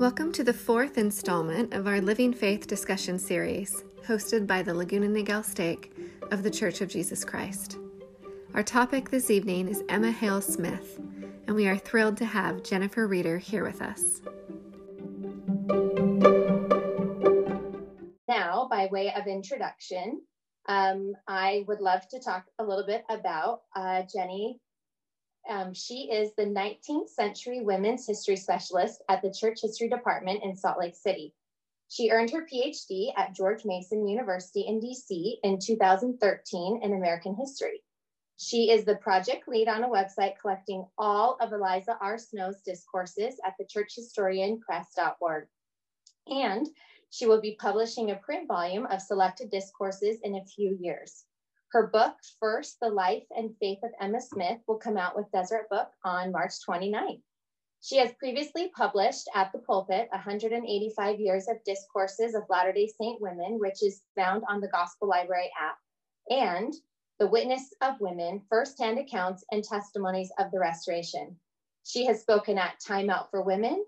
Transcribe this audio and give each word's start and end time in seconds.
Welcome 0.00 0.32
to 0.32 0.42
the 0.42 0.54
fourth 0.54 0.96
installment 0.96 1.74
of 1.74 1.86
our 1.86 2.00
Living 2.00 2.32
Faith 2.32 2.66
discussion 2.66 3.18
series, 3.18 3.84
hosted 4.06 4.46
by 4.46 4.62
the 4.62 4.72
Laguna 4.72 5.08
Niguel 5.08 5.44
Stake 5.44 5.92
of 6.30 6.42
the 6.42 6.50
Church 6.50 6.80
of 6.80 6.88
Jesus 6.88 7.22
Christ. 7.22 7.76
Our 8.54 8.62
topic 8.62 9.10
this 9.10 9.30
evening 9.30 9.68
is 9.68 9.84
Emma 9.90 10.10
Hale 10.10 10.40
Smith, 10.40 10.98
and 11.46 11.54
we 11.54 11.68
are 11.68 11.76
thrilled 11.76 12.16
to 12.16 12.24
have 12.24 12.62
Jennifer 12.62 13.06
Reeder 13.06 13.36
here 13.36 13.62
with 13.62 13.82
us. 13.82 14.22
Now, 18.26 18.68
by 18.70 18.88
way 18.90 19.12
of 19.12 19.26
introduction, 19.26 20.22
um, 20.66 21.12
I 21.28 21.66
would 21.68 21.82
love 21.82 22.08
to 22.08 22.20
talk 22.20 22.46
a 22.58 22.64
little 22.64 22.86
bit 22.86 23.04
about 23.10 23.60
uh, 23.76 24.04
Jenny 24.10 24.60
um, 25.50 25.74
she 25.74 26.10
is 26.10 26.32
the 26.34 26.44
19th 26.44 27.08
century 27.08 27.60
women's 27.60 28.06
history 28.06 28.36
specialist 28.36 29.02
at 29.08 29.20
the 29.20 29.32
Church 29.32 29.60
History 29.60 29.88
Department 29.88 30.42
in 30.42 30.56
Salt 30.56 30.78
Lake 30.78 30.94
City. 30.94 31.34
She 31.88 32.10
earned 32.10 32.30
her 32.30 32.46
PhD 32.46 33.12
at 33.16 33.34
George 33.34 33.64
Mason 33.64 34.06
University 34.06 34.60
in 34.60 34.80
DC 34.80 35.38
in 35.42 35.58
2013 35.58 36.80
in 36.82 36.94
American 36.94 37.34
history. 37.34 37.82
She 38.36 38.70
is 38.70 38.84
the 38.84 38.94
project 38.96 39.48
lead 39.48 39.68
on 39.68 39.82
a 39.82 39.88
website 39.88 40.38
collecting 40.40 40.86
all 40.96 41.36
of 41.40 41.52
Eliza 41.52 41.98
R. 42.00 42.16
Snow's 42.16 42.62
discourses 42.62 43.38
at 43.44 43.54
the 43.58 43.64
churchhistorianpress.org. 43.64 45.48
And 46.28 46.68
she 47.10 47.26
will 47.26 47.40
be 47.40 47.58
publishing 47.60 48.12
a 48.12 48.16
print 48.16 48.46
volume 48.46 48.86
of 48.86 49.02
selected 49.02 49.50
discourses 49.50 50.20
in 50.22 50.36
a 50.36 50.44
few 50.44 50.78
years. 50.80 51.24
Her 51.72 51.86
book, 51.86 52.16
First, 52.40 52.78
The 52.80 52.88
Life 52.88 53.26
and 53.30 53.56
Faith 53.58 53.78
of 53.84 53.92
Emma 54.00 54.20
Smith, 54.20 54.58
will 54.66 54.78
come 54.78 54.96
out 54.96 55.14
with 55.14 55.30
Deseret 55.30 55.68
Book 55.70 55.88
on 56.04 56.32
March 56.32 56.54
29th. 56.68 57.22
She 57.80 57.96
has 57.98 58.12
previously 58.18 58.72
published 58.76 59.28
at 59.36 59.52
the 59.52 59.60
pulpit 59.60 60.08
185 60.10 61.20
years 61.20 61.46
of 61.46 61.62
discourses 61.64 62.34
of 62.34 62.42
Latter 62.48 62.72
day 62.72 62.88
Saint 63.00 63.20
women, 63.20 63.60
which 63.60 63.84
is 63.84 64.02
found 64.16 64.42
on 64.48 64.60
the 64.60 64.68
Gospel 64.68 65.06
Library 65.08 65.48
app, 65.58 65.78
and 66.28 66.74
The 67.20 67.28
Witness 67.28 67.72
of 67.80 68.00
Women 68.00 68.42
Firsthand 68.48 68.98
Accounts 68.98 69.44
and 69.52 69.62
Testimonies 69.62 70.32
of 70.40 70.50
the 70.50 70.58
Restoration. 70.58 71.38
She 71.84 72.04
has 72.06 72.20
spoken 72.20 72.58
at 72.58 72.80
Time 72.80 73.10
Out 73.10 73.30
for 73.30 73.42
Women, 73.42 73.84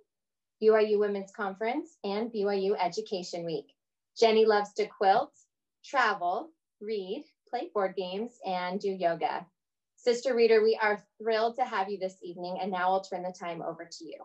BYU 0.63 1.01
Women's 1.01 1.33
Conference, 1.33 1.99
and 2.05 2.33
BYU 2.33 2.77
Education 2.81 3.45
Week. 3.45 3.75
Jenny 4.17 4.47
loves 4.47 4.73
to 4.75 4.87
quilt, 4.87 5.33
travel, 5.85 6.53
read, 6.81 7.25
play 7.53 7.71
board 7.75 7.95
games, 7.97 8.33
and 8.47 8.81
do 8.81 8.89
yoga. 8.89 9.47
Sister 9.97 10.35
Reeder, 10.35 10.63
we 10.63 10.79
are 10.81 11.05
thrilled 11.19 11.57
to 11.57 11.65
have 11.65 11.91
you 11.91 11.99
this 11.99 12.17
evening, 12.23 12.59
and 12.61 12.73
now 12.73 12.91
I'll 12.91 13.03
turn 13.03 13.23
the 13.23 13.35
time 13.39 13.63
over 13.63 13.85
to 13.85 14.05
you. 14.05 14.17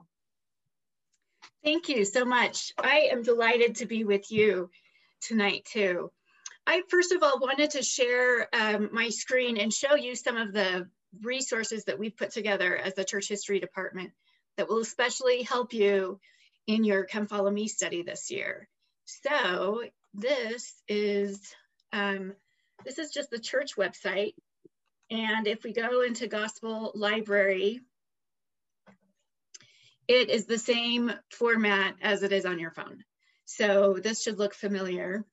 Thank 1.63 1.89
you 1.89 2.05
so 2.05 2.23
much. 2.23 2.71
I 2.77 3.09
am 3.11 3.23
delighted 3.23 3.75
to 3.77 3.85
be 3.85 4.05
with 4.05 4.31
you 4.31 4.69
tonight 5.21 5.65
too. 5.65 6.11
I 6.65 6.83
first 6.89 7.11
of 7.11 7.21
all 7.23 7.39
wanted 7.39 7.71
to 7.71 7.83
share 7.83 8.47
um, 8.55 8.89
my 8.91 9.09
screen 9.09 9.57
and 9.57 9.73
show 9.73 9.95
you 9.95 10.15
some 10.15 10.37
of 10.37 10.53
the 10.53 10.89
resources 11.21 11.83
that 11.85 11.99
we've 11.99 12.15
put 12.15 12.31
together 12.31 12.77
as 12.77 12.93
the 12.93 13.05
church 13.05 13.27
history 13.27 13.59
department 13.59 14.11
that 14.55 14.69
will 14.69 14.79
especially 14.79 15.43
help 15.43 15.73
you 15.73 16.19
in 16.67 16.83
your 16.83 17.05
Come 17.05 17.27
Follow 17.27 17.51
Me 17.51 17.67
study 17.67 18.01
this 18.01 18.31
year. 18.31 18.67
So 19.05 19.83
this 20.13 20.73
is 20.87 21.39
um, 21.93 22.33
this 22.85 22.99
is 22.99 23.11
just 23.11 23.29
the 23.29 23.39
church 23.39 23.75
website. 23.77 24.33
And 25.09 25.47
if 25.47 25.63
we 25.63 25.73
go 25.73 26.01
into 26.01 26.27
Gospel 26.27 26.91
Library, 26.95 27.81
it 30.07 30.29
is 30.29 30.45
the 30.45 30.57
same 30.57 31.11
format 31.31 31.95
as 32.01 32.23
it 32.23 32.31
is 32.31 32.45
on 32.45 32.59
your 32.59 32.71
phone. 32.71 33.03
So 33.45 33.97
this 34.01 34.21
should 34.21 34.37
look 34.37 34.53
familiar. 34.53 35.25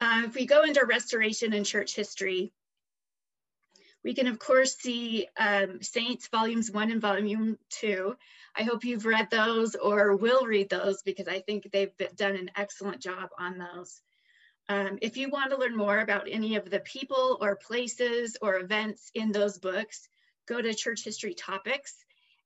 Uh, 0.00 0.22
if 0.26 0.34
we 0.34 0.46
go 0.46 0.62
into 0.62 0.84
Restoration 0.84 1.52
and 1.54 1.64
Church 1.64 1.94
History, 1.94 2.52
we 4.04 4.14
can 4.14 4.26
of 4.26 4.38
course 4.38 4.76
see 4.76 5.26
um, 5.38 5.82
Saints 5.82 6.28
volumes 6.28 6.70
one 6.70 6.90
and 6.90 7.00
volume 7.00 7.58
two. 7.70 8.14
I 8.54 8.62
hope 8.62 8.84
you've 8.84 9.04
read 9.04 9.30
those 9.30 9.74
or 9.74 10.16
will 10.16 10.46
read 10.46 10.70
those 10.70 11.02
because 11.02 11.28
I 11.28 11.40
think 11.40 11.70
they've 11.72 11.92
done 12.14 12.36
an 12.36 12.50
excellent 12.56 13.00
job 13.00 13.30
on 13.38 13.58
those. 13.58 14.00
Um, 14.68 14.98
if 15.00 15.16
you 15.16 15.30
want 15.30 15.50
to 15.50 15.58
learn 15.58 15.76
more 15.76 15.98
about 15.98 16.26
any 16.28 16.56
of 16.56 16.68
the 16.68 16.80
people 16.80 17.38
or 17.40 17.56
places 17.56 18.36
or 18.42 18.56
events 18.56 19.10
in 19.14 19.30
those 19.30 19.58
books, 19.58 20.08
go 20.46 20.60
to 20.60 20.74
Church 20.74 21.04
History 21.04 21.34
Topics. 21.34 21.94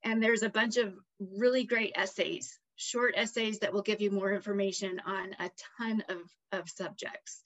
And 0.02 0.22
there's 0.22 0.42
a 0.42 0.50
bunch 0.50 0.76
of 0.76 0.94
really 1.18 1.64
great 1.64 1.92
essays, 1.94 2.58
short 2.76 3.14
essays 3.16 3.60
that 3.60 3.72
will 3.72 3.82
give 3.82 4.00
you 4.00 4.10
more 4.10 4.32
information 4.32 5.00
on 5.04 5.34
a 5.38 5.50
ton 5.78 6.02
of, 6.08 6.18
of 6.52 6.68
subjects. 6.68 7.42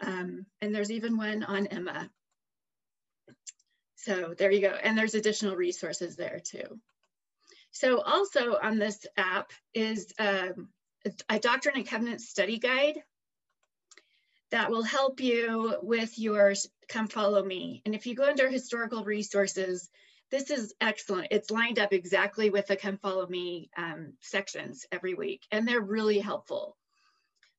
Um, 0.00 0.46
and 0.60 0.74
there's 0.74 0.90
even 0.90 1.16
one 1.16 1.42
on 1.42 1.66
Emma. 1.68 2.10
So 3.96 4.34
there 4.36 4.50
you 4.50 4.60
go. 4.60 4.74
And 4.82 4.96
there's 4.96 5.14
additional 5.14 5.56
resources 5.56 6.16
there 6.16 6.40
too. 6.44 6.80
So 7.70 8.00
also 8.00 8.56
on 8.62 8.78
this 8.78 9.04
app 9.16 9.52
is 9.74 10.12
um, 10.18 10.68
a 11.28 11.38
Doctrine 11.38 11.76
and 11.76 11.88
Covenant 11.88 12.20
study 12.20 12.58
guide 12.58 13.02
that 14.50 14.70
will 14.70 14.82
help 14.82 15.20
you 15.20 15.76
with 15.82 16.18
your 16.18 16.54
Come 16.88 17.08
Follow 17.08 17.44
Me. 17.44 17.82
And 17.84 17.94
if 17.94 18.06
you 18.06 18.14
go 18.14 18.24
under 18.24 18.48
historical 18.48 19.04
resources, 19.04 19.88
this 20.30 20.50
is 20.50 20.74
excellent. 20.80 21.28
It's 21.30 21.50
lined 21.50 21.78
up 21.78 21.92
exactly 21.92 22.50
with 22.50 22.66
the 22.66 22.76
Come 22.76 22.98
Follow 22.98 23.26
Me 23.26 23.70
um, 23.76 24.14
sections 24.20 24.84
every 24.90 25.14
week, 25.14 25.42
and 25.50 25.66
they're 25.66 25.80
really 25.80 26.18
helpful. 26.18 26.76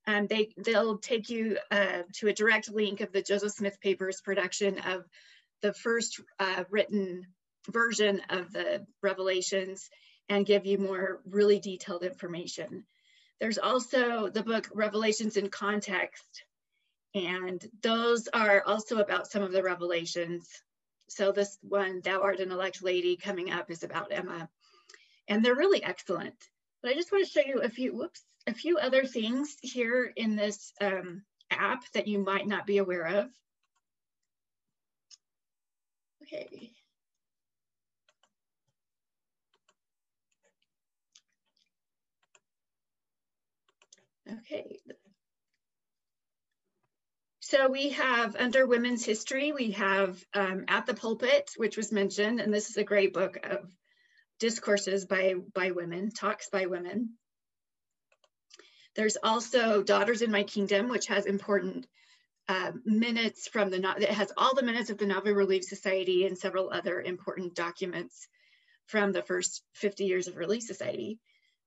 Um, 0.06 0.28
they, 0.28 0.54
they'll 0.58 0.98
take 0.98 1.30
you 1.30 1.58
uh, 1.70 2.04
to 2.16 2.28
a 2.28 2.34
direct 2.34 2.70
link 2.72 3.02
of 3.02 3.12
the 3.12 3.22
Joseph 3.22 3.52
Smith 3.52 3.80
Papers 3.82 4.22
production 4.22 4.80
of 4.80 5.04
the 5.62 5.74
first 5.74 6.22
uh, 6.40 6.64
written 6.70 7.28
version 7.70 8.22
of 8.30 8.54
the 8.54 8.86
Revelations 9.02 9.90
and 10.30 10.46
give 10.46 10.66
you 10.66 10.78
more 10.78 11.22
really 11.30 11.60
detailed 11.60 12.04
information. 12.04 12.86
There's 13.40 13.58
also 13.58 14.30
the 14.30 14.44
book 14.44 14.70
Revelations 14.74 15.38
in 15.38 15.50
Context, 15.50 16.44
and 17.26 17.66
those 17.82 18.28
are 18.34 18.64
also 18.66 19.00
about 19.00 19.28
some 19.28 19.42
of 19.42 19.52
the 19.52 19.64
revelations. 19.64 20.48
So 21.10 21.32
this 21.32 21.58
one, 21.62 22.02
Thou 22.02 22.22
art 22.22 22.40
an 22.40 22.52
elect 22.52 22.84
lady, 22.84 23.16
coming 23.16 23.52
up 23.52 23.72
is 23.72 23.84
about 23.84 24.12
Emma. 24.12 24.50
And 25.28 25.44
they're 25.44 25.56
really 25.56 25.84
excellent. 25.84 26.36
But 26.82 26.92
I 26.92 26.94
just 26.96 27.12
want 27.12 27.26
to 27.26 27.32
show 27.32 27.46
you 27.46 27.62
a 27.62 27.70
few, 27.70 27.96
whoops, 27.96 28.24
a 28.46 28.54
few 28.54 28.78
other 28.78 29.06
things 29.06 29.58
here 29.62 30.12
in 30.16 30.36
this 30.36 30.72
um, 30.80 31.24
app 31.50 31.84
that 31.94 32.08
you 32.08 32.20
might 32.20 32.48
not 32.48 32.68
be 32.68 32.78
aware 32.78 33.08
of. 33.08 33.30
Okay. 36.24 36.72
Okay, 44.30 44.80
so 47.50 47.70
we 47.70 47.92
have 47.92 48.36
under 48.36 48.68
women's 48.68 49.06
history, 49.06 49.54
we 49.54 49.72
have 49.72 50.22
um, 50.34 50.66
At 50.68 50.86
the 50.86 50.94
Pulpit, 50.94 51.52
which 51.56 51.78
was 51.78 51.94
mentioned, 51.94 52.42
and 52.42 52.54
this 52.54 52.70
is 52.70 52.76
a 52.76 52.84
great 52.84 53.14
book 53.14 53.38
of 53.42 53.72
discourses 54.38 55.06
by, 55.06 55.36
by 55.54 55.72
women, 55.72 56.12
talks 56.12 56.50
by 56.50 56.66
women. 56.66 57.12
There's 58.98 59.16
also 59.24 59.82
Daughters 59.82 60.22
in 60.22 60.30
My 60.30 60.44
Kingdom, 60.44 60.90
which 60.90 61.08
has 61.08 61.26
important 61.26 61.88
uh, 62.50 62.74
minutes 62.84 63.48
from 63.48 63.70
the, 63.70 63.96
it 63.98 64.10
has 64.10 64.34
all 64.36 64.54
the 64.54 64.64
minutes 64.64 64.90
of 64.90 64.98
the 64.98 65.06
Nauvoo 65.06 65.34
Relief 65.34 65.64
Society 65.64 66.26
and 66.26 66.38
several 66.38 66.70
other 66.70 67.00
important 67.00 67.56
documents 67.56 68.28
from 68.88 69.14
the 69.14 69.24
first 69.24 69.64
50 69.76 70.04
years 70.04 70.28
of 70.28 70.36
Relief 70.36 70.64
Society. 70.64 71.18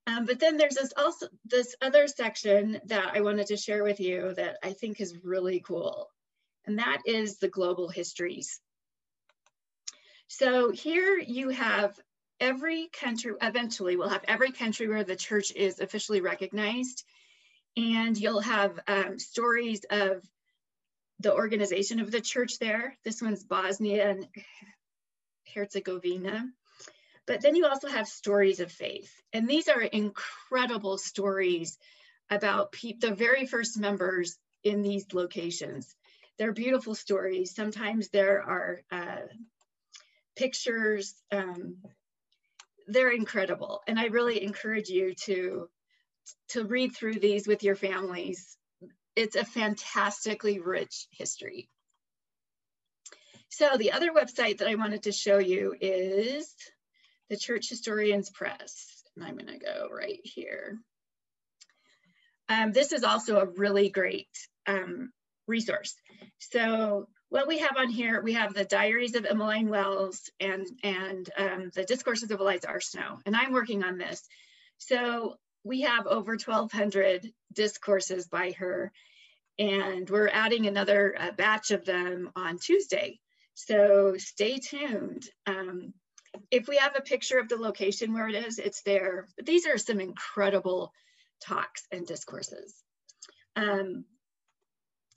Um, 0.06 0.24
but 0.24 0.40
then 0.40 0.56
there's 0.56 0.74
this 0.74 0.92
also 0.96 1.28
this 1.44 1.76
other 1.80 2.08
section 2.08 2.80
that 2.86 3.12
I 3.14 3.20
wanted 3.20 3.48
to 3.48 3.56
share 3.56 3.84
with 3.84 4.00
you 4.00 4.34
that 4.34 4.56
I 4.62 4.72
think 4.72 5.00
is 5.00 5.22
really 5.22 5.60
cool. 5.60 6.08
And 6.66 6.78
that 6.78 7.02
is 7.06 7.38
the 7.38 7.48
global 7.48 7.88
histories. 7.88 8.60
So 10.28 10.70
here 10.70 11.18
you 11.18 11.50
have 11.50 11.98
every 12.38 12.88
country, 12.88 13.34
eventually 13.42 13.96
we'll 13.96 14.08
have 14.08 14.24
every 14.26 14.52
country 14.52 14.88
where 14.88 15.04
the 15.04 15.16
church 15.16 15.52
is 15.52 15.80
officially 15.80 16.20
recognized. 16.20 17.04
And 17.76 18.16
you'll 18.16 18.40
have 18.40 18.78
um, 18.88 19.18
stories 19.18 19.84
of 19.90 20.22
the 21.20 21.34
organization 21.34 22.00
of 22.00 22.10
the 22.10 22.20
church 22.20 22.58
there. 22.58 22.96
This 23.04 23.20
one's 23.20 23.44
Bosnia 23.44 24.10
and 24.10 24.26
Herzegovina. 25.54 26.48
But 27.26 27.42
then 27.42 27.54
you 27.54 27.66
also 27.66 27.88
have 27.88 28.08
stories 28.08 28.60
of 28.60 28.72
faith. 28.72 29.12
And 29.32 29.48
these 29.48 29.68
are 29.68 29.82
incredible 29.82 30.98
stories 30.98 31.78
about 32.30 32.72
the 32.72 33.14
very 33.14 33.46
first 33.46 33.78
members 33.78 34.38
in 34.64 34.82
these 34.82 35.06
locations. 35.12 35.94
They're 36.38 36.52
beautiful 36.52 36.94
stories. 36.94 37.54
Sometimes 37.54 38.08
there 38.08 38.42
are 38.42 38.80
uh, 38.90 39.26
pictures. 40.36 41.14
Um, 41.30 41.76
they're 42.86 43.12
incredible. 43.12 43.82
And 43.86 43.98
I 43.98 44.06
really 44.06 44.42
encourage 44.42 44.88
you 44.88 45.14
to, 45.26 45.68
to 46.48 46.64
read 46.64 46.96
through 46.96 47.20
these 47.20 47.46
with 47.46 47.62
your 47.62 47.76
families. 47.76 48.56
It's 49.14 49.36
a 49.36 49.44
fantastically 49.44 50.60
rich 50.60 51.06
history. 51.10 51.68
So 53.50 53.76
the 53.76 53.92
other 53.92 54.12
website 54.12 54.58
that 54.58 54.68
I 54.68 54.76
wanted 54.76 55.02
to 55.02 55.12
show 55.12 55.38
you 55.38 55.74
is 55.80 56.54
the 57.30 57.36
Church 57.36 57.68
Historians 57.68 58.28
Press. 58.28 59.04
And 59.16 59.24
I'm 59.24 59.36
gonna 59.36 59.58
go 59.58 59.88
right 59.90 60.20
here. 60.22 60.78
Um, 62.48 62.72
this 62.72 62.92
is 62.92 63.04
also 63.04 63.38
a 63.38 63.46
really 63.46 63.88
great 63.88 64.28
um, 64.66 65.12
resource. 65.46 65.94
So 66.38 67.08
what 67.28 67.46
we 67.46 67.58
have 67.58 67.76
on 67.78 67.88
here, 67.88 68.20
we 68.20 68.32
have 68.32 68.52
the 68.52 68.64
Diaries 68.64 69.14
of 69.14 69.24
Emmeline 69.24 69.68
Wells 69.68 70.28
and, 70.40 70.66
and 70.82 71.30
um, 71.38 71.70
the 71.74 71.84
Discourses 71.84 72.32
of 72.32 72.40
Eliza 72.40 72.68
R. 72.68 72.80
Snow, 72.80 73.18
and 73.24 73.36
I'm 73.36 73.52
working 73.52 73.84
on 73.84 73.98
this. 73.98 74.26
So 74.78 75.36
we 75.62 75.82
have 75.82 76.08
over 76.08 76.32
1,200 76.32 77.32
discourses 77.52 78.26
by 78.26 78.52
her, 78.58 78.90
and 79.58 80.10
we're 80.10 80.28
adding 80.28 80.66
another 80.66 81.14
uh, 81.16 81.30
batch 81.32 81.70
of 81.70 81.84
them 81.84 82.30
on 82.34 82.58
Tuesday. 82.58 83.20
So 83.54 84.14
stay 84.18 84.58
tuned. 84.58 85.28
Um, 85.46 85.92
if 86.50 86.68
we 86.68 86.76
have 86.76 86.96
a 86.96 87.02
picture 87.02 87.38
of 87.38 87.48
the 87.48 87.56
location 87.56 88.12
where 88.12 88.28
it 88.28 88.34
is, 88.34 88.58
it's 88.58 88.82
there. 88.82 89.26
But 89.36 89.46
these 89.46 89.66
are 89.66 89.78
some 89.78 90.00
incredible 90.00 90.92
talks 91.40 91.86
and 91.90 92.06
discourses. 92.06 92.74
Um, 93.56 94.04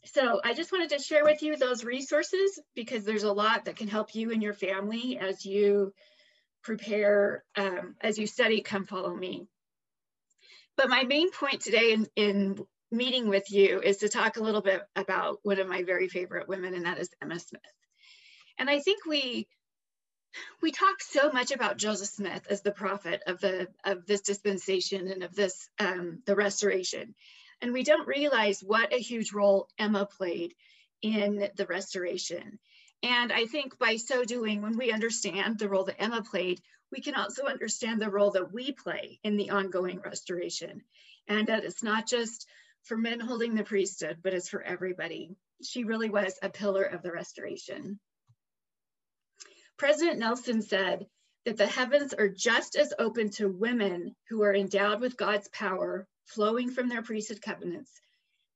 so 0.06 0.42
I 0.44 0.54
just 0.54 0.72
wanted 0.72 0.90
to 0.90 1.00
share 1.00 1.24
with 1.24 1.42
you 1.42 1.56
those 1.56 1.84
resources 1.84 2.60
because 2.76 3.06
there's 3.06 3.24
a 3.24 3.32
lot 3.32 3.66
that 3.66 3.78
can 3.78 3.88
help 3.88 4.16
you 4.16 4.32
and 4.32 4.44
your 4.44 4.54
family 4.54 5.18
as 5.18 5.46
you 5.46 5.94
prepare, 6.62 7.44
um, 7.56 7.96
as 8.02 8.18
you 8.18 8.28
study 8.28 8.62
Come 8.62 8.86
Follow 8.86 9.16
Me. 9.16 9.48
But 10.76 10.90
my 10.90 11.04
main 11.04 11.32
point 11.32 11.62
today 11.62 11.94
in, 11.94 12.08
in 12.16 12.66
meeting 12.92 13.30
with 13.30 13.52
you 13.52 13.80
is 13.82 13.98
to 13.98 14.10
talk 14.10 14.38
a 14.38 14.44
little 14.44 14.62
bit 14.62 14.82
about 14.96 15.40
one 15.44 15.60
of 15.60 15.68
my 15.68 15.84
very 15.84 16.08
favorite 16.08 16.48
women, 16.48 16.74
and 16.74 16.86
that 16.86 17.00
is 17.00 17.10
Emma 17.22 17.40
Smith. 17.40 17.62
And 18.58 18.70
I 18.70 18.80
think 18.80 19.06
we 19.06 19.48
we 20.62 20.72
talk 20.72 21.02
so 21.02 21.32
much 21.32 21.52
about 21.52 21.78
Joseph 21.78 22.10
Smith 22.10 22.48
as 22.50 22.62
the 22.62 22.72
prophet 22.72 23.22
of 23.28 23.40
the 23.40 23.68
of 23.84 24.06
this 24.06 24.22
dispensation 24.22 25.08
and 25.08 25.24
of 25.24 25.36
this 25.36 25.70
um, 25.80 26.22
the 26.26 26.36
restoration, 26.36 27.16
and 27.62 27.74
we 27.74 27.84
don't 27.84 28.08
realize 28.08 28.62
what 28.62 28.94
a 28.94 28.98
huge 28.98 29.34
role 29.34 29.68
Emma 29.78 30.06
played 30.06 30.54
in 31.02 31.50
the 31.56 31.66
restoration. 31.66 32.60
And 33.04 33.34
I 33.34 33.46
think 33.46 33.78
by 33.78 33.98
so 33.98 34.24
doing, 34.24 34.62
when 34.62 34.78
we 34.78 34.94
understand 34.94 35.60
the 35.60 35.68
role 35.68 35.84
that 35.84 36.02
Emma 36.02 36.24
played, 36.24 36.62
we 36.92 37.02
can 37.02 37.16
also 37.16 37.46
understand 37.46 38.02
the 38.02 38.10
role 38.10 38.32
that 38.32 38.54
we 38.54 38.72
play 38.72 39.20
in 39.24 39.36
the 39.36 39.50
ongoing 39.50 40.00
restoration. 40.00 40.82
And 41.28 41.48
that 41.48 41.66
it's 41.66 41.84
not 41.84 42.08
just 42.08 42.48
for 42.84 42.98
men 42.98 43.20
holding 43.20 43.56
the 43.56 43.64
priesthood, 43.64 44.20
but 44.24 44.34
it's 44.34 44.50
for 44.50 44.62
everybody. 44.62 45.36
She 45.62 45.84
really 45.84 46.10
was 46.10 46.38
a 46.42 46.50
pillar 46.50 46.84
of 46.84 47.02
the 47.02 47.12
restoration. 47.12 48.00
President 49.78 50.20
Nelson 50.20 50.62
said 50.62 51.08
that 51.46 51.58
the 51.58 51.68
heavens 51.68 52.14
are 52.14 52.30
just 52.30 52.76
as 52.76 52.94
open 53.00 53.30
to 53.32 53.50
women 53.50 54.16
who 54.30 54.44
are 54.44 54.54
endowed 54.54 55.02
with 55.02 55.18
God's 55.18 55.48
power 55.50 56.08
flowing 56.26 56.70
from 56.70 56.88
their 56.88 57.02
priesthood 57.02 57.42
covenants 57.42 57.92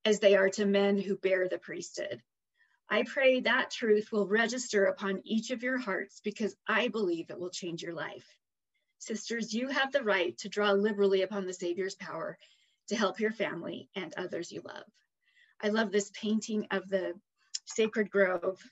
as 0.05 0.19
they 0.19 0.35
are 0.35 0.49
to 0.51 0.65
men 0.65 0.97
who 0.97 1.17
bear 1.17 1.49
the 1.49 1.57
priesthood. 1.57 2.21
I 2.89 3.03
pray 3.03 3.41
that 3.41 3.71
truth 3.71 4.11
will 4.11 4.27
register 4.27 4.85
upon 4.85 5.21
each 5.25 5.51
of 5.51 5.63
your 5.63 5.77
hearts 5.77 6.21
because 6.23 6.55
I 6.67 6.87
believe 6.87 7.29
it 7.29 7.39
will 7.39 7.49
change 7.49 7.81
your 7.81 7.93
life. 7.93 8.25
Sisters, 8.99 9.53
you 9.53 9.67
have 9.67 9.91
the 9.91 10.03
right 10.03 10.37
to 10.39 10.49
draw 10.49 10.71
liberally 10.71 11.23
upon 11.23 11.45
the 11.45 11.53
Savior's 11.53 11.95
power 11.95 12.37
to 12.87 12.95
help 12.95 13.19
your 13.19 13.31
family 13.31 13.89
and 13.95 14.13
others 14.15 14.51
you 14.51 14.61
love. 14.63 14.85
I 15.61 15.69
love 15.69 15.91
this 15.91 16.11
painting 16.11 16.67
of 16.71 16.87
the 16.87 17.13
sacred 17.65 18.09
grove 18.09 18.63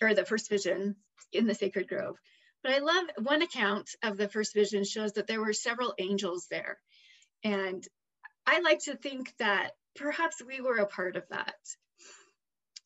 or 0.00 0.14
the 0.14 0.24
first 0.24 0.48
vision 0.48 0.96
in 1.32 1.46
the 1.46 1.54
sacred 1.54 1.88
grove. 1.88 2.16
But 2.62 2.72
I 2.72 2.78
love 2.78 3.06
one 3.18 3.42
account 3.42 3.90
of 4.02 4.16
the 4.16 4.28
first 4.28 4.54
vision 4.54 4.84
shows 4.84 5.12
that 5.12 5.26
there 5.26 5.40
were 5.40 5.52
several 5.52 5.94
angels 5.98 6.46
there. 6.50 6.78
And 7.42 7.86
I 8.46 8.60
like 8.60 8.80
to 8.80 8.96
think 8.96 9.34
that 9.38 9.72
perhaps 9.96 10.42
we 10.46 10.60
were 10.60 10.76
a 10.76 10.86
part 10.86 11.16
of 11.16 11.24
that, 11.30 11.54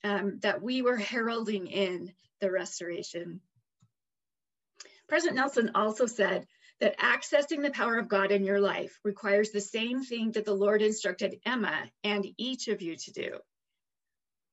um, 0.04 0.38
that 0.40 0.62
we 0.62 0.82
were 0.82 0.96
heralding 0.96 1.66
in 1.66 2.12
the 2.40 2.50
restoration. 2.50 3.40
President 5.08 5.36
Nelson 5.36 5.72
also 5.74 6.06
said 6.06 6.46
that 6.80 6.98
accessing 6.98 7.62
the 7.62 7.70
power 7.70 7.98
of 7.98 8.08
God 8.08 8.30
in 8.30 8.44
your 8.44 8.60
life 8.60 8.98
requires 9.04 9.50
the 9.50 9.60
same 9.60 10.02
thing 10.02 10.32
that 10.32 10.44
the 10.44 10.54
Lord 10.54 10.82
instructed 10.82 11.40
Emma 11.44 11.90
and 12.02 12.26
each 12.36 12.68
of 12.68 12.82
you 12.82 12.96
to 12.96 13.12
do. 13.12 13.38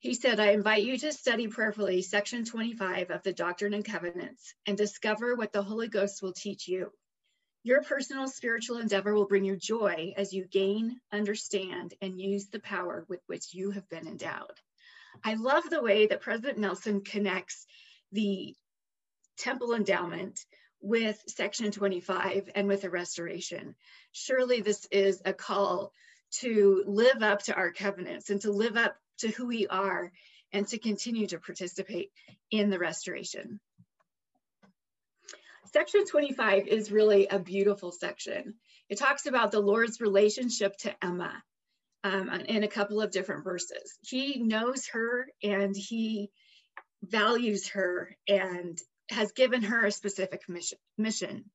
He 0.02 0.16
said, 0.16 0.40
I 0.40 0.54
invite 0.54 0.82
you 0.82 0.98
to 0.98 1.14
study 1.14 1.48
prayerfully 1.48 2.02
section 2.02 2.44
25 2.44 3.12
of 3.12 3.22
the 3.22 3.34
Doctrine 3.34 3.76
and 3.76 3.86
Covenants 3.86 4.56
and 4.66 4.76
discover 4.76 5.36
what 5.36 5.54
the 5.54 5.62
Holy 5.62 5.88
Ghost 5.88 6.24
will 6.24 6.34
teach 6.34 6.68
you. 6.68 6.92
Your 7.62 7.84
personal 7.84 8.28
spiritual 8.28 8.80
endeavor 8.80 9.14
will 9.14 9.28
bring 9.28 9.46
you 9.46 9.56
joy 9.56 10.16
as 10.18 10.34
you 10.34 10.48
gain, 10.48 11.00
understand, 11.12 11.94
and 12.02 12.20
use 12.20 12.48
the 12.48 12.60
power 12.62 13.06
with 13.10 13.20
which 13.28 13.54
you 13.54 13.70
have 13.70 13.88
been 13.90 14.08
endowed. 14.08 14.60
I 15.24 15.36
love 15.36 15.70
the 15.70 15.84
way 15.84 16.08
that 16.08 16.22
President 16.22 16.58
Nelson 16.58 17.02
connects 17.02 17.68
the 18.12 18.56
temple 19.38 19.76
endowment 19.76 20.44
with 20.82 21.22
section 21.28 21.70
25 21.70 22.50
and 22.56 22.68
with 22.68 22.82
the 22.82 22.90
restoration. 22.90 23.76
Surely 24.14 24.62
this 24.62 24.88
is 24.90 25.22
a 25.26 25.34
call 25.34 25.94
to 26.40 26.84
live 26.88 27.22
up 27.22 27.44
to 27.44 27.54
our 27.54 27.72
covenants 27.72 28.32
and 28.32 28.42
to 28.42 28.52
live 28.52 28.78
up 28.78 28.96
to 29.22 29.30
who 29.30 29.48
we 29.48 29.68
are 29.68 30.12
and 30.54 30.68
to 30.68 30.78
continue 30.78 31.28
to 31.28 31.40
participate 31.40 32.12
in 32.52 32.70
the 32.70 32.80
restoration. 32.80 33.60
Section 35.74 36.06
25 36.06 36.68
is 36.68 36.92
really 36.92 37.28
a 37.28 37.40
beautiful 37.40 37.92
section. 37.92 38.56
It 38.90 38.98
talks 38.98 39.26
about 39.26 39.52
the 39.52 39.62
Lord's 39.62 40.02
relationship 40.02 40.76
to 40.80 40.94
Emma 41.02 41.42
um, 42.04 42.30
in 42.30 42.64
a 42.64 42.68
couple 42.68 43.02
of 43.02 43.12
different 43.12 43.46
verses. 43.46 43.98
He 44.02 44.40
knows 44.40 44.88
her 44.88 45.28
and 45.42 45.74
he 45.76 46.30
values 47.04 47.70
her 47.70 48.16
and 48.28 48.78
has 49.10 49.32
given 49.32 49.64
her 49.64 49.86
a 49.86 49.92
specific 49.92 50.42
mission. 50.50 50.78
mission. 50.98 51.46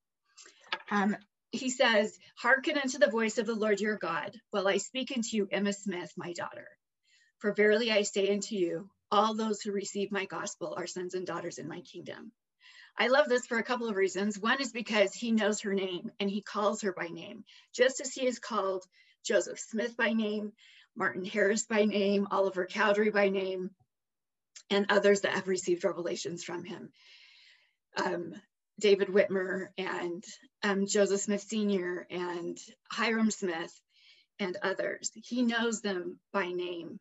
Um, 0.91 1.17
he 1.51 1.71
says, 1.71 2.19
Hearken 2.39 2.79
unto 2.79 2.99
the 2.99 3.11
voice 3.11 3.39
of 3.39 3.47
the 3.47 3.55
Lord 3.55 3.81
your 3.81 3.97
God, 3.97 4.35
while 4.51 4.69
I 4.69 4.79
speak 4.79 5.13
unto 5.15 5.37
you, 5.37 5.49
Emma 5.51 5.73
Smith, 5.73 6.13
my 6.17 6.33
daughter. 6.33 6.67
For 7.39 7.53
verily 7.53 7.91
I 7.93 8.03
say 8.03 8.33
unto 8.33 8.55
you, 8.55 8.91
all 9.11 9.35
those 9.35 9.61
who 9.61 9.73
receive 9.73 10.11
my 10.11 10.25
gospel 10.25 10.75
are 10.77 10.87
sons 10.87 11.15
and 11.15 11.27
daughters 11.27 11.59
in 11.59 11.69
my 11.69 11.81
kingdom. 11.83 12.33
I 12.99 13.09
love 13.09 13.29
this 13.29 13.47
for 13.47 13.59
a 13.59 13.63
couple 13.63 13.89
of 13.89 13.97
reasons. 13.97 14.39
One 14.39 14.61
is 14.61 14.73
because 14.73 15.13
he 15.13 15.33
knows 15.33 15.61
her 15.61 15.75
name 15.75 16.11
and 16.19 16.31
he 16.31 16.41
calls 16.41 16.83
her 16.83 16.93
by 16.93 17.09
name, 17.09 17.45
just 17.75 18.01
as 18.01 18.13
he 18.15 18.25
has 18.25 18.39
called 18.39 18.85
Joseph 19.23 19.59
Smith 19.59 19.97
by 19.97 20.15
name, 20.15 20.53
Martin 20.97 21.25
Harris 21.25 21.67
by 21.67 21.85
name, 21.85 22.27
Oliver 22.31 22.65
Cowdery 22.65 23.11
by 23.11 23.29
name, 23.29 23.71
and 24.71 24.87
others 24.89 25.21
that 25.21 25.35
have 25.35 25.47
received 25.47 25.85
revelations 25.85 26.43
from 26.43 26.65
him. 26.65 26.91
Um, 27.99 28.35
David 28.81 29.09
Whitmer 29.09 29.69
and 29.77 30.25
um, 30.63 30.87
Joseph 30.87 31.21
Smith 31.21 31.43
Sr. 31.43 32.07
and 32.11 32.59
Hyrum 32.91 33.31
Smith 33.31 33.79
and 34.39 34.57
others. 34.63 35.11
He 35.15 35.43
knows 35.43 35.81
them 35.83 36.19
by 36.33 36.49
name 36.49 36.99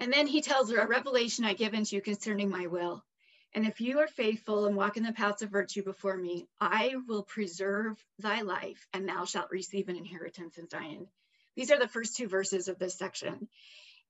and 0.00 0.10
then 0.10 0.26
he 0.26 0.40
tells 0.40 0.70
her, 0.70 0.78
A 0.78 0.86
revelation 0.88 1.44
I 1.44 1.52
give 1.52 1.74
unto 1.74 1.94
you 1.94 2.02
concerning 2.02 2.48
my 2.48 2.66
will. 2.66 3.04
And 3.52 3.66
if 3.66 3.80
you 3.80 3.98
are 3.98 4.06
faithful 4.06 4.64
and 4.64 4.74
walk 4.74 4.96
in 4.96 5.02
the 5.02 5.12
paths 5.12 5.42
of 5.42 5.50
virtue 5.50 5.82
before 5.82 6.16
me, 6.16 6.46
I 6.58 6.94
will 7.06 7.22
preserve 7.22 8.02
thy 8.18 8.40
life, 8.40 8.86
and 8.94 9.06
thou 9.06 9.26
shalt 9.26 9.50
receive 9.50 9.88
an 9.88 9.96
inheritance 9.96 10.56
in 10.56 10.68
Zion. 10.70 11.06
These 11.54 11.70
are 11.70 11.78
the 11.78 11.88
first 11.88 12.16
two 12.16 12.28
verses 12.28 12.68
of 12.68 12.78
this 12.78 12.96
section. 12.96 13.48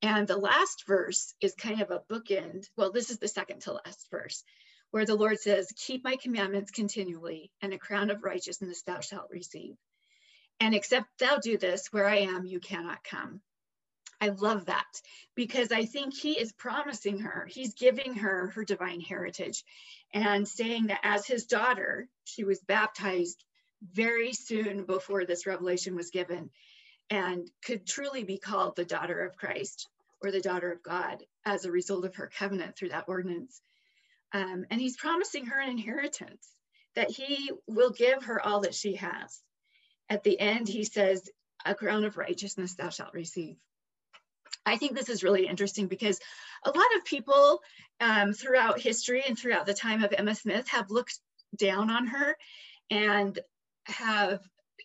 And 0.02 0.28
the 0.28 0.36
last 0.36 0.86
verse 0.86 1.34
is 1.40 1.54
kind 1.54 1.80
of 1.80 1.90
a 1.90 2.02
bookend. 2.08 2.68
Well, 2.76 2.92
this 2.92 3.10
is 3.10 3.18
the 3.18 3.28
second 3.28 3.62
to 3.62 3.72
last 3.72 4.08
verse, 4.10 4.44
where 4.92 5.06
the 5.06 5.16
Lord 5.16 5.40
says, 5.40 5.72
Keep 5.76 6.04
my 6.04 6.16
commandments 6.16 6.70
continually, 6.70 7.50
and 7.60 7.72
a 7.72 7.78
crown 7.78 8.10
of 8.10 8.22
righteousness 8.22 8.82
thou 8.82 9.00
shalt 9.00 9.30
receive. 9.30 9.74
And 10.60 10.74
except 10.74 11.18
thou 11.18 11.38
do 11.38 11.58
this, 11.58 11.88
where 11.90 12.06
I 12.06 12.18
am, 12.18 12.46
you 12.46 12.60
cannot 12.60 13.02
come. 13.02 13.40
I 14.20 14.28
love 14.28 14.66
that 14.66 15.00
because 15.34 15.72
I 15.72 15.84
think 15.86 16.14
he 16.14 16.38
is 16.38 16.52
promising 16.52 17.20
her, 17.20 17.46
he's 17.50 17.74
giving 17.74 18.14
her 18.16 18.48
her 18.48 18.64
divine 18.64 19.00
heritage 19.00 19.64
and 20.14 20.46
saying 20.46 20.88
that 20.88 21.00
as 21.04 21.26
his 21.26 21.46
daughter, 21.46 22.08
she 22.24 22.44
was 22.44 22.60
baptized 22.60 23.44
very 23.82 24.32
soon 24.32 24.84
before 24.84 25.24
this 25.24 25.46
revelation 25.46 25.96
was 25.96 26.10
given 26.10 26.50
and 27.10 27.50
could 27.64 27.86
truly 27.86 28.24
be 28.24 28.38
called 28.38 28.76
the 28.76 28.84
daughter 28.84 29.24
of 29.26 29.36
Christ 29.36 29.88
or 30.22 30.30
the 30.30 30.40
daughter 30.40 30.70
of 30.72 30.82
God 30.82 31.24
as 31.46 31.64
a 31.64 31.72
result 31.72 32.04
of 32.04 32.16
her 32.16 32.30
covenant 32.38 32.76
through 32.76 32.90
that 32.90 33.06
ordinance. 33.08 33.60
Um, 34.32 34.66
and 34.70 34.80
he's 34.80 34.96
promising 34.96 35.46
her 35.46 35.60
an 35.60 35.70
inheritance. 35.70 36.46
that 36.96 37.10
he 37.10 37.50
will 37.66 37.90
give 37.90 38.24
her 38.24 38.44
all 38.44 38.60
that 38.60 38.74
she 38.74 38.96
has. 38.96 39.42
At 40.08 40.24
the 40.24 40.38
end, 40.38 40.68
he 40.68 40.84
says, 40.84 41.30
A 41.64 41.74
crown 41.74 42.04
of 42.04 42.16
righteousness 42.18 42.74
thou 42.74 42.90
shalt 42.90 43.14
receive. 43.14 43.56
I 44.66 44.76
think 44.76 44.94
this 44.94 45.08
is 45.08 45.22
really 45.22 45.46
interesting 45.46 45.86
because 45.86 46.20
a 46.64 46.70
lot 46.70 46.96
of 46.96 47.04
people 47.04 47.60
um, 48.00 48.32
throughout 48.32 48.80
history 48.80 49.22
and 49.26 49.38
throughout 49.38 49.66
the 49.66 49.74
time 49.74 50.02
of 50.02 50.12
Emma 50.16 50.34
Smith 50.34 50.68
have 50.68 50.90
looked 50.90 51.18
down 51.56 51.90
on 51.90 52.06
her 52.06 52.36
and 52.90 53.38
have 53.84 54.40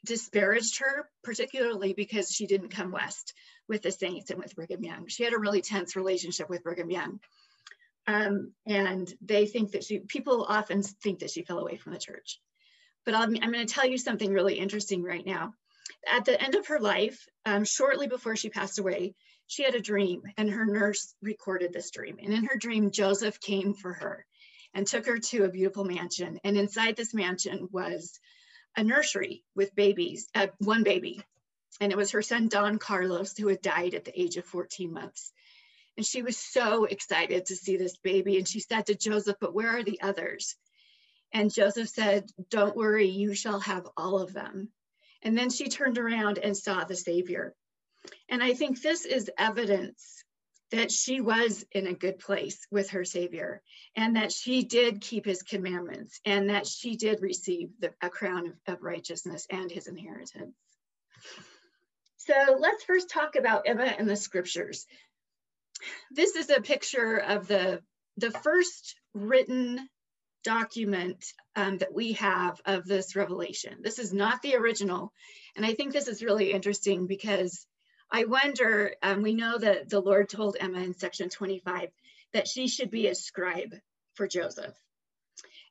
disparaged 0.06 0.80
her, 0.80 1.10
particularly 1.24 1.94
because 1.94 2.32
she 2.32 2.48
didn't 2.48 2.70
come 2.70 2.92
west 2.92 3.34
with 3.68 3.82
the 3.82 3.92
Saints 3.92 4.30
and 4.30 4.40
with 4.40 4.56
Brigham 4.56 4.84
Young. 4.84 5.08
She 5.08 5.24
had 5.24 5.34
a 5.34 5.40
really 5.40 5.62
tense 5.62 5.96
relationship 5.96 6.50
with 6.50 6.64
Brigham 6.64 6.90
Young. 6.90 7.20
Um, 8.08 8.52
and 8.68 9.12
they 9.22 9.48
think 9.48 9.72
that 9.72 9.84
she, 9.84 10.00
people 10.00 10.46
often 10.48 10.84
think 10.84 11.20
that 11.20 11.32
she 11.32 11.42
fell 11.42 11.60
away 11.60 11.78
from 11.78 11.94
the 11.94 12.00
church. 12.00 12.40
But 13.04 13.16
I'm, 13.16 13.36
I'm 13.42 13.52
going 13.52 13.66
to 13.66 13.74
tell 13.74 13.88
you 13.88 13.98
something 13.98 14.32
really 14.32 14.56
interesting 14.56 15.04
right 15.04 15.26
now. 15.26 15.54
At 16.08 16.26
the 16.26 16.40
end 16.42 16.56
of 16.56 16.68
her 16.68 16.80
life, 16.80 17.28
um, 17.46 17.64
shortly 17.64 18.08
before 18.08 18.36
she 18.36 18.50
passed 18.50 18.80
away, 18.80 19.16
she 19.48 19.64
had 19.64 19.76
a 19.76 19.82
dream, 19.82 20.24
and 20.38 20.50
her 20.50 20.66
nurse 20.66 21.14
recorded 21.22 21.72
this 21.72 21.92
dream. 21.92 22.18
And 22.22 22.34
in 22.34 22.46
her 22.46 22.58
dream, 22.58 22.92
Joseph 22.92 23.40
came 23.40 23.74
for 23.74 23.94
her 23.94 24.26
and 24.74 24.86
took 24.86 25.06
her 25.06 25.20
to 25.20 25.44
a 25.44 25.50
beautiful 25.50 25.86
mansion. 25.86 26.40
And 26.44 26.58
inside 26.58 26.96
this 26.96 27.14
mansion 27.14 27.70
was 27.72 28.20
a 28.76 28.84
nursery 28.84 29.44
with 29.56 29.76
babies, 29.76 30.30
uh, 30.36 30.48
one 30.60 30.84
baby. 30.84 31.24
And 31.80 31.92
it 31.92 31.98
was 31.98 32.12
her 32.12 32.22
son, 32.22 32.48
Don 32.48 32.78
Carlos, 32.80 33.38
who 33.38 33.48
had 33.48 33.62
died 33.62 33.94
at 33.94 34.06
the 34.06 34.20
age 34.20 34.38
of 34.38 34.46
14 34.46 34.92
months. 34.92 35.32
And 35.98 36.06
she 36.06 36.22
was 36.22 36.38
so 36.38 36.86
excited 36.86 37.46
to 37.46 37.56
see 37.56 37.78
this 37.78 37.98
baby. 37.98 38.38
And 38.38 38.48
she 38.48 38.60
said 38.60 38.88
to 38.88 38.96
Joseph, 38.96 39.38
But 39.40 39.54
where 39.54 39.70
are 39.70 39.84
the 39.84 40.02
others? 40.02 40.56
And 41.32 41.54
Joseph 41.54 41.90
said, 41.90 42.30
Don't 42.50 42.76
worry, 42.76 43.08
you 43.08 43.34
shall 43.34 43.60
have 43.62 43.88
all 43.96 44.20
of 44.20 44.34
them. 44.34 44.70
And 45.22 45.38
then 45.38 45.50
she 45.50 45.70
turned 45.70 45.98
around 45.98 46.38
and 46.38 46.56
saw 46.56 46.84
the 46.84 46.96
Savior. 46.96 47.56
And 48.30 48.44
I 48.44 48.54
think 48.54 48.82
this 48.82 49.06
is 49.06 49.32
evidence 49.38 50.24
that 50.72 50.92
she 50.92 51.22
was 51.22 51.64
in 51.72 51.88
a 51.88 51.94
good 51.94 52.20
place 52.20 52.66
with 52.72 52.90
her 52.90 53.06
Savior 53.06 53.62
and 53.96 54.16
that 54.16 54.32
she 54.32 54.64
did 54.64 55.02
keep 55.02 55.26
his 55.26 55.44
commandments 55.44 56.20
and 56.26 56.50
that 56.50 56.66
she 56.68 56.96
did 56.96 57.22
receive 57.22 57.70
the, 57.80 57.94
a 58.02 58.10
crown 58.10 58.48
of, 58.48 58.76
of 58.76 58.84
righteousness 58.84 59.46
and 59.50 59.72
his 59.72 59.88
inheritance. 59.88 60.56
So 62.18 62.58
let's 62.60 62.84
first 62.84 63.10
talk 63.10 63.36
about 63.36 63.68
Emma 63.68 63.84
and 63.84 64.10
the 64.10 64.16
scriptures 64.16 64.88
this 66.12 66.36
is 66.36 66.50
a 66.50 66.62
picture 66.62 67.18
of 67.18 67.48
the, 67.48 67.82
the 68.18 68.32
first 68.32 68.96
written 69.14 69.88
document 70.44 71.26
um, 71.56 71.78
that 71.80 71.94
we 71.94 72.14
have 72.14 72.60
of 72.66 72.86
this 72.86 73.16
revelation. 73.16 73.78
This 73.82 74.00
is 74.00 74.14
not 74.14 74.42
the 74.42 74.56
original. 74.56 75.12
And 75.56 75.66
I 75.66 75.74
think 75.74 75.92
this 75.92 76.08
is 76.08 76.24
really 76.24 76.52
interesting 76.52 77.08
because 77.08 77.66
I 78.12 78.26
wonder, 78.26 78.96
um, 79.02 79.22
we 79.22 79.34
know 79.34 79.58
that 79.58 79.90
the 79.90 80.00
Lord 80.00 80.30
told 80.30 80.58
Emma 80.60 80.80
in 80.80 80.94
section 80.94 81.30
25 81.30 81.90
that 82.34 82.48
she 82.48 82.68
should 82.68 82.92
be 82.92 83.08
a 83.08 83.16
scribe 83.16 83.74
for 84.14 84.28
Joseph. 84.28 84.76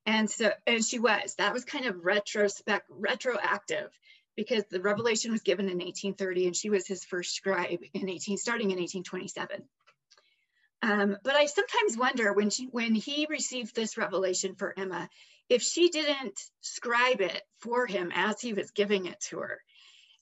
And 0.07 0.29
so, 0.31 0.53
and 0.67 0.85
she 0.85 0.99
was, 0.99 1.35
that 1.37 1.55
was 1.55 1.65
kind 1.65 1.87
of 1.87 2.05
retrospect, 2.05 2.87
retroactive 2.91 3.91
because 4.37 4.65
the 4.67 4.81
revelation 4.81 5.33
was 5.33 5.43
given 5.43 5.67
in 5.67 5.79
1830 5.79 6.47
and 6.47 6.57
she 6.57 6.71
was 6.71 6.87
his 6.87 7.05
first 7.05 7.35
scribe 7.35 7.81
in 7.95 8.09
18, 8.09 8.37
starting 8.37 8.71
in 8.71 8.79
1827. 8.79 9.63
Um, 10.83 11.17
but 11.23 11.35
I 11.35 11.47
sometimes 11.47 11.97
wonder 11.97 12.33
when 12.35 12.51
she 12.51 12.67
when 12.67 12.95
he 12.95 13.27
received 13.31 13.75
this 13.75 13.97
revelation 13.97 14.55
for 14.55 14.75
Emma, 14.77 15.09
if 15.49 15.63
she 15.63 15.89
didn't 15.89 16.39
scribe 16.61 17.23
it 17.23 17.41
for 17.59 17.87
him 17.87 18.13
as 18.15 18.41
he 18.41 18.53
was 18.53 18.71
giving 18.71 19.07
it 19.07 19.19
to 19.29 19.39
her. 19.39 19.63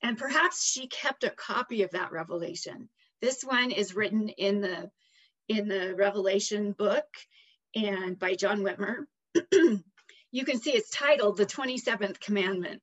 And 0.02 0.18
perhaps 0.18 0.64
she 0.64 0.88
kept 0.88 1.24
a 1.24 1.30
copy 1.30 1.82
of 1.82 1.90
that 1.92 2.12
revelation. 2.12 2.88
This 3.20 3.42
one 3.42 3.70
is 3.70 3.94
written 3.94 4.28
in 4.30 4.60
the 4.60 4.90
in 5.48 5.68
the 5.68 5.94
Revelation 5.94 6.72
book 6.72 7.06
and 7.74 8.18
by 8.18 8.34
John 8.34 8.62
Whitmer. 8.62 9.06
you 10.32 10.44
can 10.44 10.60
see 10.60 10.72
it's 10.72 10.90
titled 10.90 11.36
the 11.36 11.46
27th 11.46 12.20
commandment. 12.20 12.82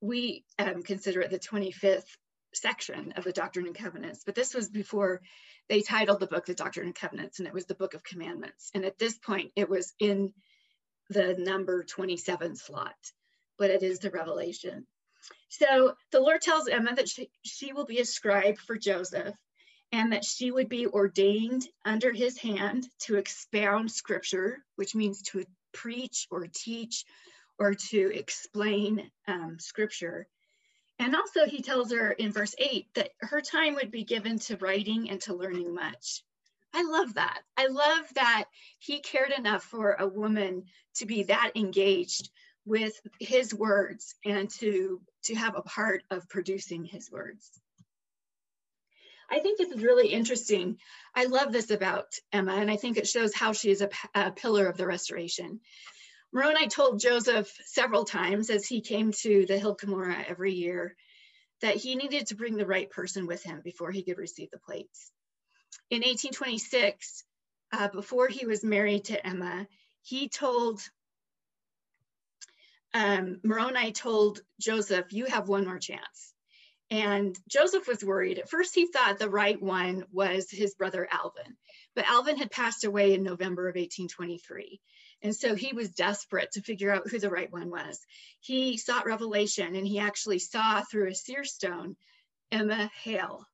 We 0.00 0.44
um, 0.58 0.82
consider 0.82 1.20
it 1.20 1.30
the 1.30 1.38
25th 1.38 2.06
section 2.54 3.12
of 3.16 3.24
the 3.24 3.32
Doctrine 3.32 3.66
and 3.66 3.74
Covenants, 3.74 4.22
but 4.24 4.34
this 4.34 4.54
was 4.54 4.68
before 4.68 5.20
they 5.68 5.82
titled 5.82 6.20
the 6.20 6.26
book 6.26 6.46
the 6.46 6.54
Doctrine 6.54 6.86
and 6.86 6.94
Covenants, 6.94 7.38
and 7.38 7.48
it 7.48 7.54
was 7.54 7.66
the 7.66 7.74
Book 7.74 7.94
of 7.94 8.04
Commandments. 8.04 8.70
And 8.74 8.84
at 8.84 8.98
this 8.98 9.18
point, 9.18 9.52
it 9.56 9.68
was 9.68 9.94
in 9.98 10.32
the 11.10 11.34
number 11.38 11.84
27 11.84 12.56
slot, 12.56 12.94
but 13.58 13.70
it 13.70 13.82
is 13.82 13.98
the 13.98 14.10
Revelation. 14.10 14.86
So 15.48 15.94
the 16.10 16.20
Lord 16.20 16.40
tells 16.42 16.68
Emma 16.68 16.94
that 16.94 17.08
she, 17.08 17.30
she 17.42 17.72
will 17.72 17.86
be 17.86 18.00
a 18.00 18.04
scribe 18.04 18.58
for 18.58 18.76
Joseph 18.76 19.34
and 19.92 20.12
that 20.12 20.24
she 20.24 20.50
would 20.50 20.68
be 20.68 20.86
ordained 20.86 21.66
under 21.84 22.12
his 22.12 22.38
hand 22.38 22.86
to 23.00 23.16
expound 23.16 23.90
scripture, 23.90 24.58
which 24.76 24.94
means 24.94 25.22
to 25.22 25.44
preach 25.72 26.26
or 26.30 26.46
teach 26.52 27.04
or 27.58 27.74
to 27.74 28.12
explain 28.14 29.10
um, 29.28 29.58
scripture. 29.58 30.26
And 30.98 31.14
also, 31.14 31.46
he 31.46 31.62
tells 31.62 31.92
her 31.92 32.10
in 32.12 32.32
verse 32.32 32.54
8 32.58 32.86
that 32.94 33.10
her 33.20 33.40
time 33.40 33.74
would 33.74 33.90
be 33.90 34.04
given 34.04 34.38
to 34.40 34.56
writing 34.56 35.10
and 35.10 35.20
to 35.22 35.34
learning 35.34 35.74
much. 35.74 36.22
I 36.72 36.82
love 36.82 37.14
that. 37.14 37.40
I 37.56 37.66
love 37.68 38.04
that 38.14 38.44
he 38.78 39.00
cared 39.00 39.32
enough 39.32 39.62
for 39.62 39.92
a 39.92 40.06
woman 40.06 40.64
to 40.96 41.06
be 41.06 41.24
that 41.24 41.52
engaged 41.54 42.30
with 42.64 42.98
his 43.20 43.54
words 43.54 44.14
and 44.24 44.50
to, 44.50 45.00
to 45.26 45.34
have 45.34 45.56
a 45.56 45.62
part 45.62 46.02
of 46.10 46.28
producing 46.28 46.84
his 46.84 47.10
words. 47.10 47.50
I 49.30 49.40
think 49.40 49.58
this 49.58 49.70
is 49.70 49.82
really 49.82 50.08
interesting. 50.08 50.78
I 51.14 51.24
love 51.24 51.52
this 51.52 51.70
about 51.70 52.06
Emma, 52.32 52.54
and 52.54 52.70
I 52.70 52.76
think 52.76 52.96
it 52.96 53.08
shows 53.08 53.34
how 53.34 53.52
she 53.52 53.70
is 53.70 53.82
a, 53.82 53.90
a 54.14 54.30
pillar 54.30 54.66
of 54.66 54.76
the 54.76 54.86
restoration. 54.86 55.60
Moroni 56.32 56.68
told 56.68 57.00
Joseph 57.00 57.52
several 57.64 58.04
times 58.04 58.50
as 58.50 58.66
he 58.66 58.80
came 58.80 59.12
to 59.12 59.46
the 59.46 59.58
Hill 59.58 59.76
Cumorah 59.76 60.28
every 60.28 60.52
year 60.52 60.94
that 61.62 61.76
he 61.76 61.96
needed 61.96 62.26
to 62.26 62.36
bring 62.36 62.56
the 62.56 62.66
right 62.66 62.90
person 62.90 63.26
with 63.26 63.42
him 63.42 63.62
before 63.64 63.90
he 63.90 64.02
could 64.02 64.18
receive 64.18 64.50
the 64.50 64.58
plates. 64.58 65.10
In 65.90 65.98
1826, 65.98 67.24
uh, 67.72 67.88
before 67.88 68.28
he 68.28 68.46
was 68.46 68.62
married 68.62 69.06
to 69.06 69.26
Emma, 69.26 69.66
he 70.02 70.28
told, 70.28 70.80
um, 72.96 73.40
Moroni 73.44 73.92
told 73.92 74.40
Joseph, 74.58 75.12
you 75.12 75.26
have 75.26 75.48
one 75.48 75.66
more 75.66 75.78
chance. 75.78 76.32
And 76.90 77.38
Joseph 77.46 77.86
was 77.86 78.02
worried. 78.02 78.38
At 78.38 78.48
first, 78.48 78.74
he 78.74 78.86
thought 78.86 79.18
the 79.18 79.28
right 79.28 79.60
one 79.60 80.04
was 80.12 80.50
his 80.50 80.74
brother 80.74 81.06
Alvin, 81.10 81.56
but 81.94 82.06
Alvin 82.06 82.38
had 82.38 82.50
passed 82.50 82.84
away 82.84 83.12
in 83.12 83.22
November 83.22 83.68
of 83.68 83.74
1823. 83.74 84.80
And 85.20 85.36
so 85.36 85.54
he 85.54 85.74
was 85.74 85.90
desperate 85.90 86.52
to 86.52 86.62
figure 86.62 86.90
out 86.90 87.08
who 87.10 87.18
the 87.18 87.28
right 87.28 87.52
one 87.52 87.70
was. 87.70 88.00
He 88.40 88.78
sought 88.78 89.04
revelation 89.04 89.76
and 89.76 89.86
he 89.86 89.98
actually 89.98 90.38
saw 90.38 90.80
through 90.80 91.10
a 91.10 91.14
seer 91.14 91.44
stone 91.44 91.96
Emma 92.50 92.90
Hale. 93.02 93.44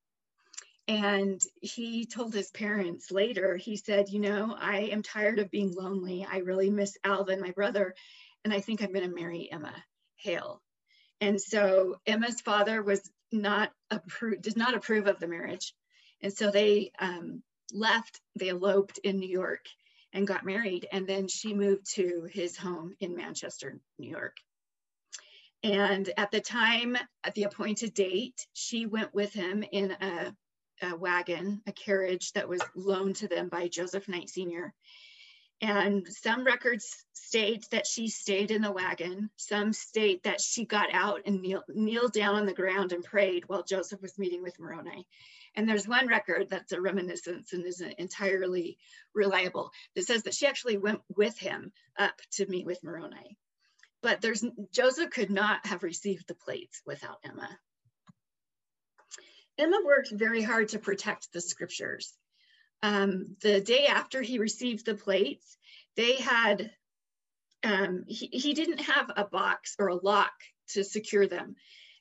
And 0.87 1.41
he 1.61 2.07
told 2.07 2.35
his 2.35 2.51
parents 2.51 3.11
later, 3.11 3.57
he 3.57 3.77
said, 3.77 4.09
You 4.09 4.21
know, 4.21 4.55
I 4.57 4.91
am 4.93 5.03
tired 5.03 5.39
of 5.39 5.51
being 5.51 5.73
lonely. 5.73 6.27
I 6.31 6.39
really 6.39 6.71
miss 6.71 6.97
Alvin, 7.03 7.41
my 7.41 7.53
brother, 7.53 7.95
and 8.45 8.53
I 8.53 8.61
think 8.61 8.83
I'm 8.83 8.93
going 8.93 9.09
to 9.09 9.15
marry 9.15 9.51
Emma 9.51 9.75
Hale. 10.17 10.63
And 11.21 11.41
so 11.41 11.97
Emma's 12.07 12.41
father 12.41 12.83
was 12.83 13.01
not 13.31 13.73
approved, 13.91 14.43
did 14.43 14.57
not 14.57 14.75
approve 14.75 15.07
of 15.07 15.21
the 15.21 15.29
marriage. 15.29 15.73
And 16.21 16.33
so 16.33 16.51
they 16.51 16.93
um, 16.99 17.43
left, 17.73 18.21
they 18.39 18.49
eloped 18.49 18.99
in 18.99 19.19
New 19.19 19.29
York 19.29 19.67
and 20.13 20.27
got 20.27 20.45
married. 20.45 20.87
And 20.93 21.07
then 21.07 21.29
she 21.29 21.55
moved 21.55 21.87
to 21.95 22.29
his 22.31 22.57
home 22.57 22.95
in 23.01 23.17
Manchester, 23.17 23.81
New 23.99 24.11
York. 24.11 24.37
And 25.63 26.11
at 26.17 26.33
the 26.33 26.41
time, 26.41 26.97
at 27.23 27.35
the 27.35 27.45
appointed 27.45 27.95
date, 27.95 28.47
she 28.53 28.87
went 28.87 29.15
with 29.15 29.33
him 29.33 29.63
in 29.71 29.93
a, 29.93 30.35
a 30.83 30.97
wagon, 30.97 31.63
a 31.67 31.73
carriage 31.73 32.33
that 32.33 32.49
was 32.49 32.63
loaned 32.75 33.17
to 33.17 33.29
them 33.29 33.49
by 33.49 33.69
Joseph 33.69 34.09
Knight 34.09 34.29
Sr. 34.29 34.75
And 35.63 36.09
some 36.09 36.43
records 36.43 37.05
state 37.13 37.67
that 37.71 37.87
she 37.87 38.09
stayed 38.09 38.51
in 38.51 38.63
the 38.63 38.73
wagon. 38.73 39.31
Some 39.37 39.73
state 39.73 40.25
that 40.25 40.41
she 40.41 40.67
got 40.67 40.93
out 40.93 41.21
and 41.25 41.41
kneel, 41.41 41.63
kneeled 41.69 42.13
down 42.13 42.35
on 42.35 42.47
the 42.47 42.53
ground 42.53 42.93
and 42.93 43.05
prayed 43.05 43.45
while 43.47 43.63
Joseph 43.63 44.03
was 44.03 44.19
meeting 44.19 44.43
with 44.43 44.59
Moroni. 44.59 45.07
And 45.55 45.69
there's 45.69 45.87
one 45.87 46.09
record 46.09 46.49
that's 46.51 46.73
a 46.73 46.81
reminiscence 46.81 47.53
and 47.53 47.65
isn't 47.65 47.95
entirely 47.99 48.77
reliable 49.15 49.71
that 49.95 50.05
says 50.05 50.25
that 50.25 50.35
she 50.35 50.49
actually 50.49 50.79
went 50.79 51.01
with 51.15 51.39
him 51.39 51.73
up 51.97 52.19
to 52.33 52.47
meet 52.47 52.67
with 52.67 52.83
Moroni. 52.83 53.39
But 54.03 54.21
there's 54.21 54.45
Joseph 54.73 55.11
could 55.11 55.31
not 55.31 55.65
have 55.67 55.85
received 55.85 56.27
the 56.27 56.35
plates 56.35 56.83
without 56.85 57.19
Emma. 57.25 57.49
Emma 59.59 59.81
worked 59.85 60.11
very 60.11 60.43
hard 60.43 60.71
to 60.71 60.81
protect 60.81 61.33
the 61.33 61.41
scriptures. 61.41 62.13
Um, 62.83 63.37
the 63.43 63.61
day 63.61 63.87
after 63.87 64.23
he 64.23 64.39
received 64.39 64.87
the 64.87 64.95
plates, 64.95 65.57
they 65.97 66.17
had 66.17 66.71
um, 67.63 68.05
he, 68.09 68.27
he 68.27 68.55
didn't 68.55 68.81
have 68.81 69.11
a 69.17 69.25
box 69.25 69.77
or 69.79 69.89
a 69.89 69.95
lock 69.95 70.33
to 70.71 70.83
secure 70.83 71.27
them. 71.27 71.55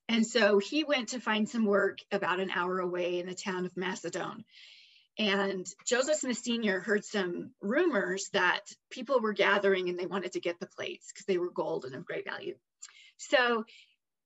And 0.09 0.25
so 0.25 0.57
he 0.59 0.83
went 0.83 1.09
to 1.09 1.19
find 1.19 1.47
some 1.47 1.65
work 1.65 1.99
about 2.11 2.39
an 2.39 2.49
hour 2.49 2.79
away 2.79 3.19
in 3.19 3.27
the 3.27 3.35
town 3.35 3.65
of 3.65 3.77
Macedon. 3.77 4.43
And 5.17 5.67
Joseph 5.85 6.17
Smith 6.17 6.37
Sr. 6.37 6.79
heard 6.79 7.05
some 7.05 7.51
rumors 7.61 8.29
that 8.33 8.61
people 8.89 9.21
were 9.21 9.33
gathering 9.33 9.89
and 9.89 9.99
they 9.99 10.05
wanted 10.05 10.33
to 10.33 10.39
get 10.39 10.59
the 10.59 10.67
plates 10.67 11.11
because 11.11 11.25
they 11.25 11.37
were 11.37 11.51
gold 11.51 11.85
and 11.85 11.95
of 11.95 12.05
great 12.05 12.25
value. 12.25 12.55
So 13.17 13.65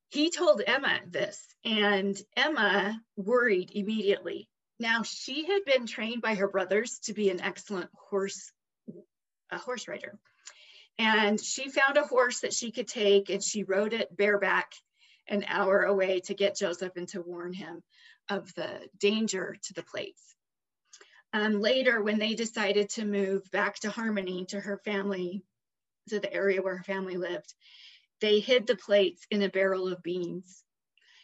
he 0.09 0.29
told 0.29 0.61
Emma 0.65 1.01
this, 1.09 1.43
and 1.65 2.17
Emma 2.37 3.01
worried 3.17 3.71
immediately. 3.73 4.47
Now, 4.79 5.03
she 5.03 5.45
had 5.45 5.63
been 5.65 5.87
trained 5.87 6.21
by 6.21 6.35
her 6.35 6.47
brothers 6.47 6.99
to 7.05 7.13
be 7.13 7.29
an 7.29 7.41
excellent 7.41 7.89
horse, 7.93 8.51
a 9.49 9.57
horse 9.57 9.87
rider. 9.87 10.19
And 10.97 11.39
she 11.41 11.69
found 11.69 11.97
a 11.97 12.05
horse 12.05 12.41
that 12.41 12.53
she 12.53 12.71
could 12.71 12.87
take 12.87 13.29
and 13.29 13.43
she 13.43 13.63
rode 13.63 13.93
it 13.93 14.15
bareback 14.15 14.73
an 15.27 15.45
hour 15.47 15.83
away 15.83 16.19
to 16.21 16.33
get 16.33 16.57
Joseph 16.57 16.95
and 16.95 17.07
to 17.09 17.21
warn 17.21 17.53
him 17.53 17.83
of 18.29 18.53
the 18.55 18.89
danger 18.99 19.57
to 19.63 19.73
the 19.73 19.83
plates. 19.83 20.35
Um, 21.33 21.59
later, 21.59 22.01
when 22.01 22.19
they 22.19 22.33
decided 22.33 22.89
to 22.91 23.05
move 23.05 23.49
back 23.51 23.75
to 23.79 23.89
Harmony 23.89 24.45
to 24.45 24.59
her 24.59 24.77
family, 24.85 25.43
to 26.09 26.19
the 26.19 26.31
area 26.31 26.61
where 26.61 26.77
her 26.77 26.83
family 26.83 27.17
lived, 27.17 27.53
they 28.21 28.39
hid 28.39 28.67
the 28.67 28.77
plates 28.77 29.25
in 29.29 29.41
a 29.41 29.49
barrel 29.49 29.87
of 29.91 30.03
beans. 30.03 30.63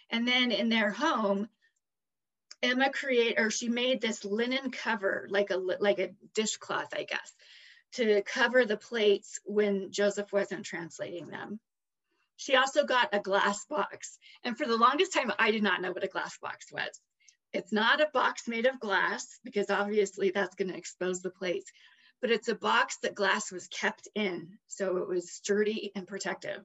And 0.09 0.27
then 0.27 0.51
in 0.51 0.67
their 0.67 0.91
home, 0.91 1.47
Emma 2.63 2.91
create 2.91 3.39
or 3.39 3.49
she 3.49 3.69
made 3.69 4.01
this 4.01 4.23
linen 4.23 4.71
cover, 4.71 5.27
like 5.29 5.49
a 5.49 5.57
like 5.57 5.99
a 5.99 6.11
dishcloth, 6.35 6.93
I 6.93 7.03
guess, 7.03 7.33
to 7.93 8.21
cover 8.23 8.65
the 8.65 8.77
plates 8.77 9.39
when 9.45 9.91
Joseph 9.91 10.31
wasn't 10.31 10.65
translating 10.65 11.27
them. 11.27 11.59
She 12.37 12.55
also 12.55 12.85
got 12.85 13.09
a 13.13 13.19
glass 13.19 13.65
box. 13.65 14.17
And 14.43 14.57
for 14.57 14.65
the 14.65 14.77
longest 14.77 15.13
time, 15.13 15.31
I 15.37 15.51
did 15.51 15.63
not 15.63 15.81
know 15.81 15.91
what 15.91 16.03
a 16.03 16.07
glass 16.07 16.37
box 16.39 16.71
was. 16.71 16.89
It's 17.53 17.71
not 17.71 18.01
a 18.01 18.09
box 18.13 18.47
made 18.47 18.65
of 18.65 18.79
glass 18.79 19.39
because 19.43 19.69
obviously 19.69 20.31
that's 20.31 20.55
going 20.55 20.71
to 20.71 20.77
expose 20.77 21.21
the 21.21 21.29
plates, 21.29 21.71
but 22.21 22.31
it's 22.31 22.47
a 22.47 22.55
box 22.55 22.97
that 23.03 23.15
glass 23.15 23.51
was 23.51 23.67
kept 23.67 24.07
in. 24.15 24.57
So 24.67 24.97
it 24.97 25.07
was 25.07 25.31
sturdy 25.31 25.91
and 25.95 26.07
protective. 26.07 26.63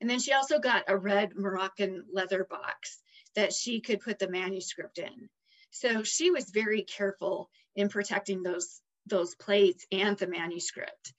And 0.00 0.10
then 0.10 0.18
she 0.18 0.32
also 0.32 0.58
got 0.58 0.84
a 0.88 0.96
red 0.96 1.36
Moroccan 1.36 2.04
leather 2.12 2.44
box 2.44 3.00
that 3.36 3.52
she 3.52 3.80
could 3.80 4.00
put 4.00 4.18
the 4.18 4.28
manuscript 4.28 4.98
in. 4.98 5.28
So 5.70 6.02
she 6.02 6.30
was 6.30 6.50
very 6.50 6.82
careful 6.82 7.50
in 7.74 7.88
protecting 7.88 8.42
those 8.42 8.80
those 9.06 9.36
plates 9.36 9.86
and 9.92 10.16
the 10.18 10.26
manuscript. 10.26 11.12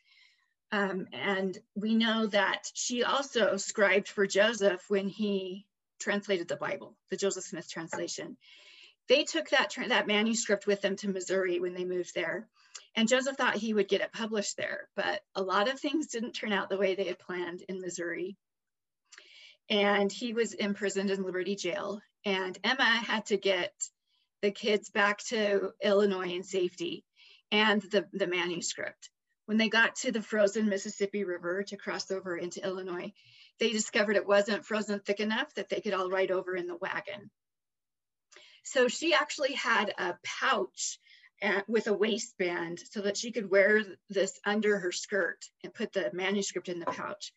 Um, 0.73 1.07
and 1.13 1.57
we 1.75 1.95
know 1.95 2.27
that 2.27 2.69
she 2.73 3.03
also 3.03 3.55
scribed 3.55 4.09
for 4.09 4.27
Joseph 4.27 4.83
when 4.89 5.07
he 5.07 5.65
translated 5.99 6.47
the 6.47 6.57
Bible, 6.57 6.97
the 7.09 7.17
Joseph 7.17 7.45
Smith 7.45 7.69
translation. 7.69 8.35
They 9.07 9.23
took 9.23 9.49
that, 9.49 9.73
that 9.87 10.07
manuscript 10.07 10.67
with 10.67 10.81
them 10.81 10.97
to 10.97 11.07
Missouri 11.07 11.59
when 11.59 11.73
they 11.73 11.85
moved 11.85 12.13
there. 12.13 12.49
And 12.95 13.07
Joseph 13.07 13.37
thought 13.37 13.55
he 13.55 13.73
would 13.73 13.87
get 13.87 14.01
it 14.01 14.11
published 14.11 14.57
there, 14.57 14.89
but 14.95 15.21
a 15.35 15.41
lot 15.41 15.69
of 15.69 15.79
things 15.79 16.07
didn't 16.07 16.33
turn 16.33 16.51
out 16.51 16.69
the 16.69 16.77
way 16.77 16.95
they 16.95 17.05
had 17.05 17.19
planned 17.19 17.63
in 17.69 17.79
Missouri. 17.79 18.35
And 19.69 20.11
he 20.11 20.33
was 20.33 20.53
imprisoned 20.53 21.11
in 21.11 21.23
Liberty 21.23 21.55
Jail. 21.55 22.01
And 22.25 22.57
Emma 22.63 22.83
had 22.83 23.25
to 23.27 23.37
get 23.37 23.73
the 24.41 24.51
kids 24.51 24.89
back 24.89 25.19
to 25.29 25.71
Illinois 25.81 26.33
in 26.33 26.43
safety 26.43 27.03
and 27.51 27.81
the, 27.81 28.07
the 28.13 28.27
manuscript. 28.27 29.09
When 29.45 29.57
they 29.57 29.69
got 29.69 29.95
to 29.97 30.11
the 30.11 30.21
frozen 30.21 30.67
Mississippi 30.67 31.23
River 31.23 31.63
to 31.63 31.77
cross 31.77 32.11
over 32.11 32.35
into 32.35 32.63
Illinois, 32.63 33.13
they 33.59 33.71
discovered 33.71 34.15
it 34.15 34.27
wasn't 34.27 34.65
frozen 34.65 34.99
thick 34.99 35.19
enough 35.19 35.53
that 35.55 35.69
they 35.69 35.81
could 35.81 35.93
all 35.93 36.09
ride 36.09 36.31
over 36.31 36.55
in 36.55 36.67
the 36.67 36.75
wagon. 36.75 37.31
So 38.63 38.89
she 38.89 39.13
actually 39.13 39.53
had 39.53 39.93
a 39.97 40.17
pouch 40.23 40.99
at, 41.41 41.59
uh, 41.59 41.61
with 41.67 41.87
a 41.87 41.93
waistband 41.93 42.79
so 42.91 43.01
that 43.01 43.15
she 43.15 43.31
could 43.31 43.49
wear 43.49 43.83
this 44.09 44.39
under 44.45 44.79
her 44.79 44.91
skirt 44.91 45.45
and 45.63 45.73
put 45.73 45.93
the 45.93 46.09
manuscript 46.13 46.67
in 46.67 46.79
the 46.79 46.85
pouch. 46.85 47.31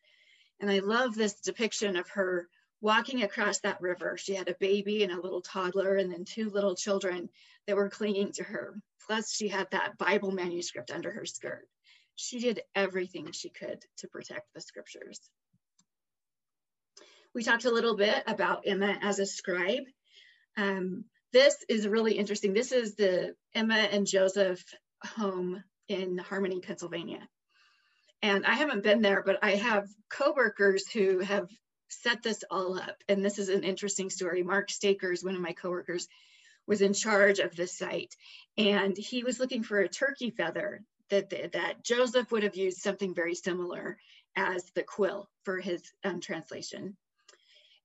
And 0.61 0.70
I 0.70 0.81
love 0.81 1.14
this 1.14 1.35
depiction 1.40 1.96
of 1.96 2.09
her 2.11 2.49
walking 2.81 3.23
across 3.23 3.61
that 3.61 3.81
river. 3.81 4.16
She 4.16 4.35
had 4.35 4.49
a 4.49 4.57
baby 4.61 5.03
and 5.03 5.12
a 5.12 5.20
little 5.20 5.42
toddler, 5.42 5.96
and 5.96 6.12
then 6.12 6.25
two 6.25 6.51
little 6.51 6.75
children 6.75 7.29
that 7.66 7.77
were 7.77 7.90
clinging 7.90 8.33
to 8.33 8.44
her. 8.44 8.75
Plus, 9.07 9.33
she 9.33 9.49
had 9.49 9.68
that 9.70 9.99
Bible 9.99 10.31
manuscript 10.31 10.90
under 10.90 11.11
her 11.11 11.27
skirt. 11.27 11.66
She 12.16 12.40
did 12.40 12.61
everything 12.75 13.33
she 13.33 13.49
could 13.51 13.83
to 13.99 14.09
protect 14.09 14.53
the 14.55 14.61
scriptures. 14.61 15.20
We 17.35 17.42
talked 17.42 17.64
a 17.64 17.70
little 17.70 17.96
bit 17.96 18.23
about 18.27 18.66
Emma 18.66 18.99
as 19.03 19.18
a 19.18 19.27
scribe. 19.27 19.85
Um, 20.57 21.05
this 21.33 21.57
is 21.68 21.87
really 21.87 22.14
interesting. 22.14 22.53
This 22.53 22.73
is 22.73 22.96
the 22.96 23.35
Emma 23.55 23.75
and 23.77 24.07
Joseph 24.07 24.62
home 25.03 25.62
in 25.88 26.18
Harmony, 26.18 26.61
Pennsylvania. 26.61 27.27
And 28.22 28.44
I 28.44 28.54
haven't 28.54 28.83
been 28.83 29.02
there, 29.02 29.22
but 29.24 29.38
I 29.42 29.52
have 29.56 29.88
coworkers 30.11 30.87
who 30.88 31.20
have 31.20 31.48
set 31.88 32.22
this 32.22 32.44
all 32.50 32.78
up. 32.78 32.96
And 33.09 33.24
this 33.24 33.38
is 33.38 33.48
an 33.48 33.64
interesting 33.64 34.11
story. 34.11 34.42
Mark 34.42 34.70
Stakers, 34.70 35.24
one 35.24 35.35
of 35.35 35.40
my 35.40 35.52
coworkers, 35.52 36.06
was 36.66 36.83
in 36.83 36.92
charge 36.92 37.38
of 37.38 37.56
this 37.56 37.76
site. 37.76 38.14
And 38.56 38.96
he 38.96 39.24
was 39.24 39.40
looking 39.40 39.62
for 39.62 39.80
a 39.80 39.88
turkey 39.88 40.30
feather 40.30 40.83
that, 41.09 41.30
that 41.30 41.83
Joseph 41.83 42.30
would 42.30 42.42
have 42.42 42.56
used 42.56 42.78
something 42.78 43.14
very 43.14 43.35
similar 43.35 43.96
as 44.37 44.64
the 44.74 44.83
quill 44.83 45.28
for 45.44 45.59
his 45.59 45.83
um, 46.04 46.20
translation. 46.20 46.96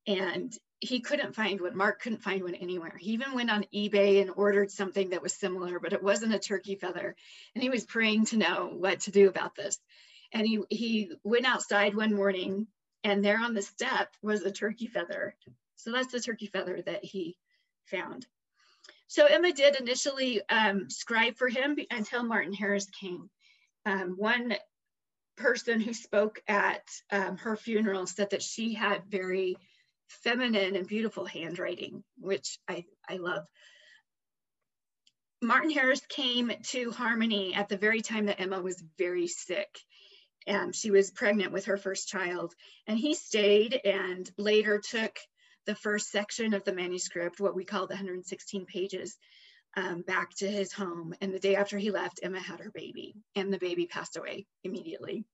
And 0.05 0.53
he 0.79 0.99
couldn't 0.99 1.35
find 1.35 1.59
one. 1.59 1.75
Mark 1.75 2.01
couldn't 2.01 2.21
find 2.21 2.43
one 2.43 2.55
anywhere. 2.55 2.95
He 2.99 3.11
even 3.11 3.33
went 3.33 3.49
on 3.49 3.65
eBay 3.73 4.21
and 4.21 4.29
ordered 4.35 4.69
something 4.69 5.09
that 5.09 5.23
was 5.23 5.33
similar, 5.33 5.79
but 5.79 5.93
it 5.93 6.03
wasn't 6.03 6.35
a 6.35 6.39
turkey 6.39 6.75
feather. 6.75 7.15
And 7.55 7.63
he 7.63 7.69
was 7.69 7.85
praying 7.85 8.25
to 8.25 8.37
know 8.37 8.69
what 8.71 8.99
to 9.01 9.11
do 9.11 9.27
about 9.27 9.55
this. 9.55 9.79
And 10.35 10.45
he, 10.45 10.59
he 10.69 11.11
went 11.23 11.45
outside 11.45 11.95
one 11.95 12.13
morning 12.13 12.67
and 13.05 13.23
there 13.23 13.39
on 13.39 13.53
the 13.53 13.61
step 13.61 14.09
was 14.21 14.41
a 14.41 14.51
turkey 14.51 14.87
feather. 14.87 15.35
So 15.75 15.91
that's 15.91 16.11
the 16.11 16.19
turkey 16.19 16.47
feather 16.47 16.81
that 16.85 17.05
he 17.05 17.37
found. 17.85 18.27
So 19.07 19.25
Emma 19.25 19.53
did 19.53 19.79
initially 19.79 20.41
um, 20.49 20.89
scribe 20.89 21.37
for 21.37 21.47
him 21.47 21.77
until 21.89 22.23
Martin 22.23 22.53
Harris 22.53 22.87
came. 22.99 23.29
Um, 23.85 24.15
one 24.17 24.55
person 25.37 25.79
who 25.79 25.93
spoke 25.93 26.41
at 26.49 26.83
um, 27.11 27.37
her 27.37 27.55
funeral 27.55 28.05
said 28.05 28.31
that 28.31 28.43
she 28.43 28.73
had 28.73 29.05
very 29.07 29.55
feminine 30.09 30.75
and 30.75 30.85
beautiful 30.85 31.25
handwriting, 31.25 32.03
which 32.17 32.59
I, 32.67 32.83
I 33.07 33.17
love. 33.17 33.45
Martin 35.41 35.71
Harris 35.71 36.01
came 36.09 36.51
to 36.63 36.91
Harmony 36.91 37.53
at 37.53 37.69
the 37.69 37.77
very 37.77 38.01
time 38.01 38.25
that 38.25 38.41
Emma 38.41 38.61
was 38.61 38.83
very 38.97 39.27
sick 39.27 39.79
and 40.47 40.75
she 40.75 40.91
was 40.91 41.11
pregnant 41.11 41.51
with 41.51 41.65
her 41.65 41.77
first 41.77 42.07
child. 42.07 42.53
And 42.87 42.97
he 42.97 43.13
stayed 43.13 43.79
and 43.83 44.29
later 44.37 44.79
took 44.79 45.17
the 45.65 45.75
first 45.75 46.11
section 46.11 46.53
of 46.53 46.63
the 46.63 46.73
manuscript, 46.73 47.39
what 47.39 47.55
we 47.55 47.65
call 47.65 47.87
the 47.87 47.95
116 47.95 48.65
pages, 48.65 49.17
um, 49.75 50.01
back 50.01 50.29
to 50.37 50.47
his 50.47 50.71
home. 50.71 51.13
And 51.21 51.33
the 51.33 51.39
day 51.39 51.55
after 51.55 51.77
he 51.77 51.91
left, 51.91 52.19
Emma 52.21 52.39
had 52.39 52.59
her 52.59 52.71
baby, 52.71 53.15
and 53.35 53.51
the 53.51 53.57
baby 53.57 53.87
passed 53.87 54.17
away 54.17 54.45
immediately. 54.63 55.25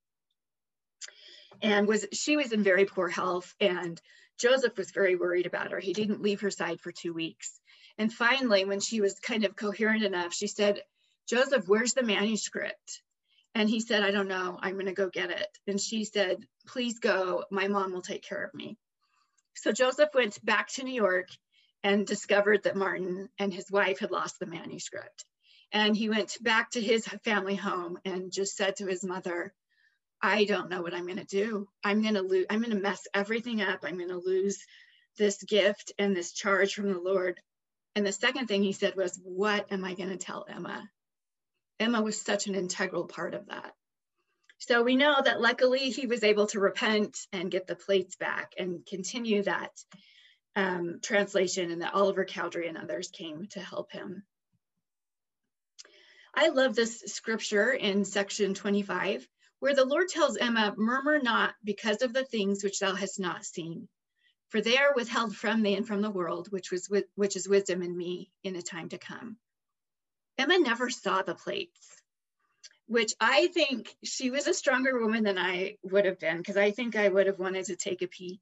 And 1.61 1.87
was 1.87 2.07
she 2.13 2.37
was 2.37 2.53
in 2.53 2.63
very 2.63 2.85
poor 2.85 3.07
health, 3.07 3.53
and 3.59 4.01
Joseph 4.39 4.77
was 4.77 4.91
very 4.91 5.15
worried 5.15 5.45
about 5.45 5.71
her. 5.71 5.79
He 5.79 5.93
didn't 5.93 6.23
leave 6.23 6.41
her 6.41 6.49
side 6.49 6.79
for 6.79 6.91
two 6.91 7.13
weeks. 7.13 7.59
And 7.97 8.11
finally, 8.11 8.65
when 8.65 8.79
she 8.79 9.01
was 9.01 9.19
kind 9.19 9.43
of 9.43 9.55
coherent 9.55 10.03
enough, 10.03 10.33
she 10.33 10.47
said, 10.47 10.81
Joseph, 11.29 11.67
where's 11.67 11.93
the 11.93 12.03
manuscript? 12.03 13.01
And 13.53 13.69
he 13.69 13.79
said, 13.79 14.03
I 14.03 14.11
don't 14.11 14.27
know, 14.27 14.57
I'm 14.61 14.73
going 14.73 14.85
to 14.85 14.93
go 14.93 15.09
get 15.09 15.29
it. 15.29 15.47
And 15.67 15.79
she 15.79 16.05
said, 16.05 16.37
Please 16.67 16.99
go, 16.99 17.43
my 17.51 17.67
mom 17.67 17.91
will 17.91 18.01
take 18.01 18.23
care 18.23 18.43
of 18.43 18.53
me. 18.53 18.77
So 19.55 19.71
Joseph 19.71 20.09
went 20.13 20.43
back 20.43 20.69
to 20.73 20.83
New 20.83 20.93
York 20.93 21.27
and 21.83 22.07
discovered 22.07 22.63
that 22.63 22.75
Martin 22.75 23.29
and 23.37 23.53
his 23.53 23.69
wife 23.69 23.99
had 23.99 24.11
lost 24.11 24.39
the 24.39 24.45
manuscript. 24.45 25.25
And 25.71 25.95
he 25.95 26.09
went 26.09 26.37
back 26.41 26.71
to 26.71 26.81
his 26.81 27.05
family 27.23 27.55
home 27.55 27.97
and 28.05 28.31
just 28.31 28.55
said 28.55 28.77
to 28.77 28.87
his 28.87 29.03
mother, 29.03 29.53
I 30.21 30.45
don't 30.45 30.69
know 30.69 30.81
what 30.81 30.93
I'm 30.93 31.05
going 31.05 31.17
to 31.17 31.23
do. 31.23 31.67
I'm 31.83 32.01
going 32.01 32.13
to 32.13 32.21
lose, 32.21 32.45
I'm 32.49 32.59
going 32.59 32.75
to 32.75 32.81
mess 32.81 33.07
everything 33.13 33.61
up. 33.61 33.79
I'm 33.83 33.97
going 33.97 34.09
to 34.09 34.17
lose 34.17 34.59
this 35.17 35.41
gift 35.43 35.93
and 35.97 36.15
this 36.15 36.31
charge 36.31 36.73
from 36.73 36.91
the 36.91 36.99
Lord. 36.99 37.39
And 37.95 38.05
the 38.05 38.11
second 38.11 38.47
thing 38.47 38.63
he 38.63 38.73
said 38.73 38.95
was, 38.95 39.19
What 39.23 39.71
am 39.71 39.83
I 39.83 39.95
going 39.95 40.09
to 40.09 40.17
tell 40.17 40.45
Emma? 40.47 40.89
Emma 41.81 42.01
was 42.01 42.21
such 42.21 42.47
an 42.47 42.55
integral 42.55 43.05
part 43.05 43.33
of 43.33 43.47
that. 43.47 43.73
So 44.59 44.83
we 44.83 44.95
know 44.95 45.15
that 45.23 45.41
luckily 45.41 45.89
he 45.89 46.05
was 46.05 46.23
able 46.23 46.47
to 46.47 46.59
repent 46.59 47.17
and 47.33 47.49
get 47.49 47.65
the 47.65 47.75
plates 47.75 48.15
back 48.15 48.53
and 48.57 48.85
continue 48.85 49.41
that 49.43 49.71
um, 50.55 50.99
translation, 51.01 51.71
and 51.71 51.81
that 51.81 51.93
Oliver 51.93 52.25
Cowdery 52.25 52.67
and 52.67 52.77
others 52.77 53.09
came 53.09 53.47
to 53.51 53.59
help 53.59 53.91
him. 53.91 54.23
I 56.35 56.49
love 56.49 56.75
this 56.75 56.99
scripture 57.07 57.71
in 57.71 58.05
section 58.05 58.53
25 58.53 59.27
where 59.59 59.75
the 59.75 59.85
Lord 59.85 60.09
tells 60.09 60.37
Emma, 60.37 60.73
Murmur 60.75 61.21
not 61.21 61.53
because 61.63 62.01
of 62.01 62.13
the 62.13 62.25
things 62.25 62.63
which 62.63 62.79
thou 62.79 62.95
hast 62.95 63.19
not 63.19 63.45
seen, 63.45 63.87
for 64.49 64.59
they 64.59 64.77
are 64.77 64.93
withheld 64.95 65.35
from 65.35 65.61
thee 65.61 65.75
and 65.75 65.87
from 65.87 66.01
the 66.01 66.09
world, 66.09 66.47
which, 66.51 66.71
was, 66.71 66.91
which 67.15 67.35
is 67.35 67.47
wisdom 67.47 67.83
in 67.83 67.95
me 67.95 68.31
in 68.43 68.55
a 68.55 68.61
time 68.61 68.89
to 68.89 68.97
come. 68.97 69.37
Emma 70.37 70.59
never 70.59 70.89
saw 70.89 71.21
the 71.21 71.35
plates, 71.35 72.01
which 72.87 73.13
I 73.19 73.47
think 73.47 73.95
she 74.03 74.29
was 74.29 74.47
a 74.47 74.53
stronger 74.53 74.99
woman 74.99 75.23
than 75.23 75.37
I 75.37 75.77
would 75.83 76.05
have 76.05 76.19
been, 76.19 76.37
because 76.37 76.57
I 76.57 76.71
think 76.71 76.95
I 76.95 77.09
would 77.09 77.27
have 77.27 77.39
wanted 77.39 77.65
to 77.65 77.75
take 77.75 78.01
a 78.01 78.07
peek. 78.07 78.41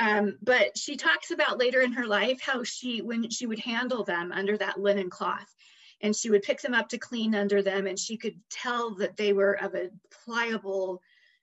Um, 0.00 0.38
but 0.42 0.76
she 0.76 0.96
talks 0.96 1.30
about 1.30 1.58
later 1.58 1.80
in 1.80 1.92
her 1.92 2.06
life 2.06 2.40
how 2.40 2.64
she, 2.64 3.02
when 3.02 3.30
she 3.30 3.46
would 3.46 3.60
handle 3.60 4.04
them 4.04 4.32
under 4.32 4.56
that 4.56 4.80
linen 4.80 5.10
cloth, 5.10 5.54
and 6.02 6.14
she 6.14 6.30
would 6.30 6.42
pick 6.42 6.60
them 6.60 6.74
up 6.74 6.88
to 6.88 6.98
clean 6.98 7.34
under 7.34 7.62
them 7.62 7.86
and 7.86 7.98
she 7.98 8.16
could 8.16 8.38
tell 8.50 8.94
that 8.96 9.16
they 9.16 9.32
were 9.32 9.52
of 9.52 9.74
a 9.74 9.90
pliable 10.24 11.00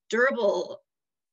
durable 0.10 0.82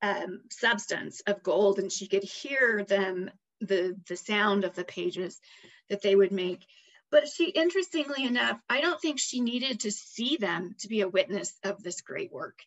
um, 0.03 0.43
substance 0.51 1.21
of 1.27 1.43
gold 1.43 1.79
and 1.79 1.91
she 1.91 2.07
could 2.07 2.23
hear 2.23 2.85
them 2.85 3.31
the 3.61 3.97
the 4.07 4.17
sound 4.17 4.65
of 4.65 4.75
the 4.75 4.85
pages 4.85 5.41
that 5.89 6.03
they 6.03 6.15
would 6.15 6.33
make 6.33 6.65
but 7.11 7.29
she 7.29 7.49
interestingly 7.49 8.25
enough 8.25 8.61
i 8.69 8.81
don't 8.81 9.01
think 9.01 9.19
she 9.19 9.41
needed 9.41 9.81
to 9.81 9.91
see 9.91 10.37
them 10.37 10.75
to 10.79 10.89
be 10.89 11.01
a 11.01 11.09
witness 11.09 11.59
of 11.65 11.83
this 11.83 12.01
great 12.01 12.33
work 12.33 12.61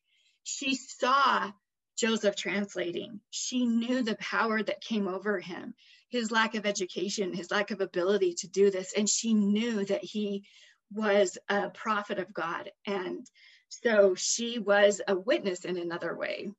she 0.44 0.76
saw 0.76 1.52
joseph 1.98 2.36
translating 2.36 3.20
she 3.30 3.66
knew 3.66 4.02
the 4.02 4.16
power 4.16 4.62
that 4.62 4.82
came 4.82 5.08
over 5.08 5.40
him 5.40 5.74
his 6.10 6.32
lack 6.32 6.56
of 6.56 6.66
education, 6.66 7.34
his 7.34 7.52
lack 7.52 7.72
of 7.72 7.82
ability 7.82 8.34
to 8.34 8.48
do 8.48 8.72
this. 8.72 8.94
And 8.98 9.08
she 9.08 9.34
knew 9.34 9.86
that 9.86 10.04
he 10.04 10.44
was 10.92 11.38
a 11.48 11.70
prophet 11.70 12.18
of 12.18 12.34
God. 12.34 12.72
And 12.86 13.26
so 13.70 14.16
she 14.16 14.58
was 14.58 15.02
a 15.08 15.16
witness 15.16 15.66
in 15.66 15.78
another 15.78 16.16
way. 16.16 16.52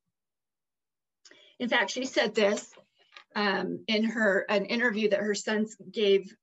In 1.59 1.69
fact, 1.69 1.91
she 1.91 2.07
said 2.07 2.35
this 2.35 2.71
um, 3.35 3.85
in 3.89 4.05
her 4.05 4.47
an 4.49 4.67
interview 4.67 5.11
that 5.11 5.21
her 5.21 5.35
sons 5.35 5.77
gave 5.91 6.35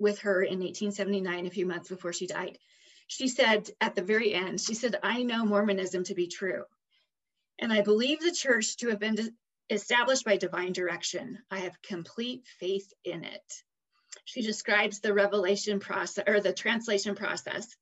with 0.00 0.20
her 0.20 0.42
in 0.42 0.58
1879, 0.60 1.46
a 1.46 1.50
few 1.50 1.66
months 1.66 1.88
before 1.88 2.12
she 2.12 2.26
died. 2.26 2.58
She 3.06 3.28
said 3.28 3.70
at 3.80 3.94
the 3.94 4.02
very 4.02 4.32
end, 4.32 4.60
she 4.60 4.74
said, 4.74 4.98
I 5.02 5.22
know 5.22 5.44
Mormonism 5.44 6.04
to 6.04 6.14
be 6.14 6.26
true. 6.26 6.64
And 7.58 7.72
I 7.72 7.82
believe 7.82 8.20
the 8.20 8.32
church 8.32 8.76
to 8.78 8.88
have 8.88 8.98
been 8.98 9.36
established 9.68 10.24
by 10.24 10.36
divine 10.36 10.72
direction. 10.72 11.38
I 11.50 11.60
have 11.60 11.82
complete 11.82 12.46
faith 12.58 12.92
in 13.04 13.24
it. 13.24 13.62
She 14.24 14.42
describes 14.42 15.00
the 15.00 15.12
revelation 15.12 15.80
process 15.80 16.24
or 16.26 16.40
the 16.40 16.52
translation 16.52 17.14
process 17.14 17.76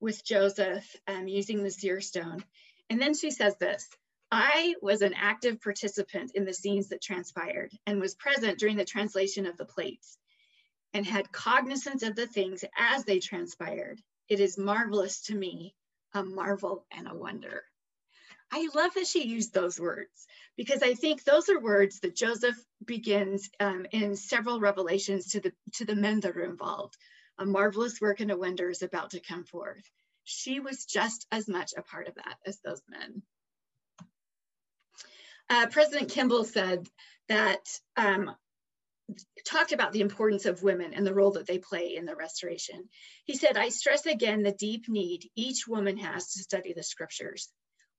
with 0.00 0.24
Joseph 0.24 0.84
um, 1.08 1.26
using 1.26 1.62
the 1.62 1.70
seer 1.70 2.00
stone. 2.00 2.44
And 2.88 3.00
then 3.00 3.14
she 3.14 3.30
says 3.30 3.56
this 3.56 3.88
I 4.30 4.74
was 4.80 5.02
an 5.02 5.14
active 5.14 5.60
participant 5.60 6.32
in 6.34 6.44
the 6.44 6.54
scenes 6.54 6.88
that 6.88 7.02
transpired 7.02 7.72
and 7.86 8.00
was 8.00 8.14
present 8.14 8.58
during 8.58 8.76
the 8.76 8.84
translation 8.84 9.46
of 9.46 9.56
the 9.56 9.64
plates 9.64 10.18
and 10.94 11.04
had 11.04 11.32
cognizance 11.32 12.04
of 12.04 12.14
the 12.14 12.26
things 12.26 12.64
as 12.78 13.04
they 13.04 13.18
transpired. 13.18 14.00
It 14.28 14.40
is 14.40 14.56
marvelous 14.56 15.20
to 15.22 15.34
me, 15.34 15.74
a 16.14 16.22
marvel 16.22 16.86
and 16.90 17.08
a 17.08 17.14
wonder. 17.14 17.64
I 18.52 18.68
love 18.74 18.94
that 18.94 19.08
she 19.08 19.26
used 19.26 19.52
those 19.52 19.80
words 19.80 20.26
because 20.56 20.82
I 20.82 20.94
think 20.94 21.24
those 21.24 21.48
are 21.48 21.58
words 21.58 21.98
that 22.00 22.14
Joseph 22.14 22.56
begins 22.84 23.50
um, 23.58 23.86
in 23.90 24.14
several 24.14 24.60
revelations 24.60 25.32
to 25.32 25.40
the 25.40 25.52
to 25.74 25.84
the 25.84 25.96
men 25.96 26.20
that 26.20 26.36
are 26.36 26.44
involved. 26.44 26.96
A 27.38 27.44
marvelous 27.44 28.00
work 28.00 28.20
and 28.20 28.30
a 28.30 28.36
wonder 28.36 28.70
is 28.70 28.82
about 28.82 29.10
to 29.10 29.20
come 29.20 29.44
forth. 29.44 29.82
She 30.22 30.60
was 30.60 30.84
just 30.84 31.26
as 31.32 31.48
much 31.48 31.72
a 31.76 31.82
part 31.82 32.06
of 32.06 32.14
that 32.14 32.36
as 32.46 32.60
those 32.60 32.80
men. 32.88 33.22
Uh, 35.50 35.66
President 35.66 36.10
Kimball 36.10 36.44
said 36.44 36.88
that 37.28 37.66
um, 37.96 38.34
talked 39.44 39.72
about 39.72 39.92
the 39.92 40.00
importance 40.00 40.46
of 40.46 40.62
women 40.62 40.94
and 40.94 41.06
the 41.06 41.14
role 41.14 41.32
that 41.32 41.46
they 41.46 41.58
play 41.58 41.96
in 41.96 42.04
the 42.04 42.16
restoration. 42.16 42.88
He 43.24 43.36
said, 43.36 43.56
I 43.56 43.68
stress 43.68 44.06
again 44.06 44.42
the 44.42 44.52
deep 44.52 44.88
need 44.88 45.30
each 45.36 45.66
woman 45.68 45.98
has 45.98 46.32
to 46.32 46.42
study 46.42 46.72
the 46.72 46.82
scriptures. 46.82 47.50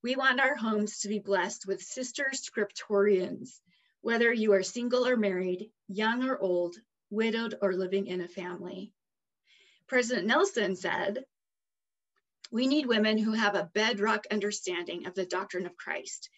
We 0.04 0.16
want 0.16 0.40
our 0.40 0.56
homes 0.56 1.00
to 1.00 1.08
be 1.08 1.20
blessed 1.20 1.66
with 1.68 1.82
sister 1.82 2.32
scriptorians, 2.34 3.60
whether 4.02 4.32
you 4.32 4.54
are 4.54 4.64
single 4.64 5.08
or 5.08 5.18
married, 5.18 5.72
young 5.88 6.24
or 6.24 6.38
old, 6.38 6.76
widowed 7.10 7.56
or 7.62 7.74
living 7.74 8.08
in 8.08 8.22
a 8.22 8.28
family. 8.28 8.92
President 9.88 10.28
Nelson 10.28 10.76
said, 10.76 11.24
we 12.52 12.68
need 12.68 12.86
women 12.86 13.18
who 13.18 13.34
have 13.34 13.56
a 13.56 13.70
bedrock 13.74 14.26
understanding 14.32 15.08
of 15.08 15.16
the 15.16 15.26
doctrine 15.26 15.66
of 15.66 15.76
Christ 15.76 16.30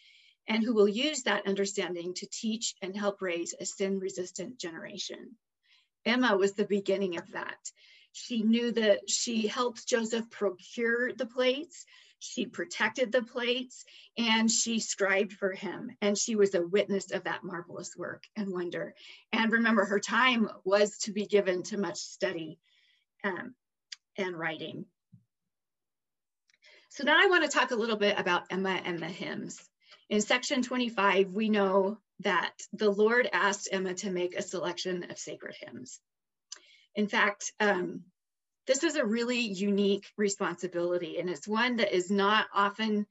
and 0.48 0.64
who 0.64 0.74
will 0.74 0.88
use 0.88 1.24
that 1.24 1.48
understanding 1.48 2.14
to 2.16 2.28
teach 2.32 2.76
and 2.82 2.96
help 2.96 3.22
raise 3.22 3.54
a 3.60 3.66
sin 3.66 4.00
resistant 4.00 4.60
generation. 4.60 5.36
Emma 6.06 6.38
was 6.38 6.54
the 6.54 6.66
beginning 6.66 7.18
of 7.18 7.32
that. 7.34 7.58
She 8.14 8.42
knew 8.42 8.72
that 8.72 9.10
she 9.10 9.48
helped 9.48 9.88
Joseph 9.88 10.30
procure 10.30 11.14
the 11.14 11.26
plates 11.26 11.86
she 12.20 12.46
protected 12.46 13.12
the 13.12 13.22
plates 13.22 13.86
and 14.18 14.50
she 14.50 14.80
scribed 14.80 15.34
for 15.34 15.52
him 15.52 15.92
and 16.02 16.18
she 16.18 16.36
was 16.36 16.56
a 16.56 16.66
witness 16.66 17.12
of 17.12 17.24
that 17.26 17.44
marvelous 17.44 17.96
work 17.96 18.24
and 18.36 18.52
wonder 18.52 18.96
and 19.32 19.52
remember 19.52 19.86
her 19.86 20.00
time 20.00 20.50
was 20.64 20.98
to 20.98 21.12
be 21.12 21.26
given 21.26 21.64
to 21.64 21.78
much 21.78 21.98
study 21.98 22.60
um, 23.24 23.54
and 24.18 24.38
writing 24.38 24.86
so 26.90 27.04
now 27.04 27.18
i 27.22 27.28
want 27.28 27.44
to 27.44 27.50
talk 27.50 27.72
a 27.72 27.76
little 27.76 27.98
bit 27.98 28.18
about 28.20 28.46
emma 28.50 28.82
and 28.84 29.00
the 29.00 29.08
hymns 29.08 29.60
in 30.10 30.22
section 30.22 30.62
25 30.62 31.32
we 31.32 31.50
know 31.50 31.98
that 32.22 32.54
the 32.74 32.90
lord 32.90 33.30
asked 33.32 33.70
emma 33.72 33.94
to 33.94 34.10
make 34.10 34.36
a 34.36 34.42
selection 34.42 35.06
of 35.10 35.18
sacred 35.18 35.56
hymns 35.60 36.00
in 36.96 37.08
fact 37.08 37.52
um, 37.60 38.02
this 38.66 38.84
is 38.84 38.96
a 38.96 39.06
really 39.06 39.40
unique 39.40 40.12
responsibility 40.18 41.20
and 41.20 41.30
it's 41.30 41.48
one 41.48 41.78
that 41.78 41.96
is 41.96 42.12
not 42.12 42.48
often 42.54 43.06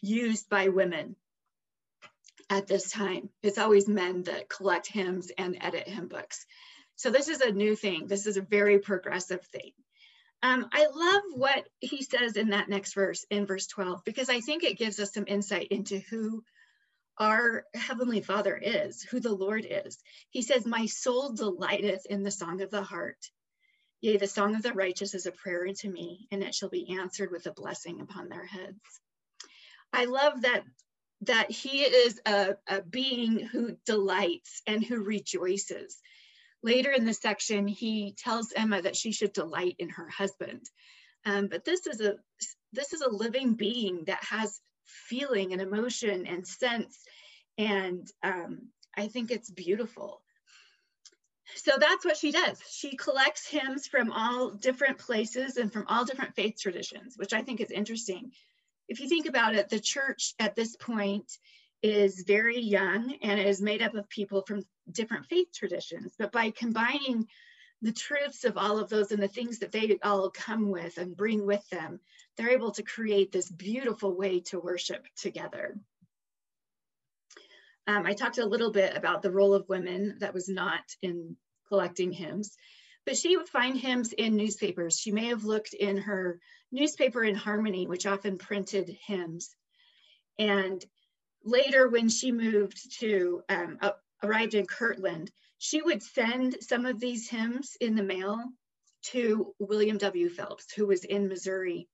used 0.00 0.48
by 0.48 0.68
women 0.68 1.16
at 2.50 2.66
this 2.66 2.90
time. 2.90 3.28
It's 3.42 3.58
always 3.58 3.88
men 3.88 4.22
that 4.24 4.48
collect 4.48 4.86
hymns 4.86 5.30
and 5.36 5.58
edit 5.60 5.88
hymn 5.88 6.08
books. 6.08 6.46
So 6.96 7.10
this 7.10 7.28
is 7.28 7.40
a 7.40 7.52
new 7.52 7.76
thing. 7.76 8.06
This 8.06 8.26
is 8.26 8.36
a 8.36 8.42
very 8.42 8.78
progressive 8.78 9.42
thing. 9.46 9.72
Um, 10.42 10.68
I 10.72 10.86
love 10.86 11.22
what 11.34 11.68
he 11.80 12.02
says 12.02 12.36
in 12.36 12.50
that 12.50 12.68
next 12.68 12.94
verse, 12.94 13.24
in 13.30 13.46
verse 13.46 13.66
12, 13.66 14.02
because 14.04 14.28
I 14.28 14.40
think 14.40 14.62
it 14.62 14.78
gives 14.78 15.00
us 15.00 15.12
some 15.12 15.24
insight 15.26 15.68
into 15.70 15.98
who 15.98 16.44
our 17.18 17.64
Heavenly 17.74 18.20
Father 18.20 18.56
is, 18.56 19.02
who 19.02 19.18
the 19.18 19.34
Lord 19.34 19.66
is. 19.68 19.98
He 20.30 20.42
says, 20.42 20.64
My 20.64 20.86
soul 20.86 21.32
delighteth 21.32 22.06
in 22.06 22.22
the 22.22 22.30
song 22.30 22.62
of 22.62 22.70
the 22.70 22.82
heart. 22.82 23.18
Yea, 24.00 24.16
the 24.16 24.28
song 24.28 24.54
of 24.54 24.62
the 24.62 24.72
righteous 24.72 25.14
is 25.14 25.26
a 25.26 25.32
prayer 25.32 25.66
unto 25.66 25.90
me, 25.90 26.28
and 26.30 26.42
it 26.42 26.54
shall 26.54 26.68
be 26.68 26.96
answered 27.00 27.32
with 27.32 27.46
a 27.46 27.52
blessing 27.52 28.00
upon 28.00 28.28
their 28.28 28.46
heads. 28.46 28.78
I 29.92 30.04
love 30.04 30.42
that 30.42 30.62
that 31.22 31.50
he 31.50 31.82
is 31.82 32.20
a, 32.26 32.54
a 32.68 32.80
being 32.82 33.40
who 33.40 33.76
delights 33.84 34.62
and 34.68 34.84
who 34.84 35.02
rejoices. 35.02 36.00
Later 36.62 36.90
in 36.90 37.04
the 37.04 37.14
section, 37.14 37.68
he 37.68 38.14
tells 38.18 38.52
Emma 38.54 38.82
that 38.82 38.96
she 38.96 39.12
should 39.12 39.32
delight 39.32 39.76
in 39.78 39.90
her 39.90 40.08
husband. 40.08 40.62
Um, 41.24 41.46
but 41.48 41.64
this 41.64 41.86
is 41.86 42.00
a 42.00 42.16
this 42.72 42.92
is 42.92 43.00
a 43.00 43.10
living 43.10 43.54
being 43.54 44.04
that 44.06 44.22
has 44.24 44.60
feeling 45.08 45.52
and 45.52 45.62
emotion 45.62 46.26
and 46.26 46.46
sense, 46.46 46.98
and 47.56 48.06
um, 48.22 48.68
I 48.96 49.08
think 49.08 49.30
it's 49.30 49.50
beautiful 49.50 50.22
so 51.54 51.72
that's 51.78 52.04
what 52.04 52.16
she 52.16 52.30
does. 52.30 52.60
She 52.70 52.96
collects 52.96 53.48
hymns 53.48 53.86
from 53.86 54.12
all 54.12 54.50
different 54.50 54.98
places 54.98 55.56
and 55.56 55.72
from 55.72 55.86
all 55.88 56.04
different 56.04 56.34
faith 56.34 56.56
traditions, 56.60 57.16
which 57.16 57.32
I 57.32 57.42
think 57.42 57.60
is 57.60 57.70
interesting. 57.70 58.32
If 58.88 59.00
you 59.00 59.08
think 59.08 59.26
about 59.26 59.54
it, 59.54 59.68
the 59.68 59.80
church 59.80 60.34
at 60.38 60.54
this 60.54 60.76
point 60.76 61.30
is 61.82 62.24
very 62.26 62.58
young 62.58 63.14
and 63.22 63.38
is 63.38 63.60
made 63.60 63.82
up 63.82 63.94
of 63.94 64.08
people 64.08 64.42
from 64.42 64.64
different 64.90 65.26
faith 65.26 65.48
traditions. 65.54 66.12
But 66.18 66.32
by 66.32 66.50
combining 66.50 67.26
the 67.82 67.92
truths 67.92 68.44
of 68.44 68.56
all 68.56 68.78
of 68.78 68.88
those 68.88 69.12
and 69.12 69.22
the 69.22 69.28
things 69.28 69.60
that 69.60 69.70
they 69.70 69.98
all 70.02 70.30
come 70.30 70.70
with 70.70 70.98
and 70.98 71.16
bring 71.16 71.46
with 71.46 71.68
them, 71.70 72.00
they're 72.36 72.50
able 72.50 72.72
to 72.72 72.82
create 72.82 73.30
this 73.30 73.50
beautiful 73.50 74.16
way 74.16 74.40
to 74.40 74.58
worship 74.58 75.06
together. 75.16 75.78
Um, 77.86 78.04
I 78.04 78.12
talked 78.12 78.38
a 78.38 78.46
little 78.46 78.72
bit 78.72 78.96
about 78.96 79.22
the 79.22 79.30
role 79.30 79.54
of 79.54 79.68
women 79.68 80.16
that 80.20 80.34
was 80.34 80.48
not 80.48 80.82
in 81.00 81.36
collecting 81.68 82.12
hymns, 82.12 82.56
but 83.06 83.16
she 83.16 83.36
would 83.36 83.48
find 83.48 83.78
hymns 83.78 84.12
in 84.12 84.36
newspapers. 84.36 84.98
She 84.98 85.12
may 85.12 85.26
have 85.26 85.44
looked 85.44 85.72
in 85.72 85.96
her 85.98 86.40
newspaper 86.70 87.24
in 87.24 87.34
Harmony, 87.34 87.86
which 87.86 88.06
often 88.06 88.36
printed 88.36 88.94
hymns. 89.06 89.54
And 90.38 90.84
later, 91.44 91.88
when 91.88 92.08
she 92.08 92.32
moved 92.32 92.98
to, 93.00 93.42
um, 93.48 93.78
uh, 93.80 93.92
arrived 94.22 94.54
in 94.54 94.66
Kirtland, 94.66 95.30
she 95.58 95.82
would 95.82 96.02
send 96.02 96.56
some 96.62 96.86
of 96.86 97.00
these 97.00 97.28
hymns 97.28 97.76
in 97.80 97.94
the 97.94 98.02
mail 98.02 98.42
to 99.02 99.54
William 99.58 99.98
W. 99.98 100.28
Phelps, 100.28 100.72
who 100.72 100.86
was 100.86 101.04
in 101.04 101.28
Missouri. 101.28 101.88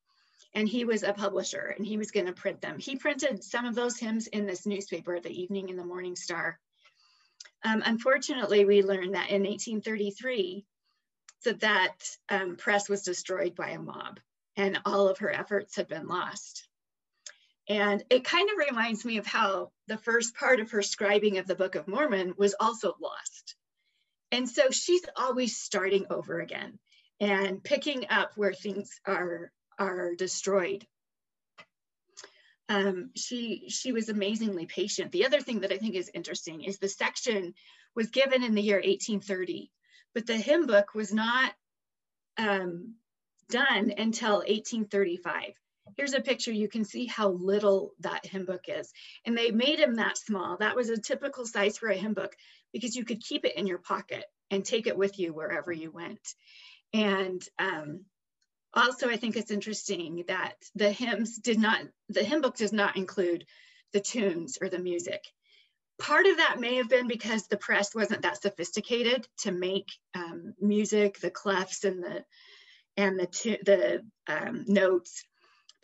and 0.57 0.68
he 0.68 0.85
was 0.85 1.02
a 1.02 1.12
publisher 1.12 1.74
and 1.76 1.85
he 1.85 1.96
was 1.96 2.12
going 2.12 2.26
to 2.26 2.33
print 2.33 2.61
them. 2.61 2.78
He 2.78 2.94
printed 2.96 3.42
some 3.42 3.64
of 3.64 3.74
those 3.74 3.98
hymns 3.98 4.28
in 4.28 4.46
this 4.46 4.66
newspaper, 4.66 5.18
the 5.18 5.42
Evening 5.42 5.68
and 5.68 5.78
the 5.78 5.85
Morning 5.85 6.14
Star. 6.14 6.61
Um, 7.64 7.83
unfortunately, 7.85 8.64
we 8.64 8.83
learned 8.83 9.14
that 9.14 9.30
in 9.30 9.42
1833, 9.42 10.64
that 11.44 11.61
that 11.61 12.16
um, 12.28 12.57
press 12.57 12.88
was 12.88 13.02
destroyed 13.02 13.54
by 13.54 13.70
a 13.70 13.80
mob 13.80 14.20
and 14.57 14.78
all 14.85 15.09
of 15.09 15.18
her 15.18 15.30
efforts 15.30 15.76
had 15.76 15.88
been 15.88 16.07
lost. 16.07 16.68
And 17.68 18.05
it 18.11 18.24
kind 18.24 18.50
of 18.50 18.59
reminds 18.59 19.05
me 19.05 19.16
of 19.16 19.27
how 19.27 19.70
the 19.87 19.96
first 19.96 20.37
part 20.37 20.61
of 20.61 20.70
her 20.72 20.81
scribing 20.81 21.38
of 21.38 21.46
the 21.46 21.55
Book 21.55 21.77
of 21.77 21.88
Mormon 21.88 22.35
was 22.37 22.55
also 22.59 22.94
lost. 23.00 23.57
And 24.31 24.48
so 24.48 24.70
she's 24.70 25.05
always 25.16 25.57
starting 25.57 26.07
over 26.11 26.40
again 26.40 26.79
and 27.20 27.62
picking 27.62 28.07
up 28.11 28.33
where 28.37 28.53
things 28.53 28.90
are, 29.07 29.50
are 29.79 30.14
destroyed. 30.14 30.87
Um, 32.68 33.11
she, 33.14 33.66
she 33.68 33.92
was 33.92 34.09
amazingly 34.09 34.66
patient. 34.66 35.12
The 35.12 35.27
other 35.27 35.40
thing 35.40 35.61
that 35.61 35.72
I 35.72 35.79
think 35.79 35.94
is 35.94 36.11
interesting 36.12 36.62
is 36.62 36.79
the 36.79 36.88
section 36.88 37.55
was 37.94 38.11
given 38.11 38.42
in 38.42 38.55
the 38.55 38.62
year 38.62 38.77
1830, 38.77 39.70
but 40.14 40.27
the 40.27 40.37
hymn 40.37 40.66
book 40.66 40.94
was 40.94 41.12
not 41.12 41.55
um, 42.37 42.94
done 43.48 43.92
until 43.96 44.38
1835. 44.38 45.55
Here's 45.96 46.14
a 46.14 46.20
picture. 46.20 46.52
You 46.52 46.68
can 46.68 46.85
see 46.85 47.07
how 47.07 47.30
little 47.30 47.92
that 48.00 48.26
hymn 48.26 48.44
book 48.44 48.64
is. 48.68 48.92
And 49.24 49.37
they 49.37 49.50
made 49.50 49.78
him 49.78 49.96
that 49.96 50.18
small. 50.18 50.57
That 50.59 50.76
was 50.76 50.90
a 50.90 51.00
typical 51.00 51.46
size 51.46 51.78
for 51.78 51.88
a 51.88 51.96
hymn 51.96 52.14
book 52.14 52.35
because 52.72 52.96
you 52.96 53.04
could 53.04 53.22
keep 53.22 53.44
it 53.44 53.57
in 53.57 53.66
your 53.66 53.78
pocket 53.78 54.24
and 54.50 54.64
take 54.64 54.87
it 54.87 54.96
with 54.96 55.18
you 55.18 55.33
wherever 55.33 55.72
you 55.72 55.90
went. 55.90 56.35
And 56.92 57.42
um, 57.59 58.04
also, 58.72 59.09
I 59.09 59.16
think 59.16 59.37
it's 59.37 59.50
interesting 59.50 60.24
that 60.28 60.54
the 60.74 60.90
hymns 60.90 61.38
did 61.38 61.59
not, 61.59 61.80
the 62.09 62.24
hymn 62.24 62.40
book 62.40 62.57
does 62.57 62.72
not 62.72 62.96
include 62.96 63.46
the 63.92 64.00
tunes 64.00 64.59
or 64.61 64.68
the 64.68 64.78
music. 64.78 65.24
Part 65.98 66.26
of 66.26 66.38
that 66.38 66.59
may 66.59 66.76
have 66.76 66.88
been 66.88 67.07
because 67.07 67.46
the 67.46 67.57
press 67.57 67.94
wasn't 67.94 68.22
that 68.22 68.42
sophisticated 68.42 69.28
to 69.38 69.52
make 69.52 69.92
um, 70.14 70.54
music, 70.61 71.20
the 71.20 71.30
clefs 71.30 71.85
and 71.85 72.02
the 72.02 72.24
and 72.96 73.18
the 73.18 73.59
the 73.64 74.04
um, 74.26 74.64
notes. 74.66 75.24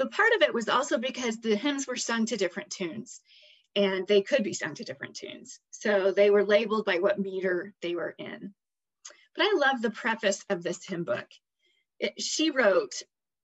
But 0.01 0.13
part 0.13 0.33
of 0.33 0.41
it 0.41 0.55
was 0.55 0.71
also 0.71 0.97
because 0.97 1.37
the 1.37 1.55
hymns 1.55 1.87
were 1.87 1.95
sung 1.95 2.25
to 2.25 2.39
different 2.39 2.71
tunes, 2.71 3.21
and 3.77 4.07
they 4.07 4.23
could 4.23 4.43
be 4.43 4.55
sung 4.55 4.75
to 4.77 4.83
different 4.83 5.15
tunes. 5.15 5.61
So 5.73 6.11
they 6.11 6.31
were 6.31 6.43
labeled 6.43 6.87
by 6.87 7.01
what 7.01 7.19
meter 7.19 7.75
they 7.83 7.95
were 7.95 8.15
in. 8.17 8.55
But 9.37 9.45
I 9.45 9.53
love 9.59 9.83
the 9.83 9.91
preface 9.91 10.43
of 10.49 10.63
this 10.63 10.87
hymn 10.87 11.05
book. 11.05 11.29
It, 11.99 12.19
she 12.19 12.51
wrote, 12.51 13.03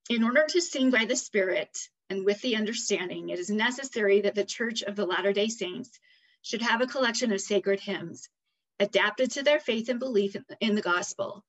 in 0.09 0.25
order 0.25 0.47
to 0.49 0.63
sing 0.63 0.91
by 0.91 1.05
the 1.05 1.15
Spirit 1.15 1.77
and 2.09 2.25
with 2.25 2.41
the 2.41 2.57
understanding, 2.57 3.29
it 3.29 3.39
is 3.39 3.51
necessary 3.51 4.23
that 4.23 4.35
the 4.35 4.43
Church 4.43 4.81
of 4.81 4.97
the 4.97 5.05
Latter 5.05 5.35
day 5.35 5.49
Saints 5.49 6.01
should 6.41 6.63
have 6.63 6.81
a 6.81 6.87
collection 6.87 7.33
of 7.33 7.41
sacred 7.43 7.81
hymns 7.81 8.31
adapted 8.81 9.33
to 9.33 9.43
their 9.43 9.61
faith 9.61 9.91
and 9.91 9.99
belief 10.01 10.35
in 10.63 10.75
the 10.75 10.81
gospel, 10.81 11.45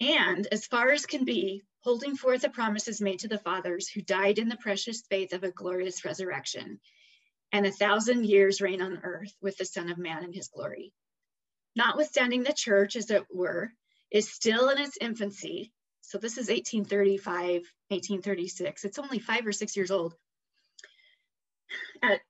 and 0.00 0.46
as 0.50 0.64
far 0.64 0.92
as 0.92 1.04
can 1.04 1.26
be, 1.26 1.62
holding 1.82 2.16
forth 2.16 2.42
the 2.42 2.50
promises 2.50 3.00
made 3.00 3.20
to 3.20 3.28
the 3.28 3.38
fathers 3.38 3.88
who 3.88 4.02
died 4.02 4.38
in 4.38 4.48
the 4.48 4.56
precious 4.56 5.02
faith 5.08 5.32
of 5.32 5.44
a 5.44 5.50
glorious 5.50 6.04
resurrection, 6.04 6.80
and 7.52 7.66
a 7.66 7.72
thousand 7.72 8.26
years 8.26 8.60
reign 8.60 8.82
on 8.82 9.00
earth 9.02 9.34
with 9.40 9.56
the 9.56 9.64
Son 9.64 9.90
of 9.90 9.98
Man 9.98 10.24
in 10.24 10.32
his 10.32 10.48
glory. 10.48 10.92
Notwithstanding 11.76 12.42
the 12.42 12.52
church, 12.52 12.96
as 12.96 13.10
it 13.10 13.24
were, 13.32 13.72
is 14.10 14.32
still 14.32 14.68
in 14.68 14.78
its 14.78 14.98
infancy. 15.00 15.72
So 16.00 16.18
this 16.18 16.32
is 16.32 16.48
1835, 16.48 17.62
1836. 17.88 18.84
It's 18.84 18.98
only 18.98 19.18
five 19.18 19.46
or 19.46 19.52
six 19.52 19.76
years 19.76 19.90
old. 19.90 20.14
At, 22.02 22.20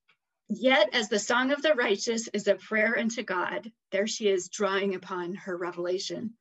yet, 0.48 0.90
as 0.92 1.08
the 1.08 1.18
song 1.18 1.52
of 1.52 1.62
the 1.62 1.74
righteous 1.74 2.28
is 2.28 2.46
a 2.46 2.54
prayer 2.54 2.98
unto 2.98 3.22
God, 3.22 3.72
there 3.90 4.06
she 4.06 4.28
is 4.28 4.48
drawing 4.48 4.94
upon 4.94 5.34
her 5.34 5.56
revelation. 5.56 6.34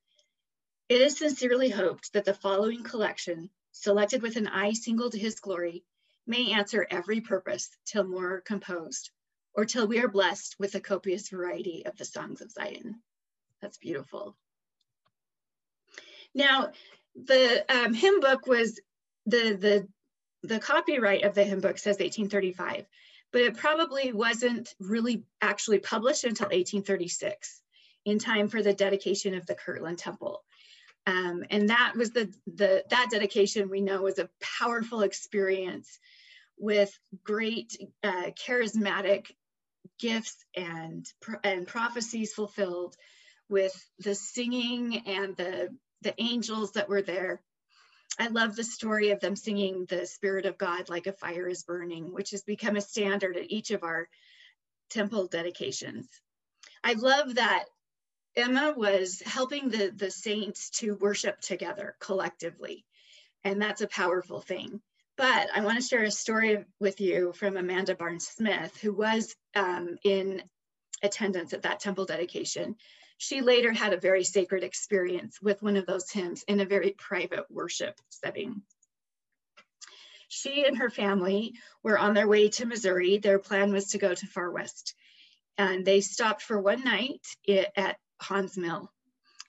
It 0.90 1.02
is 1.02 1.20
sincerely 1.20 1.70
hoped 1.70 2.14
that 2.14 2.26
the 2.26 2.34
following 2.34 2.84
collection, 2.84 3.52
selected 3.72 4.24
with 4.24 4.38
an 4.38 4.48
eye 4.48 4.74
single 4.74 5.12
to 5.12 5.20
his 5.20 5.40
glory, 5.40 5.86
may 6.26 6.52
answer 6.52 6.88
every 6.90 7.22
purpose 7.22 7.70
till 7.86 8.04
more 8.04 8.42
composed, 8.42 9.12
or 9.54 9.66
till 9.66 9.86
we 9.86 10.00
are 10.00 10.08
blessed 10.08 10.56
with 10.58 10.74
a 10.74 10.80
copious 10.80 11.30
variety 11.30 11.86
of 11.86 11.96
the 11.96 12.06
songs 12.06 12.42
of 12.42 12.50
Zion. 12.50 13.04
That's 13.62 13.78
beautiful. 13.78 14.36
Now, 16.34 16.72
the 17.14 17.66
um, 17.72 17.94
hymn 17.94 18.20
book 18.20 18.48
was, 18.48 18.80
the, 19.28 19.54
the, 19.54 19.88
the 20.42 20.60
copyright 20.60 21.24
of 21.24 21.36
the 21.36 21.44
hymn 21.44 21.62
book 21.62 21.78
says 21.78 22.00
1835, 22.00 22.88
but 23.32 23.42
it 23.42 23.58
probably 23.58 24.12
wasn't 24.12 24.74
really 24.80 25.24
actually 25.40 25.80
published 25.80 26.24
until 26.24 26.46
1836 26.46 27.62
in 28.06 28.18
time 28.18 28.48
for 28.48 28.64
the 28.64 28.74
dedication 28.74 29.36
of 29.36 29.46
the 29.46 29.54
Kirtland 29.54 30.00
Temple. 30.00 30.44
Um, 31.08 31.44
and 31.50 31.70
that 31.70 31.94
was 31.96 32.12
the, 32.12 32.32
the, 32.46 32.84
that 32.90 33.10
dedication 33.12 33.70
we 33.70 33.82
know 33.82 34.02
was 34.04 34.20
a 34.20 34.30
powerful 34.60 35.02
experience 35.02 36.00
with 36.58 36.98
great 37.24 37.78
uh, 38.04 38.32
charismatic 38.48 39.28
gifts 40.00 40.46
and, 40.56 41.06
and 41.44 41.68
prophecies 41.68 42.34
fulfilled 42.34 42.96
with 43.50 43.74
the 44.00 44.14
singing 44.14 45.08
and 45.08 45.36
the, 45.36 45.70
the 46.02 46.14
angels 46.22 46.74
that 46.74 46.90
were 46.90 47.02
there. 47.02 47.42
I 48.20 48.28
love 48.28 48.56
the 48.56 48.64
story 48.64 49.12
of 49.12 49.22
them 49.22 49.36
singing 49.36 49.86
the 49.86 50.06
Spirit 50.06 50.46
of 50.46 50.58
God 50.58 50.90
like 50.90 51.08
a 51.08 51.14
fire 51.14 51.48
is 51.48 51.64
burning, 51.64 52.14
which 52.14 52.32
has 52.32 52.44
become 52.44 52.76
a 52.76 52.82
standard 52.82 53.38
at 53.38 53.50
each 53.50 53.72
of 53.72 53.84
our 53.84 54.10
temple 54.90 55.28
dedications. 55.28 56.08
I 56.84 56.94
love 56.94 57.36
that 57.36 57.66
Emma 58.36 58.74
was 58.76 59.22
helping 59.26 59.70
the, 59.70 59.92
the 59.96 60.12
saints 60.12 60.70
to 60.70 60.96
worship 60.96 61.42
together 61.42 61.96
collectively. 62.00 62.86
And 63.44 63.62
that's 63.62 63.82
a 63.82 63.88
powerful 63.88 64.42
thing. 64.42 64.82
But 65.18 65.50
I 65.54 65.62
want 65.62 65.78
to 65.82 65.86
share 65.86 66.04
a 66.04 66.12
story 66.12 66.66
with 66.80 67.02
you 67.02 67.34
from 67.34 67.58
Amanda 67.58 67.96
Barnes 67.96 68.28
Smith, 68.28 68.78
who 68.78 68.94
was 68.94 69.36
um, 69.56 69.98
in 70.04 70.42
attendance 71.04 71.54
at 71.54 71.64
that 71.64 71.80
temple 71.82 72.06
dedication. 72.06 72.76
She 73.18 73.42
later 73.42 73.74
had 73.74 73.92
a 73.92 74.00
very 74.00 74.24
sacred 74.24 74.64
experience 74.64 75.42
with 75.42 75.62
one 75.62 75.76
of 75.76 75.86
those 75.86 76.10
hymns 76.10 76.44
in 76.48 76.62
a 76.62 76.66
very 76.66 76.92
private 76.92 77.52
worship 77.52 78.00
setting. 78.10 78.62
She 80.30 80.66
and 80.66 80.78
her 80.78 80.90
family 80.90 81.56
were 81.84 82.00
on 82.00 82.14
their 82.14 82.28
way 82.28 82.50
to 82.50 82.66
Missouri. 82.66 83.18
Their 83.18 83.40
plan 83.40 83.74
was 83.74 83.88
to 83.90 83.98
go 83.98 84.14
to 84.14 84.28
Far 84.28 84.52
West. 84.52 84.96
And 85.58 85.84
they 85.84 86.00
stopped 86.00 86.44
for 86.44 86.62
one 86.62 86.84
night 86.86 87.26
at 87.76 87.98
Haun's 88.22 88.58
Mill. 88.58 88.92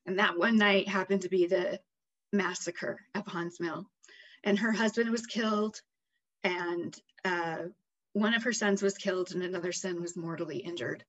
And 0.07 0.19
that 0.19 0.39
one 0.39 0.57
night 0.57 0.89
happened 0.89 1.23
to 1.23 1.29
be 1.29 1.47
the 1.47 1.81
massacre 2.33 3.01
of 3.15 3.27
Haun's 3.27 3.61
Mill. 3.61 3.87
And 4.45 4.59
her 4.59 4.73
husband 4.73 5.11
was 5.11 5.27
killed, 5.27 5.81
and 6.43 6.97
uh, 7.25 7.65
one 8.13 8.35
of 8.35 8.45
her 8.45 8.53
sons 8.53 8.83
was 8.83 8.97
killed, 8.97 9.33
and 9.33 9.43
another 9.43 9.73
son 9.73 10.01
was 10.01 10.17
mortally 10.17 10.59
injured. 10.59 11.05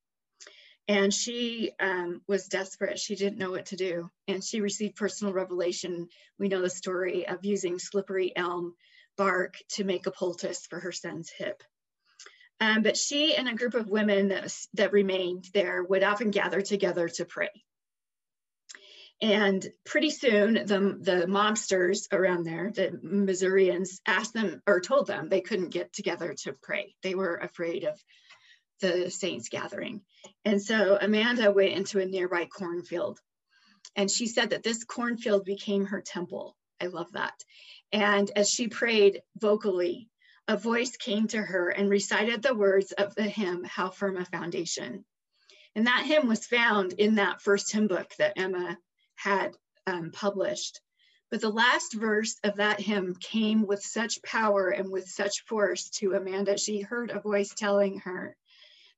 And 0.88 1.14
she 1.14 1.72
um, 1.80 2.22
was 2.28 2.48
desperate. 2.48 3.00
She 3.00 3.16
didn't 3.16 3.38
know 3.38 3.52
what 3.52 3.68
to 3.68 3.76
do. 3.76 4.10
And 4.28 4.44
she 4.44 4.62
received 4.62 4.96
personal 4.96 5.32
revelation. 5.32 6.10
We 6.38 6.50
know 6.50 6.62
the 6.62 6.70
story 6.70 7.28
of 7.28 7.46
using 7.46 7.80
slippery 7.80 8.36
elm 8.36 8.76
bark 9.16 9.56
to 9.70 9.84
make 9.84 10.08
a 10.08 10.12
poultice 10.12 10.66
for 10.66 10.80
her 10.80 10.92
son's 10.92 11.30
hip. 11.30 11.64
Um, 12.62 12.84
but 12.84 12.96
she 12.96 13.36
and 13.36 13.50
a 13.50 13.56
group 13.56 13.74
of 13.74 13.90
women 13.90 14.28
that, 14.28 14.56
that 14.76 14.94
remained 14.94 15.50
there 15.52 15.84
would 15.84 16.04
often 16.04 16.30
gather 16.30 16.62
together 16.62 17.10
to 17.10 17.26
pray. 17.26 17.50
And 19.20 19.68
pretty 19.84 20.12
soon, 20.12 20.54
the, 20.54 20.98
the 21.00 21.26
mobsters 21.28 22.08
around 22.12 22.44
there, 22.44 22.72
the 22.74 22.98
Missourians, 23.02 24.00
asked 24.06 24.34
them 24.34 24.62
or 24.68 24.80
told 24.80 25.08
them 25.08 25.28
they 25.28 25.42
couldn't 25.42 25.70
get 25.70 25.92
together 25.92 26.36
to 26.44 26.54
pray. 26.54 26.96
They 27.02 27.16
were 27.16 27.36
afraid 27.36 27.84
of 27.84 28.00
the 28.80 29.10
saints 29.10 29.50
gathering. 29.50 30.02
And 30.46 30.62
so 30.62 30.98
Amanda 31.02 31.52
went 31.52 31.74
into 31.74 32.00
a 32.00 32.06
nearby 32.06 32.46
cornfield. 32.46 33.20
And 33.96 34.10
she 34.10 34.28
said 34.28 34.52
that 34.52 34.64
this 34.64 34.84
cornfield 34.84 35.46
became 35.46 35.86
her 35.86 36.02
temple. 36.02 36.56
I 36.80 36.88
love 36.88 37.12
that. 37.14 37.34
And 37.92 38.30
as 38.36 38.50
she 38.50 38.68
prayed 38.68 39.22
vocally, 39.36 40.10
a 40.52 40.58
voice 40.58 40.98
came 40.98 41.30
to 41.30 41.42
her 41.42 41.70
and 41.70 41.90
recited 41.90 42.42
the 42.42 42.54
words 42.54 42.92
of 42.92 43.16
the 43.16 43.24
hymn, 43.24 43.64
How 43.64 43.90
Firm 43.90 44.18
a 44.18 44.26
Foundation. 44.26 45.06
And 45.76 45.88
that 45.88 46.06
hymn 46.06 46.28
was 46.28 46.46
found 46.46 46.92
in 46.92 47.16
that 47.16 47.42
first 47.42 47.72
hymn 47.72 47.88
book 47.88 48.12
that 48.18 48.38
Emma 48.38 48.78
had 49.16 49.56
um, 49.88 50.12
published. 50.12 50.82
But 51.30 51.40
the 51.40 51.50
last 51.50 51.94
verse 51.94 52.36
of 52.44 52.58
that 52.58 52.82
hymn 52.82 53.16
came 53.16 53.66
with 53.66 53.82
such 53.82 54.22
power 54.24 54.68
and 54.68 54.92
with 54.92 55.08
such 55.08 55.46
force 55.46 55.90
to 55.92 56.16
Amanda. 56.16 56.58
She 56.58 56.82
heard 56.82 57.12
a 57.12 57.22
voice 57.22 57.54
telling 57.56 58.00
her, 58.00 58.36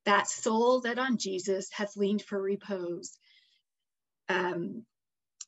That 0.06 0.28
soul 0.28 0.82
that 0.82 0.98
on 0.98 1.20
Jesus 1.20 1.70
hath 1.72 1.96
leaned 1.96 2.24
for 2.24 2.42
repose. 2.42 3.16
Um, 4.28 4.88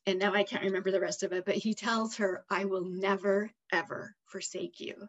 and 0.06 0.20
now 0.20 0.34
I 0.34 0.44
can't 0.44 0.62
remember 0.62 0.92
the 0.92 1.00
rest 1.00 1.24
of 1.24 1.32
it, 1.32 1.44
but 1.44 1.56
he 1.56 1.74
tells 1.74 2.18
her, 2.18 2.44
I 2.48 2.66
will 2.66 2.84
never, 2.84 3.50
ever 3.72 4.14
forsake 4.26 4.78
you. 4.78 5.08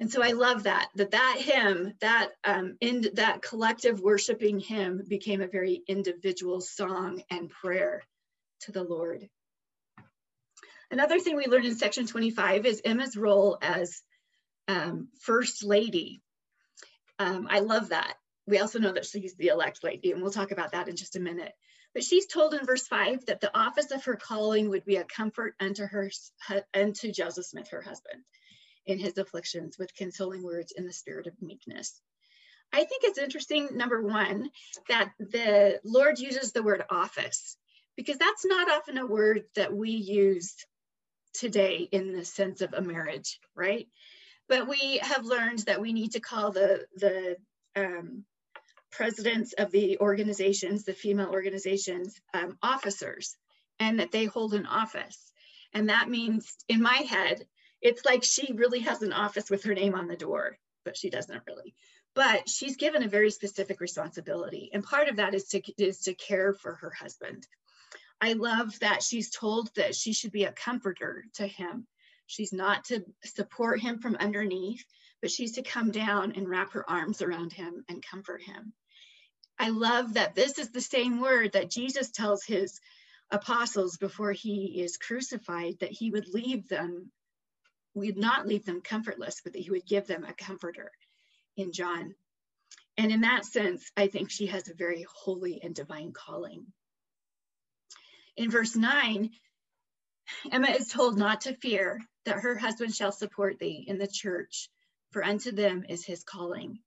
And 0.00 0.10
so 0.10 0.22
I 0.22 0.32
love 0.32 0.62
that, 0.62 0.88
that 0.94 1.10
that 1.10 1.36
hymn, 1.38 1.92
that 2.00 2.30
um, 2.42 2.78
in 2.80 3.06
that 3.14 3.42
collective 3.42 4.00
worshiping 4.00 4.58
hymn 4.58 5.04
became 5.06 5.42
a 5.42 5.46
very 5.46 5.82
individual 5.86 6.62
song 6.62 7.22
and 7.30 7.50
prayer 7.50 8.02
to 8.60 8.72
the 8.72 8.82
Lord. 8.82 9.28
Another 10.90 11.20
thing 11.20 11.36
we 11.36 11.46
learned 11.46 11.66
in 11.66 11.76
section 11.76 12.06
25 12.06 12.64
is 12.64 12.80
Emma's 12.82 13.14
role 13.14 13.58
as 13.60 14.00
um, 14.68 15.08
first 15.20 15.62
lady. 15.62 16.22
Um, 17.18 17.46
I 17.50 17.60
love 17.60 17.90
that. 17.90 18.14
We 18.46 18.58
also 18.58 18.78
know 18.78 18.92
that 18.92 19.04
she's 19.04 19.34
the 19.34 19.48
elect 19.48 19.84
lady, 19.84 20.12
and 20.12 20.22
we'll 20.22 20.32
talk 20.32 20.50
about 20.50 20.72
that 20.72 20.88
in 20.88 20.96
just 20.96 21.16
a 21.16 21.20
minute. 21.20 21.52
But 21.92 22.04
she's 22.04 22.26
told 22.26 22.54
in 22.54 22.64
verse 22.64 22.86
5 22.86 23.26
that 23.26 23.42
the 23.42 23.56
office 23.56 23.90
of 23.90 24.04
her 24.04 24.16
calling 24.16 24.70
would 24.70 24.86
be 24.86 24.96
a 24.96 25.04
comfort 25.04 25.56
unto 25.60 25.84
her 25.84 26.10
unto 26.72 27.12
Joseph 27.12 27.44
Smith, 27.44 27.68
her 27.68 27.82
husband 27.82 28.22
in 28.86 28.98
his 28.98 29.18
afflictions 29.18 29.78
with 29.78 29.94
consoling 29.94 30.42
words 30.42 30.72
in 30.76 30.86
the 30.86 30.92
spirit 30.92 31.26
of 31.26 31.40
meekness. 31.40 32.00
I 32.72 32.84
think 32.84 33.02
it's 33.04 33.18
interesting, 33.18 33.68
number 33.72 34.00
one, 34.00 34.50
that 34.88 35.12
the 35.18 35.80
Lord 35.84 36.18
uses 36.18 36.52
the 36.52 36.62
word 36.62 36.84
office 36.88 37.56
because 37.96 38.18
that's 38.18 38.44
not 38.44 38.70
often 38.70 38.98
a 38.98 39.06
word 39.06 39.44
that 39.56 39.74
we 39.74 39.90
use 39.90 40.54
today 41.34 41.88
in 41.90 42.12
the 42.12 42.24
sense 42.24 42.60
of 42.60 42.72
a 42.72 42.80
marriage, 42.80 43.38
right? 43.54 43.88
But 44.48 44.68
we 44.68 44.98
have 45.02 45.24
learned 45.24 45.60
that 45.60 45.80
we 45.80 45.92
need 45.92 46.12
to 46.12 46.20
call 46.20 46.52
the, 46.52 46.86
the 46.96 47.36
um, 47.76 48.24
presidents 48.90 49.52
of 49.52 49.70
the 49.70 49.98
organizations, 49.98 50.84
the 50.84 50.92
female 50.92 51.30
organizations, 51.30 52.20
um, 52.34 52.58
officers, 52.62 53.36
and 53.78 54.00
that 54.00 54.12
they 54.12 54.24
hold 54.24 54.54
an 54.54 54.66
office. 54.66 55.32
And 55.72 55.88
that 55.88 56.08
means, 56.08 56.56
in 56.68 56.82
my 56.82 56.96
head, 57.08 57.46
it's 57.80 58.04
like 58.04 58.24
she 58.24 58.52
really 58.52 58.80
has 58.80 59.02
an 59.02 59.12
office 59.12 59.50
with 59.50 59.64
her 59.64 59.74
name 59.74 59.94
on 59.94 60.06
the 60.06 60.16
door, 60.16 60.58
but 60.84 60.96
she 60.96 61.10
doesn't 61.10 61.42
really. 61.46 61.74
But 62.14 62.48
she's 62.48 62.76
given 62.76 63.02
a 63.02 63.08
very 63.08 63.30
specific 63.30 63.80
responsibility. 63.80 64.70
And 64.72 64.82
part 64.82 65.08
of 65.08 65.16
that 65.16 65.34
is 65.34 65.44
to, 65.48 65.62
is 65.78 66.00
to 66.02 66.14
care 66.14 66.52
for 66.52 66.74
her 66.74 66.90
husband. 66.90 67.46
I 68.20 68.34
love 68.34 68.78
that 68.80 69.02
she's 69.02 69.30
told 69.30 69.70
that 69.76 69.94
she 69.94 70.12
should 70.12 70.32
be 70.32 70.44
a 70.44 70.52
comforter 70.52 71.24
to 71.34 71.46
him. 71.46 71.86
She's 72.26 72.52
not 72.52 72.84
to 72.86 73.04
support 73.24 73.80
him 73.80 73.98
from 73.98 74.16
underneath, 74.16 74.84
but 75.22 75.30
she's 75.30 75.52
to 75.52 75.62
come 75.62 75.90
down 75.90 76.32
and 76.32 76.48
wrap 76.48 76.72
her 76.72 76.88
arms 76.88 77.22
around 77.22 77.52
him 77.52 77.84
and 77.88 78.04
comfort 78.04 78.42
him. 78.42 78.72
I 79.58 79.70
love 79.70 80.14
that 80.14 80.34
this 80.34 80.58
is 80.58 80.70
the 80.70 80.80
same 80.80 81.20
word 81.20 81.52
that 81.52 81.70
Jesus 81.70 82.10
tells 82.10 82.44
his 82.44 82.80
apostles 83.30 83.96
before 83.96 84.32
he 84.32 84.80
is 84.82 84.96
crucified 84.96 85.78
that 85.80 85.92
he 85.92 86.10
would 86.10 86.28
leave 86.28 86.68
them 86.68 87.10
we'd 87.94 88.16
not 88.16 88.46
leave 88.46 88.64
them 88.64 88.80
comfortless, 88.80 89.40
but 89.42 89.52
that 89.52 89.62
he 89.62 89.70
would 89.70 89.86
give 89.86 90.06
them 90.06 90.24
a 90.24 90.32
comforter 90.32 90.90
in 91.56 91.72
John. 91.72 92.14
And 92.96 93.10
in 93.10 93.22
that 93.22 93.44
sense, 93.44 93.90
I 93.96 94.06
think 94.08 94.30
she 94.30 94.46
has 94.46 94.68
a 94.68 94.74
very 94.74 95.06
holy 95.14 95.60
and 95.62 95.74
divine 95.74 96.12
calling. 96.12 96.66
In 98.36 98.50
verse 98.50 98.76
9, 98.76 99.30
Emma 100.52 100.68
is 100.68 100.88
told 100.88 101.18
not 101.18 101.42
to 101.42 101.56
fear 101.56 102.00
that 102.24 102.40
her 102.40 102.56
husband 102.56 102.94
shall 102.94 103.12
support 103.12 103.58
thee 103.58 103.84
in 103.86 103.98
the 103.98 104.06
church, 104.06 104.68
for 105.10 105.24
unto 105.24 105.50
them 105.50 105.84
is 105.88 106.04
his 106.04 106.22
calling. 106.22 106.78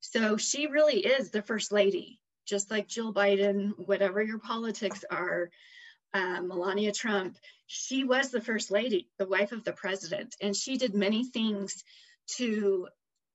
So 0.00 0.36
she 0.36 0.66
really 0.66 1.00
is 1.00 1.30
the 1.30 1.42
first 1.42 1.72
lady, 1.72 2.20
just 2.46 2.70
like 2.70 2.88
Jill 2.88 3.12
Biden, 3.12 3.72
whatever 3.86 4.22
your 4.22 4.38
politics 4.38 5.04
are, 5.10 5.50
uh, 6.14 6.40
Melania 6.40 6.92
Trump, 6.92 7.36
she 7.66 8.04
was 8.04 8.30
the 8.30 8.40
first 8.40 8.70
lady, 8.70 9.08
the 9.18 9.26
wife 9.26 9.52
of 9.52 9.64
the 9.64 9.72
president, 9.72 10.36
and 10.40 10.56
she 10.56 10.78
did 10.78 10.94
many 10.94 11.24
things 11.24 11.82
to 12.36 12.88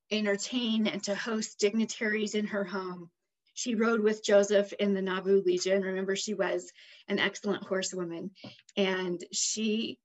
entertain 0.10 0.88
and 0.88 1.04
to 1.04 1.13
host 1.13 1.60
dignitaries 1.60 2.34
in 2.36 2.48
her 2.48 2.63
home. 2.63 3.10
She 3.54 3.76
rode 3.76 4.00
with 4.00 4.24
Joseph 4.24 4.72
in 4.74 4.94
the 4.94 5.02
Nauvoo 5.02 5.42
Legion. 5.42 5.82
Remember, 5.82 6.15
she 6.15 6.34
was 6.34 6.72
an 7.08 7.20
excellent 7.20 7.63
horsewoman, 7.63 8.32
and 8.78 9.22
she 9.34 10.00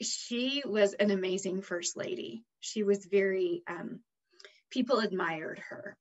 she 0.00 0.62
was 0.64 0.94
an 0.94 1.10
amazing 1.10 1.62
first 1.62 1.96
lady. 1.96 2.44
She 2.60 2.82
was 2.82 3.06
very 3.06 3.62
um, 3.68 4.00
people 4.70 4.98
admired 4.98 5.60
her. 5.68 5.96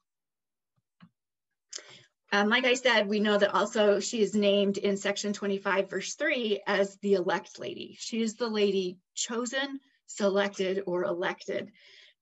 Um, 2.31 2.49
like 2.49 2.65
I 2.65 2.73
said, 2.73 3.07
we 3.07 3.19
know 3.19 3.37
that 3.37 3.53
also 3.53 3.99
she 3.99 4.21
is 4.21 4.35
named 4.35 4.77
in 4.77 4.97
section 4.97 5.31
25, 5.31 5.89
verse 5.89 6.15
3 6.15 6.61
as 6.65 6.97
the 6.97 7.13
elect 7.13 7.59
lady. 7.59 7.95
She 7.99 8.21
is 8.21 8.35
the 8.35 8.47
lady 8.47 8.97
chosen, 9.13 9.79
selected, 10.07 10.83
or 10.85 11.03
elected 11.03 11.71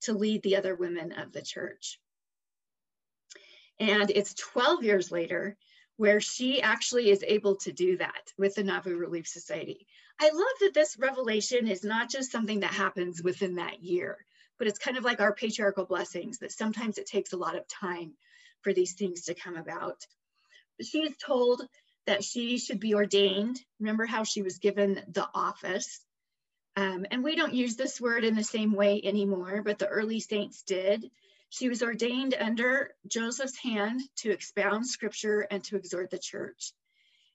to 0.01 0.13
lead 0.13 0.43
the 0.43 0.57
other 0.57 0.75
women 0.75 1.13
of 1.13 1.31
the 1.31 1.41
church. 1.41 1.99
And 3.79 4.11
it's 4.11 4.33
12 4.35 4.83
years 4.83 5.11
later 5.11 5.57
where 5.97 6.19
she 6.19 6.61
actually 6.61 7.09
is 7.09 7.23
able 7.25 7.55
to 7.55 7.71
do 7.71 7.97
that 7.97 8.33
with 8.37 8.55
the 8.55 8.63
Nauvoo 8.63 8.97
Relief 8.97 9.27
Society. 9.27 9.87
I 10.19 10.29
love 10.29 10.59
that 10.61 10.73
this 10.73 10.97
revelation 10.99 11.67
is 11.67 11.83
not 11.83 12.09
just 12.09 12.31
something 12.31 12.59
that 12.61 12.73
happens 12.73 13.21
within 13.23 13.55
that 13.55 13.83
year, 13.83 14.25
but 14.57 14.67
it's 14.67 14.79
kind 14.79 14.97
of 14.97 15.03
like 15.03 15.21
our 15.21 15.33
patriarchal 15.33 15.85
blessings 15.85 16.39
that 16.39 16.51
sometimes 16.51 16.97
it 16.97 17.05
takes 17.05 17.33
a 17.33 17.37
lot 17.37 17.55
of 17.55 17.67
time 17.67 18.13
for 18.63 18.73
these 18.73 18.93
things 18.93 19.23
to 19.23 19.35
come 19.35 19.55
about. 19.55 20.05
She 20.81 20.99
is 20.99 21.15
told 21.17 21.61
that 22.05 22.23
she 22.23 22.57
should 22.57 22.79
be 22.79 22.95
ordained. 22.95 23.59
Remember 23.79 24.05
how 24.05 24.23
she 24.23 24.41
was 24.41 24.57
given 24.57 25.01
the 25.11 25.27
office. 25.33 26.01
Um, 26.75 27.05
and 27.11 27.23
we 27.23 27.35
don't 27.35 27.53
use 27.53 27.75
this 27.75 28.01
word 28.01 28.23
in 28.23 28.35
the 28.35 28.43
same 28.43 28.73
way 28.73 29.01
anymore, 29.03 29.61
but 29.63 29.79
the 29.79 29.87
early 29.87 30.19
saints 30.19 30.63
did. 30.63 31.09
She 31.49 31.69
was 31.69 31.83
ordained 31.83 32.33
under 32.33 32.91
Joseph's 33.07 33.57
hand 33.57 34.01
to 34.17 34.31
expound 34.31 34.87
scripture 34.87 35.41
and 35.41 35.63
to 35.65 35.75
exhort 35.75 36.09
the 36.09 36.17
church. 36.17 36.73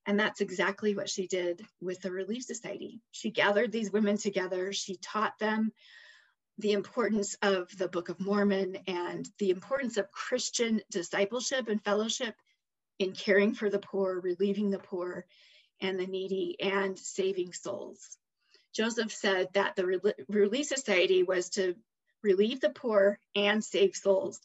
And 0.07 0.19
that's 0.19 0.41
exactly 0.41 0.95
what 0.95 1.09
she 1.09 1.27
did 1.27 1.65
with 1.81 2.01
the 2.01 2.11
Relief 2.11 2.43
Society. 2.43 3.01
She 3.13 3.31
gathered 3.31 3.71
these 3.71 3.93
women 3.93 4.17
together, 4.17 4.73
she 4.73 4.97
taught 4.97 5.39
them 5.39 5.73
the 6.59 6.73
importance 6.73 7.37
of 7.41 7.69
the 7.79 7.89
Book 7.89 8.09
of 8.09 8.21
Mormon 8.21 8.79
and 8.87 9.29
the 9.39 9.51
importance 9.51 9.97
of 9.97 10.11
Christian 10.11 10.81
discipleship 10.91 11.69
and 11.69 11.83
fellowship 11.83 12.35
in 12.99 13.13
caring 13.13 13.55
for 13.55 13.71
the 13.71 13.79
poor, 13.79 14.21
relieving 14.21 14.71
the 14.71 14.79
poor 14.79 15.25
and 15.81 15.99
the 15.99 16.07
needy, 16.07 16.57
and 16.61 16.99
saving 16.99 17.53
souls. 17.53 18.19
Joseph 18.75 19.13
said 19.13 19.49
that 19.55 19.77
the 19.77 19.87
Relief 20.29 20.67
Society 20.67 21.23
was 21.23 21.51
to 21.51 21.77
relieve 22.23 22.61
the 22.61 22.71
poor 22.71 23.21
and 23.37 23.65
save 23.65 23.95
souls. 23.95 24.41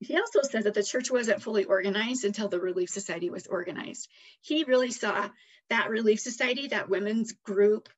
He 0.00 0.16
also 0.16 0.42
said 0.42 0.64
that 0.64 0.74
the 0.74 0.82
church 0.82 1.10
wasn't 1.10 1.42
fully 1.42 1.64
organized 1.64 2.24
until 2.24 2.48
the 2.48 2.60
Relief 2.60 2.90
Society 2.90 3.30
was 3.30 3.46
organized. 3.46 4.08
He 4.40 4.64
really 4.64 4.90
saw 4.90 5.28
that 5.70 5.90
Relief 5.90 6.18
Society, 6.20 6.68
that 6.68 6.88
women's 6.88 7.32
group, 7.32 7.88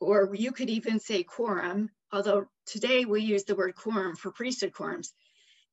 or 0.00 0.34
you 0.34 0.52
could 0.52 0.70
even 0.70 1.00
say 1.00 1.22
quorum, 1.22 1.90
although 2.16 2.46
today 2.64 3.04
we 3.04 3.20
use 3.20 3.44
the 3.44 3.54
word 3.54 3.74
quorum 3.74 4.16
for 4.16 4.30
priesthood 4.32 4.72
quorums, 4.72 5.12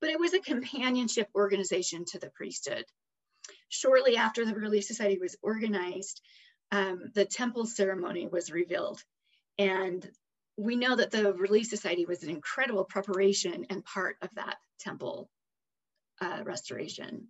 but 0.02 0.10
it 0.10 0.20
was 0.20 0.34
a 0.34 0.40
companionship 0.40 1.30
organization 1.34 2.04
to 2.04 2.20
the 2.20 2.30
priesthood. 2.30 2.84
Shortly 3.70 4.18
after 4.18 4.44
the 4.44 4.54
Relief 4.54 4.84
Society 4.84 5.18
was 5.20 5.38
organized, 5.42 6.22
um, 6.72 7.12
the 7.16 7.24
temple 7.24 7.66
ceremony 7.66 8.28
was 8.28 8.52
revealed. 8.52 9.02
And 9.58 10.06
we 10.58 10.76
know 10.76 10.98
that 10.98 11.12
the 11.12 11.34
Relief 11.34 11.68
Society 11.68 12.06
was 12.06 12.24
an 12.24 12.30
incredible 12.30 12.84
preparation 12.84 13.66
and 13.70 13.86
part 13.86 14.18
of 14.22 14.30
that 14.36 14.58
temple 14.80 15.30
uh, 16.20 16.42
restoration. 16.44 17.30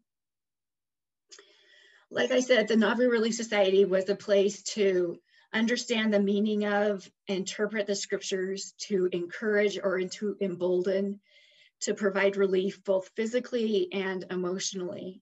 Like 2.10 2.32
I 2.32 2.40
said, 2.40 2.68
the 2.68 2.78
Nauvoo 2.78 3.10
Relief 3.10 3.36
Society 3.36 3.86
was 3.86 4.10
a 4.10 4.16
place 4.16 4.64
to 4.74 5.20
understand 5.54 6.14
the 6.14 6.20
meaning 6.20 6.66
of, 6.66 7.10
interpret 7.28 7.88
the 7.88 7.96
scriptures, 7.96 8.74
to 8.80 9.10
encourage 9.12 9.78
or 9.78 10.02
to 10.02 10.38
embolden, 10.42 11.20
to 11.82 11.94
provide 11.94 12.38
relief 12.38 12.84
both 12.84 13.10
physically 13.16 13.92
and 13.92 14.26
emotionally, 14.30 15.22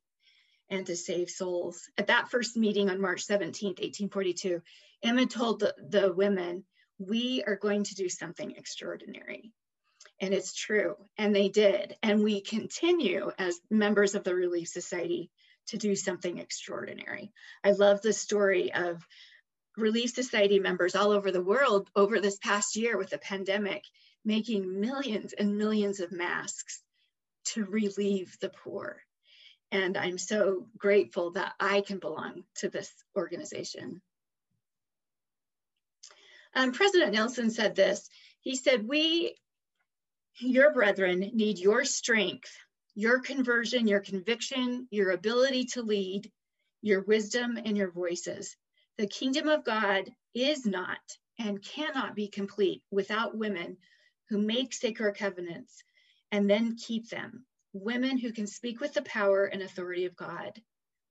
and 0.70 0.86
to 0.86 0.96
save 0.96 1.30
souls. 1.30 1.90
At 1.98 2.08
that 2.08 2.30
first 2.30 2.56
meeting 2.56 2.90
on 2.90 3.02
March 3.02 3.28
17th, 3.28 3.80
1842, 3.80 4.62
Emma 5.04 5.26
told 5.26 5.60
the, 5.60 5.76
the 5.90 6.14
women, 6.14 6.64
we 6.98 7.44
are 7.46 7.56
going 7.56 7.84
to 7.84 7.96
do 7.96 8.08
something 8.10 8.52
extraordinary. 8.52 9.52
And 10.20 10.34
it's 10.34 10.54
true, 10.54 10.96
and 11.18 11.36
they 11.36 11.50
did. 11.50 11.96
And 12.04 12.24
we 12.24 12.42
continue 12.42 13.32
as 13.40 13.60
members 13.72 14.14
of 14.14 14.24
the 14.24 14.36
Relief 14.36 14.68
Society 14.68 15.32
to 15.68 15.78
do 15.78 15.96
something 15.96 16.38
extraordinary. 16.38 17.32
I 17.64 17.72
love 17.72 18.02
the 18.02 18.14
story 18.14 18.72
of 18.74 19.06
Relief 19.78 20.12
Society 20.12 20.60
members 20.60 20.96
all 20.96 21.12
over 21.12 21.32
the 21.32 21.44
world 21.44 21.90
over 21.96 22.20
this 22.20 22.38
past 22.38 22.76
year 22.76 22.98
with 22.98 23.10
the 23.10 23.18
pandemic, 23.18 23.84
making 24.26 24.80
millions 24.80 25.34
and 25.34 25.58
millions 25.58 26.00
of 26.00 26.12
masks 26.12 26.82
to 27.44 27.66
relieve 27.66 28.38
the 28.40 28.50
poor. 28.50 29.02
And 29.72 29.98
I'm 29.98 30.18
so 30.18 30.68
grateful 30.78 31.32
that 31.32 31.54
I 31.60 31.82
can 31.82 32.00
belong 32.00 32.44
to 32.56 32.70
this 32.70 32.92
organization. 33.16 34.02
Um, 36.54 36.74
President 36.74 37.14
Nelson 37.14 37.50
said 37.50 37.76
this. 37.76 38.10
He 38.42 38.56
said, 38.56 38.88
we 38.88 39.38
Your 40.40 40.74
brethren 40.74 41.20
need 41.34 41.60
your 41.60 41.86
strength, 41.86 42.52
your 42.96 43.20
conversion, 43.20 43.88
your 43.88 44.02
conviction, 44.02 44.88
your 44.92 45.12
ability 45.12 45.66
to 45.74 45.82
lead, 45.82 46.30
your 46.82 47.02
wisdom, 47.02 47.58
and 47.58 47.78
your 47.78 47.92
voices. 47.92 48.58
The 48.98 49.08
kingdom 49.08 49.48
of 49.48 49.64
God 49.64 50.14
is 50.34 50.66
not 50.66 51.18
and 51.40 51.64
cannot 51.64 52.16
be 52.16 52.28
complete 52.28 52.84
without 52.92 53.38
women 53.38 53.78
who 54.30 54.38
make 54.38 54.74
sacred 54.74 55.16
covenants 55.16 55.84
and 56.32 56.50
then 56.50 56.76
keep 56.78 57.10
them. 57.10 57.46
Women 57.74 58.18
who 58.18 58.34
can 58.34 58.48
speak 58.48 58.80
with 58.80 58.94
the 58.94 59.02
power 59.04 59.46
and 59.46 59.62
authority 59.62 60.06
of 60.06 60.16
God. 60.16 60.62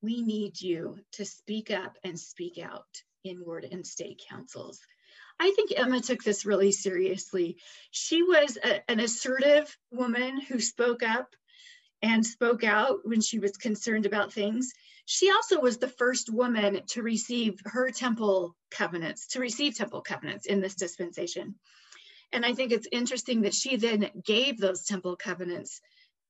We 0.03 0.23
need 0.23 0.61
you 0.61 0.99
to 1.13 1.25
speak 1.25 1.71
up 1.71 1.97
and 2.05 2.19
speak 2.19 2.59
out 2.59 3.03
in 3.25 3.45
ward 3.45 3.65
and 3.65 3.87
stake 3.87 4.23
councils. 4.29 4.81
I 5.39 5.51
think 5.53 5.73
Emma 5.75 6.01
took 6.01 6.23
this 6.23 6.45
really 6.45 6.73
seriously. 6.73 7.57
She 7.91 8.23
was 8.23 8.59
a, 8.63 8.91
an 8.91 9.01
assertive 9.01 9.77
woman 9.91 10.41
who 10.41 10.61
spoke 10.61 11.03
up 11.03 11.35
and 12.03 12.25
spoke 12.25 12.65
out 12.65 13.01
when 13.05 13.21
she 13.21 13.39
was 13.39 13.57
concerned 13.57 14.07
about 14.07 14.33
things. 14.33 14.73
She 15.05 15.31
also 15.31 15.61
was 15.61 15.79
the 15.79 15.89
first 15.89 16.31
woman 16.31 16.81
to 16.89 17.03
receive 17.03 17.61
her 17.65 17.91
temple 17.91 18.57
covenants, 18.71 19.27
to 19.29 19.41
receive 19.41 19.77
temple 19.77 20.01
covenants 20.01 20.47
in 20.47 20.61
this 20.61 20.75
dispensation. 20.75 21.57
And 22.33 22.47
I 22.47 22.55
think 22.55 22.73
it's 22.73 22.89
interesting 22.93 23.43
that 23.43 23.55
she 23.55 23.77
then 23.77 24.11
gave 24.25 24.59
those 24.59 24.85
temple 24.85 25.17
covenants 25.17 25.81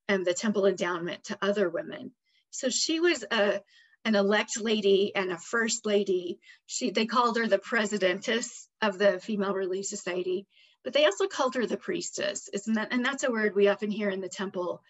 and 0.08 0.24
the 0.24 0.34
temple 0.34 0.66
endowment 0.66 1.24
to 1.24 1.38
other 1.42 1.68
women. 1.68 2.12
So 2.50 2.68
she 2.68 3.00
was 3.00 3.24
a, 3.30 3.60
an 4.04 4.14
elect 4.14 4.60
lady 4.60 5.14
and 5.14 5.30
a 5.30 5.38
first 5.38 5.86
lady. 5.86 6.40
She 6.66 6.90
they 6.90 7.06
called 7.06 7.36
her 7.36 7.46
the 7.46 7.58
presidentess 7.58 8.66
of 8.82 8.98
the 8.98 9.20
Female 9.20 9.54
Relief 9.54 9.86
Society, 9.86 10.46
but 10.82 10.94
they 10.94 11.04
also 11.04 11.26
called 11.26 11.54
her 11.54 11.66
the 11.66 11.76
priestess. 11.76 12.48
Isn't 12.52 12.74
that? 12.74 12.92
And 12.92 13.04
that's 13.04 13.24
a 13.24 13.30
word 13.30 13.54
we 13.54 13.68
often 13.68 13.90
hear 13.90 14.10
in 14.10 14.20
the 14.20 14.28
temple, 14.28 14.82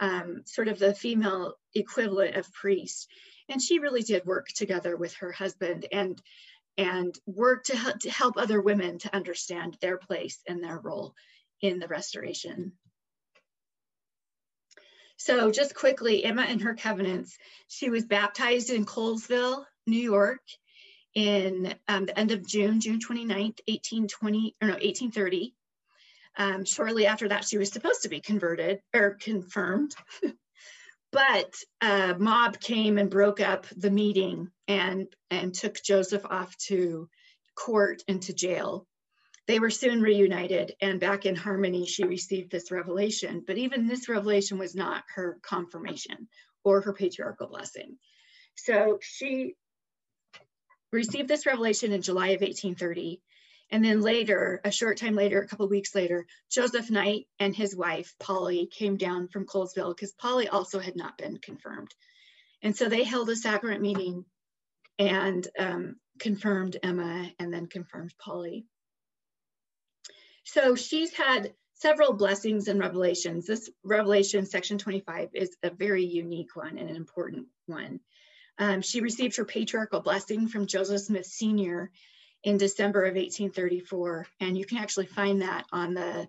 um, 0.00 0.42
sort 0.44 0.68
of 0.68 0.78
the 0.78 0.94
female 0.94 1.54
equivalent 1.74 2.36
of 2.36 2.52
priest. 2.52 3.08
And 3.48 3.62
she 3.62 3.78
really 3.78 4.02
did 4.02 4.24
work 4.26 4.48
together 4.48 4.96
with 4.96 5.14
her 5.14 5.32
husband 5.32 5.86
and 5.92 6.20
and 6.76 7.18
work 7.26 7.64
to 7.64 7.76
help, 7.76 7.98
to 7.98 8.10
help 8.10 8.36
other 8.36 8.60
women 8.60 8.98
to 8.98 9.14
understand 9.14 9.76
their 9.80 9.98
place 9.98 10.38
and 10.46 10.62
their 10.62 10.78
role 10.78 11.12
in 11.60 11.80
the 11.80 11.88
restoration. 11.88 12.72
So 15.16 15.50
just 15.50 15.74
quickly, 15.74 16.24
Emma 16.24 16.42
and 16.42 16.62
her 16.62 16.76
covenants, 16.76 17.36
she 17.66 17.90
was 17.90 18.04
baptized 18.04 18.70
in 18.70 18.86
Colesville, 18.86 19.64
New 19.88 19.98
York 19.98 20.40
in 21.14 21.74
um, 21.88 22.06
the 22.06 22.16
end 22.16 22.30
of 22.30 22.46
June, 22.46 22.80
June 22.80 23.00
29th, 23.00 23.60
1820, 23.66 24.54
or 24.62 24.68
no, 24.68 24.74
1830. 24.74 25.54
Um, 26.38 26.64
shortly 26.64 27.06
after 27.06 27.28
that, 27.28 27.44
she 27.44 27.58
was 27.58 27.72
supposed 27.72 28.02
to 28.02 28.08
be 28.08 28.20
converted 28.20 28.80
or 28.94 29.18
confirmed. 29.20 29.94
but 31.12 31.52
a 31.80 32.16
mob 32.16 32.60
came 32.60 32.96
and 32.96 33.10
broke 33.10 33.40
up 33.40 33.66
the 33.76 33.90
meeting 33.90 34.48
and, 34.68 35.08
and 35.30 35.52
took 35.52 35.82
Joseph 35.82 36.24
off 36.24 36.56
to 36.68 37.08
court 37.56 38.02
and 38.06 38.22
to 38.22 38.32
jail. 38.32 38.86
They 39.48 39.58
were 39.58 39.70
soon 39.70 40.02
reunited, 40.02 40.74
and 40.80 41.00
back 41.00 41.24
in 41.24 41.34
harmony, 41.34 41.86
she 41.86 42.04
received 42.04 42.50
this 42.50 42.70
revelation. 42.70 43.42
But 43.46 43.56
even 43.56 43.86
this 43.86 44.08
revelation 44.08 44.58
was 44.58 44.74
not 44.74 45.04
her 45.14 45.38
confirmation 45.42 46.28
or 46.64 46.82
her 46.82 46.92
patriarchal 46.92 47.48
blessing. 47.48 47.96
So 48.56 48.98
she 49.00 49.54
received 50.92 51.28
this 51.28 51.46
revelation 51.46 51.92
in 51.92 52.02
July 52.02 52.28
of 52.28 52.42
1830. 52.42 53.22
And 53.70 53.84
then 53.84 54.00
later, 54.00 54.60
a 54.64 54.70
short 54.70 54.96
time 54.96 55.14
later, 55.14 55.40
a 55.40 55.46
couple 55.46 55.68
weeks 55.68 55.94
later, 55.94 56.26
Joseph 56.50 56.90
Knight 56.90 57.26
and 57.38 57.54
his 57.54 57.76
wife, 57.76 58.14
Polly, 58.18 58.66
came 58.66 58.96
down 58.96 59.28
from 59.28 59.46
Colesville 59.46 59.94
because 59.94 60.12
Polly 60.12 60.48
also 60.48 60.78
had 60.78 60.96
not 60.96 61.18
been 61.18 61.36
confirmed. 61.36 61.94
And 62.62 62.74
so 62.74 62.88
they 62.88 63.04
held 63.04 63.28
a 63.28 63.36
sacrament 63.36 63.82
meeting 63.82 64.24
and 64.98 65.46
um, 65.58 65.96
confirmed 66.18 66.76
Emma 66.82 67.30
and 67.38 67.52
then 67.52 67.66
confirmed 67.66 68.14
Polly. 68.18 68.66
So 70.44 70.74
she's 70.74 71.12
had 71.12 71.52
several 71.74 72.14
blessings 72.14 72.68
and 72.68 72.80
revelations. 72.80 73.46
This 73.46 73.70
revelation, 73.84 74.46
section 74.46 74.78
25, 74.78 75.28
is 75.34 75.56
a 75.62 75.70
very 75.70 76.04
unique 76.04 76.56
one 76.56 76.78
and 76.78 76.88
an 76.88 76.96
important 76.96 77.46
one. 77.66 78.00
Um, 78.58 78.82
she 78.82 79.00
received 79.00 79.36
her 79.36 79.44
patriarchal 79.44 80.00
blessing 80.00 80.48
from 80.48 80.66
Joseph 80.66 81.02
Smith 81.02 81.26
Sr. 81.26 81.92
in 82.44 82.56
December 82.56 83.02
of 83.02 83.14
1834, 83.14 84.26
and 84.40 84.56
you 84.56 84.64
can 84.64 84.78
actually 84.78 85.06
find 85.06 85.42
that 85.42 85.64
on 85.72 85.94
the 85.94 86.28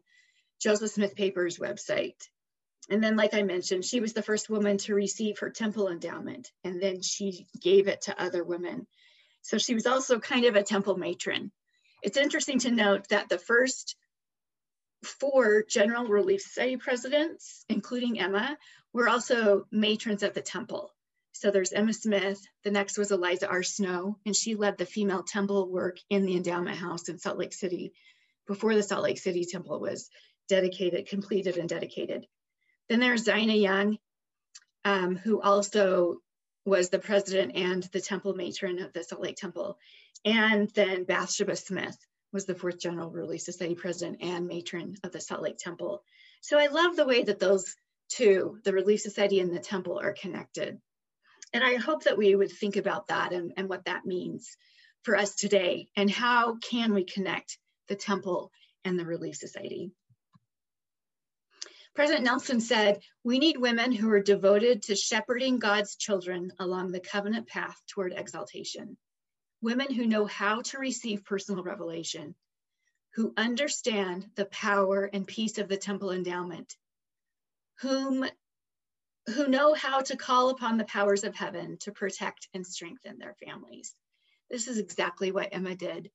Joseph 0.59 0.91
Smith 0.91 1.15
Papers 1.15 1.57
website. 1.57 2.27
And 2.89 3.03
then, 3.03 3.15
like 3.15 3.33
I 3.33 3.43
mentioned, 3.43 3.85
she 3.85 3.99
was 3.99 4.13
the 4.13 4.23
first 4.23 4.49
woman 4.49 4.77
to 4.79 4.95
receive 4.95 5.39
her 5.39 5.49
temple 5.49 5.89
endowment, 5.89 6.51
and 6.63 6.81
then 6.81 7.01
she 7.01 7.47
gave 7.61 7.87
it 7.87 8.01
to 8.03 8.21
other 8.21 8.43
women. 8.43 8.87
So 9.41 9.57
she 9.57 9.75
was 9.75 9.85
also 9.85 10.19
kind 10.19 10.45
of 10.45 10.55
a 10.55 10.63
temple 10.63 10.97
matron. 10.97 11.51
It's 12.01 12.17
interesting 12.17 12.59
to 12.59 12.71
note 12.71 13.09
that 13.09 13.29
the 13.29 13.37
first 13.37 13.95
four 15.03 15.63
General 15.63 16.05
Relief 16.05 16.41
Society 16.41 16.77
presidents, 16.77 17.63
including 17.69 18.19
Emma, 18.19 18.57
were 18.93 19.07
also 19.07 19.65
matrons 19.71 20.23
of 20.23 20.33
the 20.33 20.41
temple. 20.41 20.91
So 21.39 21.51
there's 21.51 21.71
Emma 21.71 21.93
Smith. 21.93 22.45
The 22.65 22.71
next 22.71 22.97
was 22.97 23.11
Eliza 23.11 23.47
R. 23.47 23.63
Snow, 23.63 24.17
and 24.25 24.35
she 24.35 24.55
led 24.55 24.77
the 24.77 24.85
female 24.85 25.23
temple 25.23 25.71
work 25.71 25.97
in 26.09 26.25
the 26.25 26.35
endowment 26.35 26.75
house 26.75 27.07
in 27.07 27.17
Salt 27.17 27.37
Lake 27.37 27.53
City 27.53 27.93
before 28.45 28.75
the 28.75 28.83
Salt 28.83 29.03
Lake 29.03 29.17
City 29.17 29.45
temple 29.45 29.79
was 29.79 30.09
dedicated, 30.49 31.07
completed, 31.07 31.55
and 31.55 31.69
dedicated. 31.69 32.27
Then 32.89 32.99
there's 32.99 33.23
Zina 33.23 33.53
Young, 33.53 33.97
um, 34.83 35.15
who 35.15 35.39
also 35.41 36.17
was 36.65 36.89
the 36.89 36.99
president 36.99 37.55
and 37.55 37.83
the 37.83 38.01
temple 38.01 38.33
matron 38.33 38.79
of 38.79 38.91
the 38.91 39.05
Salt 39.05 39.21
Lake 39.21 39.37
Temple. 39.37 39.77
And 40.25 40.69
then 40.71 41.05
Bathsheba 41.05 41.55
Smith, 41.55 41.97
was 42.33 42.47
the 42.47 42.55
fourth 42.55 42.81
General 42.81 43.11
Relief 43.11 43.41
Society 43.41 43.75
president 43.75 44.17
and 44.21 44.45
matron 44.45 44.97
of 45.05 45.13
the 45.13 45.21
Salt 45.21 45.41
Lake 45.41 45.57
Temple. 45.57 46.03
So 46.41 46.59
I 46.59 46.67
love 46.67 46.97
the 46.97 47.07
way 47.07 47.23
that 47.23 47.39
those 47.39 47.77
two, 48.09 48.59
the 48.65 48.73
Relief 48.73 48.99
Society 48.99 49.39
and 49.39 49.55
the 49.55 49.59
temple, 49.59 49.97
are 49.99 50.11
connected. 50.13 50.81
And 51.53 51.63
I 51.63 51.75
hope 51.75 52.03
that 52.03 52.17
we 52.17 52.35
would 52.35 52.51
think 52.51 52.75
about 52.75 53.07
that 53.07 53.33
and, 53.33 53.53
and 53.57 53.67
what 53.69 53.85
that 53.85 54.05
means 54.05 54.55
for 55.03 55.15
us 55.15 55.35
today 55.35 55.87
and 55.95 56.09
how 56.09 56.57
can 56.57 56.93
we 56.93 57.03
connect 57.03 57.57
the 57.87 57.95
temple 57.95 58.51
and 58.85 58.99
the 58.99 59.05
Relief 59.05 59.35
Society. 59.35 59.91
President 61.95 62.23
Nelson 62.23 62.61
said, 62.61 63.01
we 63.23 63.39
need 63.39 63.57
women 63.57 63.91
who 63.91 64.09
are 64.11 64.21
devoted 64.21 64.83
to 64.83 64.95
shepherding 64.95 65.59
God's 65.59 65.95
children 65.95 66.51
along 66.59 66.91
the 66.91 66.99
covenant 66.99 67.47
path 67.47 67.75
toward 67.87 68.13
exaltation 68.13 68.97
women 69.61 69.93
who 69.93 70.05
know 70.05 70.25
how 70.25 70.61
to 70.61 70.79
receive 70.79 71.25
personal 71.25 71.63
revelation, 71.63 72.35
who 73.15 73.33
understand 73.35 74.27
the 74.35 74.45
power 74.45 75.09
and 75.11 75.27
peace 75.27 75.57
of 75.57 75.67
the 75.67 75.77
temple 75.77 76.11
endowment, 76.11 76.75
whom 77.81 78.25
who 79.29 79.47
know 79.47 79.73
how 79.73 80.01
to 80.01 80.17
call 80.17 80.49
upon 80.49 80.77
the 80.77 80.85
powers 80.85 81.23
of 81.23 81.35
heaven 81.35 81.77
to 81.81 81.91
protect 81.91 82.47
and 82.53 82.65
strengthen 82.65 83.19
their 83.19 83.35
families. 83.45 83.95
This 84.49 84.67
is 84.67 84.77
exactly 84.77 85.31
what 85.31 85.49
Emma 85.51 85.75
did. 85.75 86.09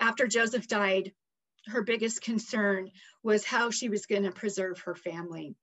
After 0.00 0.26
Joseph 0.26 0.66
died, 0.66 1.12
her 1.66 1.82
biggest 1.82 2.22
concern 2.22 2.90
was 3.22 3.44
how 3.44 3.70
she 3.70 3.88
was 3.88 4.06
going 4.06 4.22
to 4.22 4.32
preserve 4.32 4.80
her 4.80 4.94
family. 4.94 5.56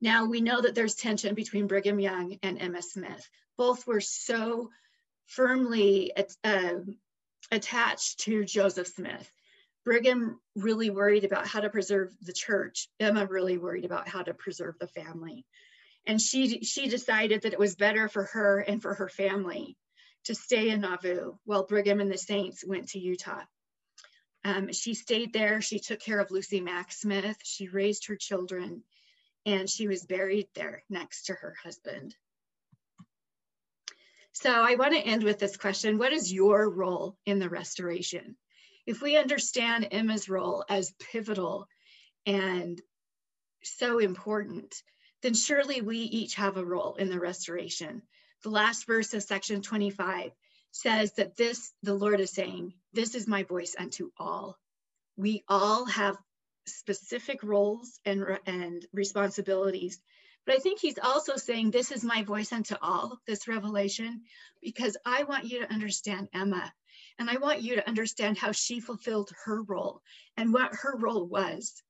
Now 0.00 0.26
we 0.26 0.40
know 0.40 0.60
that 0.60 0.74
there's 0.74 0.94
tension 0.94 1.34
between 1.34 1.66
Brigham 1.66 2.00
Young 2.00 2.38
and 2.42 2.60
Emma 2.60 2.82
Smith. 2.82 3.28
Both 3.56 3.86
were 3.86 4.00
so 4.00 4.70
firmly 5.26 6.12
uh, 6.42 6.74
attached 7.50 8.20
to 8.20 8.44
Joseph 8.44 8.88
Smith. 8.88 9.30
Brigham 9.84 10.40
really 10.56 10.90
worried 10.90 11.24
about 11.24 11.46
how 11.46 11.60
to 11.60 11.70
preserve 11.70 12.10
the 12.22 12.32
church. 12.32 12.88
Emma 12.98 13.26
really 13.26 13.58
worried 13.58 13.84
about 13.84 14.08
how 14.08 14.22
to 14.22 14.34
preserve 14.34 14.76
the 14.78 14.88
family. 14.88 15.44
And 16.06 16.20
she, 16.20 16.60
she 16.62 16.88
decided 16.88 17.42
that 17.42 17.52
it 17.52 17.58
was 17.58 17.76
better 17.76 18.08
for 18.08 18.24
her 18.24 18.60
and 18.60 18.80
for 18.80 18.94
her 18.94 19.08
family 19.08 19.76
to 20.24 20.34
stay 20.34 20.70
in 20.70 20.80
Nauvoo 20.80 21.34
while 21.44 21.66
Brigham 21.66 22.00
and 22.00 22.10
the 22.10 22.18
Saints 22.18 22.64
went 22.66 22.88
to 22.90 22.98
Utah. 22.98 23.42
Um, 24.44 24.72
she 24.72 24.94
stayed 24.94 25.32
there. 25.32 25.60
She 25.60 25.78
took 25.78 26.00
care 26.00 26.20
of 26.20 26.30
Lucy 26.30 26.60
Mack 26.60 26.92
Smith. 26.92 27.36
She 27.44 27.68
raised 27.68 28.06
her 28.06 28.16
children, 28.16 28.82
and 29.46 29.68
she 29.68 29.88
was 29.88 30.04
buried 30.04 30.48
there 30.54 30.84
next 30.90 31.26
to 31.26 31.34
her 31.34 31.54
husband. 31.62 32.14
So 34.32 34.50
I 34.50 34.74
want 34.74 34.92
to 34.92 34.98
end 34.98 35.22
with 35.22 35.38
this 35.38 35.56
question. 35.56 35.96
What 35.96 36.12
is 36.12 36.32
your 36.32 36.68
role 36.68 37.16
in 37.24 37.38
the 37.38 37.48
restoration? 37.48 38.36
If 38.86 39.00
we 39.00 39.16
understand 39.16 39.88
Emma's 39.90 40.28
role 40.28 40.64
as 40.68 40.94
pivotal 41.12 41.66
and 42.26 42.80
so 43.62 43.98
important, 43.98 44.74
then 45.22 45.34
surely 45.34 45.80
we 45.80 45.98
each 45.98 46.34
have 46.34 46.56
a 46.56 46.64
role 46.64 46.94
in 46.96 47.08
the 47.08 47.18
restoration. 47.18 48.02
The 48.42 48.50
last 48.50 48.86
verse 48.86 49.14
of 49.14 49.22
section 49.22 49.62
25 49.62 50.32
says 50.70 51.12
that 51.14 51.36
this, 51.36 51.72
the 51.82 51.94
Lord 51.94 52.20
is 52.20 52.30
saying, 52.30 52.74
this 52.92 53.14
is 53.14 53.26
my 53.26 53.42
voice 53.44 53.74
unto 53.78 54.10
all. 54.18 54.58
We 55.16 55.44
all 55.48 55.86
have 55.86 56.18
specific 56.66 57.42
roles 57.42 58.00
and, 58.04 58.38
and 58.46 58.84
responsibilities. 58.92 60.00
But 60.46 60.56
I 60.56 60.58
think 60.58 60.80
he's 60.80 60.98
also 60.98 61.36
saying, 61.36 61.70
This 61.70 61.90
is 61.90 62.04
my 62.04 62.22
voice 62.22 62.52
unto 62.52 62.74
all, 62.82 63.20
this 63.26 63.48
revelation, 63.48 64.22
because 64.62 64.96
I 65.04 65.24
want 65.24 65.44
you 65.44 65.60
to 65.60 65.72
understand 65.72 66.28
Emma. 66.34 66.72
And 67.18 67.30
I 67.30 67.36
want 67.36 67.62
you 67.62 67.76
to 67.76 67.88
understand 67.88 68.38
how 68.38 68.52
she 68.52 68.80
fulfilled 68.80 69.32
her 69.44 69.62
role 69.62 70.02
and 70.36 70.52
what 70.52 70.74
her 70.74 70.96
role 70.96 71.26
was. 71.26 71.82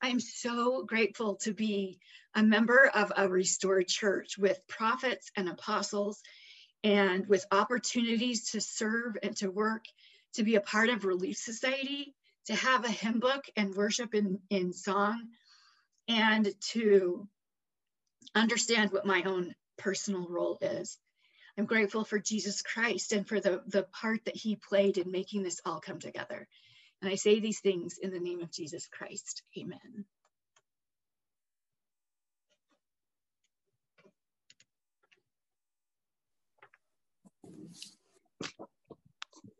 I'm 0.00 0.20
so 0.20 0.84
grateful 0.84 1.36
to 1.36 1.52
be 1.52 1.98
a 2.34 2.42
member 2.42 2.90
of 2.94 3.12
a 3.16 3.28
restored 3.28 3.88
church 3.88 4.38
with 4.38 4.66
prophets 4.68 5.30
and 5.36 5.48
apostles 5.48 6.22
and 6.84 7.26
with 7.28 7.46
opportunities 7.52 8.50
to 8.50 8.60
serve 8.60 9.16
and 9.22 9.36
to 9.36 9.50
work, 9.50 9.84
to 10.34 10.42
be 10.42 10.56
a 10.56 10.60
part 10.60 10.88
of 10.88 11.04
Relief 11.04 11.36
Society, 11.36 12.14
to 12.46 12.54
have 12.54 12.84
a 12.84 12.90
hymn 12.90 13.20
book 13.20 13.44
and 13.56 13.74
worship 13.74 14.14
in, 14.14 14.40
in 14.50 14.72
song, 14.72 15.28
and 16.08 16.48
to 16.60 17.28
understand 18.34 18.90
what 18.92 19.06
my 19.06 19.22
own 19.22 19.54
personal 19.76 20.26
role 20.28 20.58
is. 20.60 20.98
I'm 21.58 21.66
grateful 21.66 22.04
for 22.04 22.18
Jesus 22.18 22.62
Christ 22.62 23.12
and 23.12 23.28
for 23.28 23.40
the, 23.40 23.62
the 23.66 23.82
part 23.84 24.24
that 24.24 24.36
he 24.36 24.56
played 24.56 24.98
in 24.98 25.10
making 25.10 25.42
this 25.42 25.60
all 25.66 25.80
come 25.80 25.98
together. 25.98 26.48
And 27.02 27.10
I 27.10 27.16
say 27.16 27.40
these 27.40 27.60
things 27.60 27.98
in 27.98 28.10
the 28.10 28.20
name 28.20 28.42
of 28.42 28.50
Jesus 28.52 28.88
Christ. 28.88 29.42
Amen. 29.58 30.06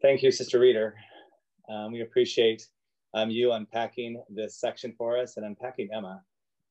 Thank 0.03 0.23
you, 0.23 0.31
Sister 0.33 0.59
Reeder. 0.59 0.95
Um, 1.69 1.93
we 1.93 2.03
appreciate 2.03 2.67
um, 3.15 3.31
you 3.31 3.53
unpacking 3.53 4.23
this 4.31 4.59
section 4.59 4.95
for 4.99 5.19
us 5.19 5.37
and 5.37 5.47
unpacking 5.47 5.91
Emma. 5.95 6.23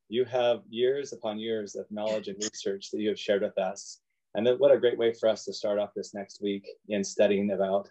You 0.08 0.26
have 0.26 0.62
years 0.68 1.14
upon 1.14 1.38
years 1.38 1.76
of 1.76 1.86
knowledge 1.90 2.28
and 2.28 2.36
research 2.42 2.90
that 2.90 3.00
you 3.00 3.08
have 3.08 3.18
shared 3.18 3.42
with 3.42 3.58
us. 3.58 4.01
And 4.34 4.48
what 4.58 4.72
a 4.72 4.78
great 4.78 4.98
way 4.98 5.12
for 5.12 5.28
us 5.28 5.44
to 5.44 5.52
start 5.52 5.78
off 5.78 5.94
this 5.94 6.14
next 6.14 6.40
week 6.40 6.66
in 6.88 7.04
studying 7.04 7.50
about 7.50 7.90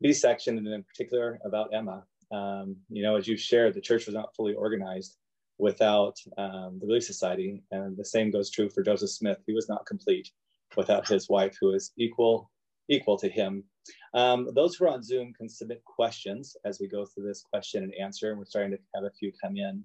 these 0.00 0.20
section 0.20 0.58
and 0.58 0.66
in 0.66 0.82
particular 0.82 1.38
about 1.44 1.74
Emma. 1.74 2.04
Um, 2.32 2.76
you 2.88 3.02
know, 3.02 3.16
as 3.16 3.28
you've 3.28 3.40
shared, 3.40 3.74
the 3.74 3.80
church 3.80 4.06
was 4.06 4.14
not 4.14 4.34
fully 4.34 4.54
organized 4.54 5.18
without 5.58 6.16
um, 6.38 6.78
the 6.80 6.86
Relief 6.86 7.04
Society. 7.04 7.62
And 7.70 7.96
the 7.96 8.04
same 8.04 8.30
goes 8.30 8.50
true 8.50 8.70
for 8.70 8.82
Joseph 8.82 9.10
Smith. 9.10 9.38
He 9.46 9.52
was 9.52 9.68
not 9.68 9.86
complete 9.86 10.30
without 10.76 11.06
his 11.06 11.28
wife, 11.28 11.56
who 11.60 11.72
is 11.72 11.92
equal 11.98 12.50
equal 12.88 13.16
to 13.16 13.28
him. 13.28 13.64
Um, 14.14 14.48
those 14.54 14.74
who 14.74 14.84
are 14.86 14.88
on 14.88 15.02
Zoom 15.02 15.32
can 15.34 15.48
submit 15.48 15.84
questions 15.84 16.56
as 16.64 16.80
we 16.80 16.88
go 16.88 17.06
through 17.06 17.26
this 17.26 17.42
question 17.42 17.84
and 17.84 17.94
answer. 17.94 18.30
And 18.30 18.38
we're 18.38 18.44
starting 18.44 18.72
to 18.72 18.78
have 18.94 19.04
a 19.04 19.10
few 19.10 19.32
come 19.40 19.56
in. 19.56 19.84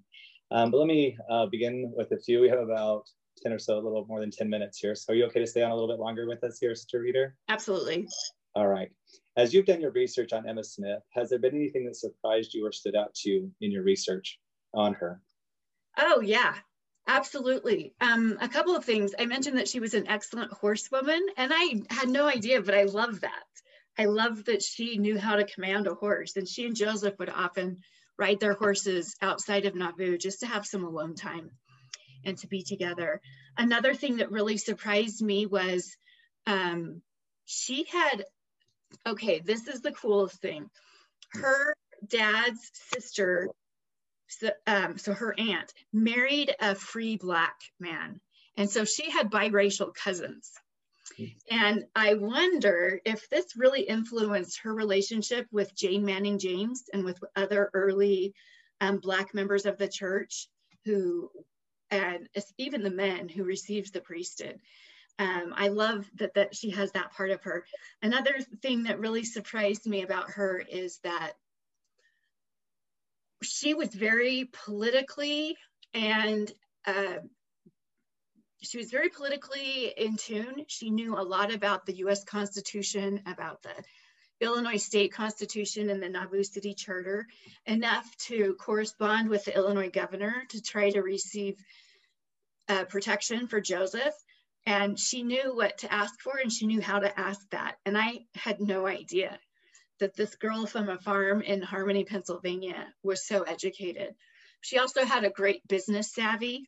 Um, 0.52 0.72
but 0.72 0.78
let 0.78 0.88
me 0.88 1.18
uh, 1.30 1.46
begin 1.48 1.92
with 1.96 2.12
a 2.12 2.18
few. 2.18 2.42
We 2.42 2.50
have 2.50 2.60
about 2.60 3.08
10 3.42 3.54
or 3.54 3.60
so, 3.60 3.78
a 3.78 3.82
little 3.82 4.06
more 4.08 4.20
than 4.20 4.32
10 4.32 4.50
minutes 4.50 4.80
here. 4.80 4.96
So 4.96 5.14
are 5.14 5.16
you 5.16 5.26
okay 5.26 5.40
to 5.40 5.48
stay 5.48 5.64
on 5.64 5.72
a 5.72 5.74
little 5.74 5.90
bit 5.90 6.00
longer 6.00 6.28
with 6.28 6.44
us 6.44 6.60
here, 6.60 6.74
Sister 6.76 7.02
Reeder? 7.02 7.36
Absolutely. 7.50 8.08
All 8.56 8.68
right. 8.68 8.90
As 9.36 9.54
you've 9.54 9.66
done 9.66 9.82
your 9.82 9.92
research 9.92 10.34
on 10.34 10.48
Emma 10.48 10.64
Smith, 10.64 11.04
has 11.12 11.30
there 11.30 11.40
been 11.40 11.56
anything 11.56 11.86
that 11.86 11.96
surprised 11.96 12.54
you 12.54 12.66
or 12.66 12.72
stood 12.72 12.96
out 12.96 13.14
to 13.16 13.30
you 13.30 13.52
in 13.62 13.72
your 13.72 13.84
research 13.84 14.40
on 14.74 14.94
her? 14.96 15.22
Oh, 15.98 16.22
yeah, 16.22 16.56
absolutely. 17.08 17.94
Um, 18.02 18.38
a 18.42 18.50
couple 18.50 18.76
of 18.76 18.84
things. 18.84 19.14
I 19.18 19.26
mentioned 19.26 19.58
that 19.58 19.68
she 19.68 19.80
was 19.80 19.94
an 19.94 20.08
excellent 20.08 20.52
horsewoman, 20.52 21.24
and 21.38 21.52
I 21.54 21.82
had 21.90 22.10
no 22.10 22.28
idea, 22.28 22.62
but 22.62 22.76
I 22.76 22.84
love 22.84 23.22
that. 23.22 23.44
I 23.98 24.06
love 24.06 24.46
that 24.46 24.64
she 24.64 24.98
knew 24.98 25.18
how 25.18 25.36
to 25.36 25.46
command 25.46 25.88
a 25.88 25.94
horse, 25.94 26.36
and 26.36 26.48
she 26.48 26.66
and 26.66 26.76
Joseph 26.76 27.16
would 27.20 27.30
often 27.30 27.78
ride 28.18 28.40
their 28.40 28.54
horses 28.54 29.16
outside 29.22 29.66
of 29.66 29.76
Nauvoo 29.76 30.18
just 30.18 30.40
to 30.40 30.48
have 30.48 30.66
some 30.66 30.84
alone 30.84 31.16
time 31.16 31.52
and 32.28 32.38
to 32.38 32.48
be 32.48 32.62
together. 32.62 33.22
Another 33.58 33.96
thing 33.96 34.18
that 34.18 34.32
really 34.32 34.58
surprised 34.58 35.22
me 35.22 35.48
was 35.48 35.98
um, 36.46 37.02
she 37.46 37.86
had, 37.86 38.26
okay, 39.08 39.40
this 39.40 39.68
is 39.68 39.82
the 39.82 39.94
coolest 39.94 40.40
thing. 40.40 40.70
Her 41.32 41.74
dad's 42.06 42.70
sister, 42.74 43.50
so, 44.28 44.50
um, 44.68 44.98
so 44.98 45.14
her 45.14 45.34
aunt, 45.38 45.74
married 45.92 46.54
a 46.60 46.76
free 46.76 47.16
Black 47.18 47.56
man. 47.80 48.20
And 48.58 48.70
so 48.70 48.86
she 48.86 49.10
had 49.10 49.32
biracial 49.32 49.94
cousins. 49.94 50.52
And 51.50 51.86
I 51.96 52.16
wonder 52.16 53.00
if 53.06 53.30
this 53.30 53.56
really 53.56 53.82
influenced 53.82 54.60
her 54.60 54.74
relationship 54.74 55.48
with 55.52 55.76
Jane 55.76 56.06
Manning 56.06 56.38
James 56.38 56.84
and 56.94 57.06
with 57.06 57.18
other 57.36 57.72
early 57.74 58.34
um, 58.82 59.00
Black 59.00 59.34
members 59.34 59.66
of 59.66 59.78
the 59.78 59.88
church 59.88 60.50
who, 60.86 61.32
and 61.92 62.28
even 62.58 62.84
the 62.84 62.90
men 62.90 63.30
who 63.30 63.44
received 63.44 63.94
the 63.94 64.02
priesthood. 64.02 64.60
Um, 65.20 65.54
I 65.56 65.70
love 65.70 66.10
that, 66.16 66.36
that 66.36 66.56
she 66.56 66.70
has 66.72 66.92
that 66.92 67.12
part 67.12 67.32
of 67.32 67.42
her. 67.44 67.66
Another 68.02 68.36
thing 68.62 68.84
that 68.84 69.00
really 69.00 69.24
surprised 69.24 69.88
me 69.88 70.04
about 70.04 70.32
her 70.32 70.60
is 70.60 71.00
that 71.04 71.34
she 73.42 73.74
was 73.74 73.90
very 73.94 74.50
politically 74.66 75.56
and 75.94 76.52
uh, 76.86 77.18
she 78.62 78.78
was 78.78 78.92
very 78.92 79.10
politically 79.10 79.94
in 79.98 80.18
tune. 80.18 80.66
She 80.68 80.90
knew 80.90 81.18
a 81.18 81.22
lot 81.22 81.54
about 81.54 81.86
the 81.86 81.96
US 81.96 82.24
Constitution, 82.24 83.22
about 83.26 83.64
the 83.64 83.74
Illinois 84.40 84.78
State 84.78 85.12
Constitution 85.12 85.90
and 85.90 86.02
the 86.02 86.10
Nauvoo 86.10 86.44
City 86.44 86.74
Charter, 86.74 87.28
enough 87.66 88.16
to 88.18 88.56
correspond 88.60 89.30
with 89.30 89.46
the 89.46 89.56
Illinois 89.56 89.90
governor 89.90 90.44
to 90.50 90.62
try 90.62 90.90
to 90.92 91.02
receive 91.02 91.56
uh, 92.70 92.86
protection 92.86 93.48
for 93.48 93.60
Joseph. 93.60 94.14
And 94.66 95.00
she 95.00 95.24
knew 95.24 95.56
what 95.56 95.78
to 95.80 95.94
ask 95.94 96.20
for 96.20 96.38
and 96.38 96.52
she 96.52 96.68
knew 96.68 96.82
how 96.82 97.00
to 97.00 97.20
ask 97.20 97.40
that. 97.52 97.78
And 97.86 97.98
I 97.98 98.26
had 98.36 98.60
no 98.60 98.86
idea 98.86 99.40
that 100.00 100.16
this 100.16 100.36
girl 100.36 100.66
from 100.66 100.90
a 100.90 101.00
farm 101.00 101.42
in 101.42 101.62
Harmony, 101.62 102.04
Pennsylvania 102.04 102.94
was 103.02 103.26
so 103.26 103.44
educated. 103.44 104.14
She 104.62 104.78
also 104.78 105.06
had 105.06 105.24
a 105.24 105.30
great 105.30 105.66
business 105.68 106.14
savvy. 106.14 106.68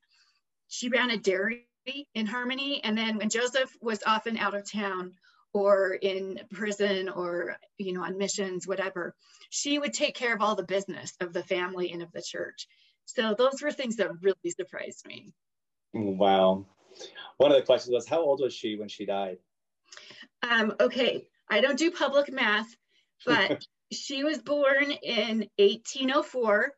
She 0.69 0.89
ran 0.89 1.11
a 1.11 1.17
dairy 1.17 1.67
in 2.13 2.25
Harmony. 2.25 2.81
And 2.83 2.97
then 2.97 3.17
when 3.17 3.29
Joseph 3.29 3.75
was 3.81 4.03
often 4.05 4.37
out 4.37 4.55
of 4.55 4.69
town 4.69 5.13
or 5.53 5.93
in 5.93 6.39
prison 6.51 7.09
or, 7.09 7.57
you 7.77 7.93
know, 7.93 8.03
on 8.03 8.17
missions, 8.17 8.67
whatever, 8.67 9.15
she 9.49 9.79
would 9.79 9.93
take 9.93 10.15
care 10.15 10.33
of 10.33 10.41
all 10.41 10.55
the 10.55 10.63
business 10.63 11.13
of 11.21 11.33
the 11.33 11.43
family 11.43 11.91
and 11.91 12.01
of 12.01 12.11
the 12.11 12.21
church. 12.21 12.67
So 13.05 13.33
those 13.37 13.61
were 13.61 13.71
things 13.71 13.95
that 13.95 14.11
really 14.21 14.51
surprised 14.51 15.05
me. 15.07 15.33
Wow. 15.93 16.65
One 17.37 17.51
of 17.51 17.57
the 17.57 17.65
questions 17.65 17.93
was, 17.93 18.07
how 18.07 18.19
old 18.19 18.41
was 18.41 18.53
she 18.53 18.75
when 18.75 18.89
she 18.89 19.05
died? 19.05 19.37
Um, 20.43 20.75
okay, 20.79 21.27
I 21.49 21.61
don't 21.61 21.77
do 21.77 21.91
public 21.91 22.31
math, 22.31 22.67
but 23.25 23.63
she 23.91 24.23
was 24.23 24.37
born 24.37 24.91
in 24.91 25.47
1804 25.57 26.71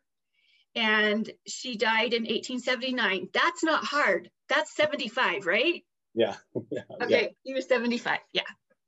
and 0.76 1.30
she 1.45 1.76
died 1.76 2.13
in 2.13 2.24
1879. 2.24 3.28
That's 3.34 3.63
not 3.63 3.84
hard. 3.84 4.30
That's 4.47 4.76
75, 4.76 5.45
right? 5.45 5.84
Yeah. 6.13 6.36
yeah 6.72 6.82
okay, 7.01 7.22
yeah. 7.24 7.28
he 7.43 7.53
was 7.53 7.67
75. 7.67 8.19
Yeah. 8.32 8.43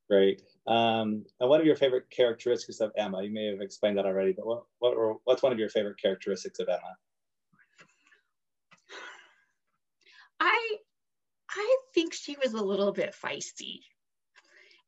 Great. 0.08 0.42
Um, 0.66 1.24
and 1.40 1.48
one 1.48 1.60
of 1.60 1.66
your 1.66 1.76
favorite 1.76 2.10
characteristics 2.10 2.80
of 2.80 2.92
Emma, 2.96 3.22
you 3.22 3.32
may 3.32 3.46
have 3.46 3.60
explained 3.60 3.98
that 3.98 4.06
already, 4.06 4.32
but 4.32 4.46
what, 4.46 4.64
what 4.78 5.16
what's 5.24 5.42
one 5.42 5.52
of 5.52 5.58
your 5.58 5.68
favorite 5.68 6.00
characteristics 6.00 6.58
of 6.58 6.68
Emma? 6.68 6.96
I, 10.40 10.76
I 11.50 11.76
think 11.94 12.12
she 12.12 12.36
was 12.42 12.52
a 12.52 12.62
little 12.62 12.92
bit 12.92 13.14
feisty. 13.14 13.80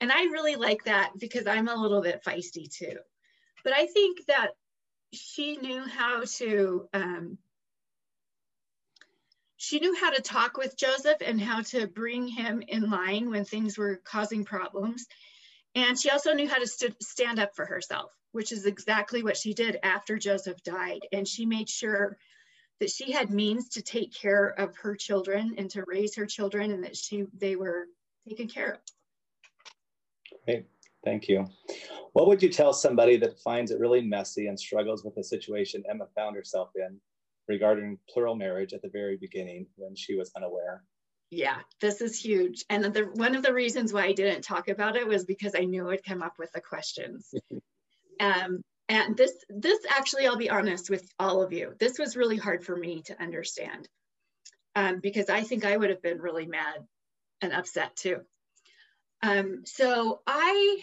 And 0.01 0.13
I 0.13 0.25
really 0.25 0.57
like 0.57 0.85
that 0.85 1.13
because 1.19 1.47
I'm 1.47 1.69
a 1.69 1.75
little 1.75 2.03
bit 2.03 2.23
feisty 2.23 2.71
too. 2.71 2.97
But 3.65 3.73
I 3.73 3.87
think 3.87 4.27
that 4.27 4.51
she 5.13 5.57
knew 5.57 5.83
how 5.87 6.25
to 6.25 6.89
um, 6.93 7.39
she 9.57 9.79
knew 9.79 9.95
how 9.95 10.11
to 10.11 10.23
talk 10.23 10.57
with 10.57 10.77
Joseph 10.77 11.19
and 11.25 11.41
how 11.41 11.63
to 11.63 11.87
bring 11.87 12.29
him 12.29 12.63
in 12.69 12.91
line 12.91 13.31
when 13.31 13.45
things 13.45 13.79
were 13.79 14.01
causing 14.05 14.45
problems. 14.45 15.07
And 15.75 15.99
she 15.99 16.11
also 16.11 16.33
knew 16.33 16.49
how 16.49 16.59
to 16.59 16.67
st 16.67 17.03
stand 17.03 17.39
up 17.39 17.55
for 17.55 17.65
herself, 17.65 18.13
which 18.33 18.53
is 18.53 18.67
exactly 18.67 19.23
what 19.23 19.37
she 19.37 19.55
did 19.55 19.79
after 19.83 20.19
Joseph 20.19 20.63
died. 20.63 21.01
And 21.13 21.27
she 21.27 21.47
made 21.47 21.69
sure 21.69 22.17
that 22.81 22.91
she 22.91 23.13
had 23.13 23.31
means 23.31 23.71
to 23.71 23.83
take 23.83 24.15
care 24.15 24.49
of 24.59 24.77
her 24.77 24.95
children 24.95 25.55
and 25.57 25.71
to 25.71 25.85
raise 25.87 26.15
her 26.17 26.27
children 26.27 26.71
and 26.71 26.85
that 26.85 26.97
she 26.97 27.25
they 27.39 27.57
were 27.57 27.87
taken 28.29 28.49
care 28.49 28.73
of. 28.73 28.81
Great. 30.45 30.67
Thank 31.05 31.29
you. 31.29 31.47
What 32.13 32.27
would 32.27 32.43
you 32.43 32.49
tell 32.49 32.73
somebody 32.73 33.17
that 33.19 33.39
finds 33.39 33.71
it 33.71 33.79
really 33.79 34.03
messy 34.03 34.49
and 34.49 34.59
struggles 34.59 35.05
with 35.05 35.15
the 35.15 35.25
situation 35.25 35.83
Emma 35.89 36.07
found 36.15 36.37
herself 36.37 36.71
in 36.75 37.01
regarding 37.49 37.99
plural 38.09 38.35
marriage 38.35 38.73
at 38.73 38.83
the 38.83 38.91
very 38.91 39.17
beginning 39.17 39.67
when 39.77 39.95
she 39.95 40.17
was 40.17 40.33
unaware? 40.37 40.83
Yeah, 41.31 41.59
this 41.81 42.01
is 42.01 42.19
huge. 42.19 42.65
And 42.71 42.85
the, 42.85 43.11
one 43.15 43.35
of 43.35 43.43
the 43.43 43.53
reasons 43.53 43.93
why 43.93 44.05
I 44.05 44.13
didn't 44.13 44.43
talk 44.43 44.69
about 44.69 44.97
it 44.97 45.07
was 45.07 45.25
because 45.25 45.55
I 45.57 45.65
knew 45.65 45.91
I'd 45.91 46.05
come 46.05 46.23
up 46.23 46.35
with 46.39 46.53
the 46.53 46.61
questions. 46.61 47.35
um, 48.21 48.63
and 48.89 49.17
this 49.17 49.33
this 49.49 49.81
actually 49.91 50.27
i'll 50.27 50.37
be 50.37 50.51
honest 50.51 50.91
with 50.91 51.09
all 51.19 51.43
of 51.43 51.53
you 51.53 51.75
this 51.79 51.99
was 51.99 52.17
really 52.17 52.37
hard 52.37 52.65
for 52.65 52.77
me 52.77 53.03
to 53.03 53.21
understand 53.21 53.89
um, 54.75 55.01
because 55.01 55.29
i 55.29 55.43
think 55.43 55.65
i 55.65 55.77
would 55.77 55.91
have 55.91 56.03
been 56.03 56.21
really 56.21 56.47
mad 56.47 56.85
and 57.43 57.53
upset 57.53 57.95
too 57.97 58.21
um, 59.23 59.63
so 59.65 60.21
i 60.27 60.81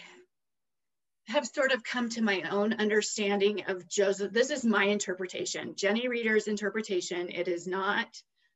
have 1.26 1.46
sort 1.46 1.72
of 1.72 1.82
come 1.82 2.08
to 2.08 2.22
my 2.22 2.42
own 2.50 2.74
understanding 2.74 3.64
of 3.66 3.88
joseph 3.88 4.32
this 4.32 4.50
is 4.50 4.64
my 4.64 4.84
interpretation 4.84 5.74
jenny 5.76 6.08
reeder's 6.08 6.48
interpretation 6.48 7.28
it 7.30 7.48
is 7.48 7.66
not 7.66 8.06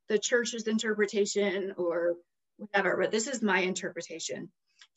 the 0.07 0.19
church's 0.19 0.67
interpretation 0.67 1.73
or 1.77 2.15
whatever 2.57 2.97
but 2.99 3.11
this 3.11 3.27
is 3.27 3.41
my 3.41 3.59
interpretation 3.59 4.49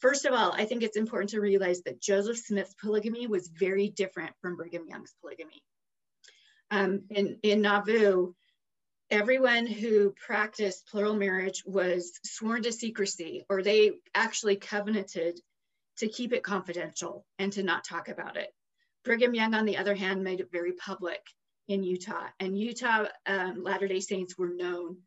First 0.03 0.25
of 0.25 0.35
all, 0.35 0.53
I 0.53 0.65
think 0.65 0.83
it's 0.83 0.97
important 0.97 1.31
to 1.31 1.41
realize 1.41 1.83
that 1.83 2.01
Joseph 2.01 2.37
Smith's 2.37 2.75
polygamy 2.75 3.29
was 3.29 3.47
very 3.49 3.89
different 3.89 4.33
from 4.41 4.57
Brigham 4.57 4.87
Young's 4.89 5.15
polygamy. 5.21 5.63
Um, 6.73 7.03
in, 7.11 7.39
in 7.45 7.63
Nauvoo, 7.63 8.35
everyone 9.11 9.67
who 9.67 10.13
practiced 10.27 10.89
plural 10.89 11.15
marriage 11.15 11.63
was 11.65 12.19
sworn 12.25 12.63
to 12.65 12.73
secrecy, 12.73 13.45
or 13.49 13.63
they 13.63 13.93
actually 14.13 14.57
covenanted 14.57 15.39
to 15.99 16.09
keep 16.09 16.33
it 16.33 16.43
confidential 16.43 17.25
and 17.39 17.53
to 17.53 17.63
not 17.63 17.85
talk 17.85 18.09
about 18.09 18.37
it. 18.37 18.49
Brigham 19.05 19.35
Young, 19.35 19.55
on 19.55 19.65
the 19.65 19.79
other 19.79 19.95
hand, 19.95 20.23
made 20.23 20.41
it 20.41 20.53
very 20.53 20.73
public 20.73 21.21
in 21.69 21.83
Utah, 21.83 22.27
and 22.41 22.59
Utah 22.59 23.07
um, 23.27 23.63
Latter-day 23.63 24.01
Saints 24.01 24.37
were 24.37 24.55
known 24.55 24.99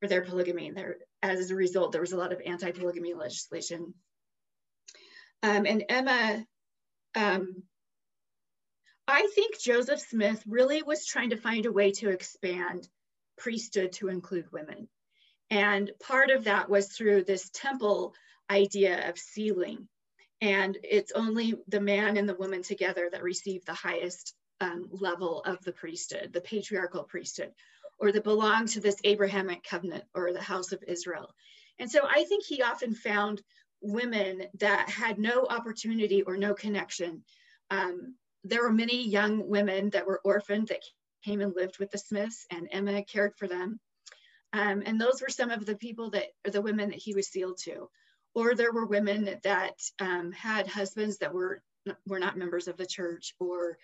for 0.00 0.08
their 0.08 0.22
polygamy. 0.22 0.68
And 0.68 0.76
there, 0.76 0.96
as 1.22 1.50
a 1.50 1.54
result, 1.54 1.92
there 1.92 2.00
was 2.00 2.12
a 2.12 2.16
lot 2.16 2.32
of 2.32 2.40
anti-polygamy 2.44 3.14
legislation 3.14 3.94
um, 5.42 5.66
and 5.66 5.84
Emma, 5.88 6.44
um, 7.16 7.62
I 9.08 9.28
think 9.34 9.60
Joseph 9.60 10.00
Smith 10.00 10.42
really 10.46 10.82
was 10.82 11.04
trying 11.04 11.30
to 11.30 11.36
find 11.36 11.66
a 11.66 11.72
way 11.72 11.90
to 11.92 12.10
expand 12.10 12.88
priesthood 13.36 13.92
to 13.92 14.08
include 14.08 14.52
women. 14.52 14.88
And 15.50 15.90
part 16.00 16.30
of 16.30 16.44
that 16.44 16.70
was 16.70 16.92
through 16.92 17.24
this 17.24 17.50
temple 17.52 18.14
idea 18.48 19.08
of 19.08 19.18
sealing. 19.18 19.88
And 20.42 20.76
it's 20.82 21.12
only 21.12 21.54
the 21.68 21.80
man 21.80 22.16
and 22.16 22.28
the 22.28 22.34
woman 22.34 22.62
together 22.62 23.08
that 23.10 23.22
receive 23.22 23.64
the 23.64 23.72
highest 23.72 24.34
um, 24.60 24.88
level 24.90 25.40
of 25.46 25.62
the 25.64 25.72
priesthood, 25.72 26.32
the 26.32 26.40
patriarchal 26.40 27.04
priesthood, 27.04 27.52
or 27.98 28.10
that 28.10 28.24
belong 28.24 28.66
to 28.66 28.80
this 28.80 28.96
Abrahamic 29.04 29.62
covenant 29.62 30.02
or 30.14 30.32
the 30.32 30.42
house 30.42 30.72
of 30.72 30.82
Israel. 30.86 31.32
And 31.78 31.88
so 31.88 32.00
I 32.08 32.24
think 32.24 32.44
he 32.44 32.60
often 32.60 32.92
found 32.92 33.40
women 33.80 34.42
that 34.58 34.90
had 34.90 35.18
no 35.18 35.46
opportunity 35.48 36.22
or 36.22 36.36
no 36.36 36.54
connection. 36.54 37.22
Um, 37.70 38.16
there 38.42 38.62
were 38.62 38.72
many 38.72 39.08
young 39.08 39.48
women 39.48 39.90
that 39.90 40.06
were 40.06 40.20
orphaned 40.24 40.68
that 40.68 40.82
came 41.24 41.40
and 41.40 41.54
lived 41.54 41.78
with 41.78 41.92
the 41.92 41.98
Smiths, 41.98 42.46
and 42.50 42.68
Emma 42.72 43.04
cared 43.04 43.36
for 43.36 43.46
them. 43.46 43.78
Um, 44.52 44.82
and 44.84 45.00
those 45.00 45.22
were 45.22 45.28
some 45.28 45.50
of 45.50 45.64
the 45.64 45.76
people 45.76 46.10
that, 46.10 46.26
or 46.44 46.50
the 46.50 46.60
women 46.60 46.90
that 46.90 46.98
he 46.98 47.14
was 47.14 47.28
sealed 47.28 47.58
to. 47.62 47.88
Or 48.34 48.54
there 48.54 48.72
were 48.72 48.86
women 48.86 49.38
that 49.42 49.78
um, 50.00 50.32
had 50.32 50.66
husbands 50.66 51.18
that 51.18 51.34
were, 51.34 51.62
were 52.06 52.18
not 52.18 52.38
members 52.38 52.68
of 52.68 52.76
the 52.76 52.86
church 52.86 53.34
or 53.38 53.76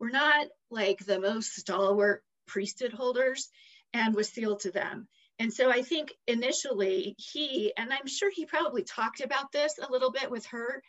were 0.00 0.10
not 0.10 0.46
like 0.70 1.04
the 1.04 1.20
most 1.20 1.54
stalwart 1.54 2.24
priesthood 2.46 2.92
holders 2.92 3.48
and 3.92 4.14
was 4.14 4.28
sealed 4.28 4.60
to 4.60 4.70
them. 4.70 5.08
And 5.38 5.52
so 5.52 5.70
I 5.70 5.82
think 5.82 6.12
initially 6.26 7.14
he, 7.18 7.72
and 7.76 7.92
I'm 7.92 8.06
sure 8.06 8.30
he 8.30 8.46
probably 8.46 8.82
talked 8.82 9.20
about 9.20 9.52
this 9.52 9.78
a 9.78 9.90
little 9.90 10.10
bit 10.10 10.30
with 10.30 10.46
her, 10.46 10.82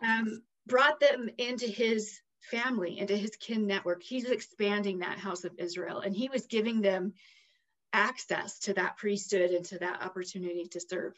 um, 0.00 0.42
brought 0.66 1.00
them 1.00 1.28
into 1.38 1.66
his 1.66 2.20
family, 2.40 2.98
into 2.98 3.16
his 3.16 3.36
kin 3.36 3.66
network. 3.66 4.02
He's 4.02 4.28
expanding 4.28 5.00
that 5.00 5.18
house 5.18 5.44
of 5.44 5.52
Israel 5.58 6.00
and 6.00 6.14
he 6.14 6.28
was 6.28 6.46
giving 6.46 6.80
them 6.80 7.14
access 7.92 8.58
to 8.60 8.74
that 8.74 8.96
priesthood 8.96 9.50
and 9.50 9.64
to 9.66 9.78
that 9.78 10.02
opportunity 10.02 10.66
to 10.72 10.80
serve. 10.80 11.14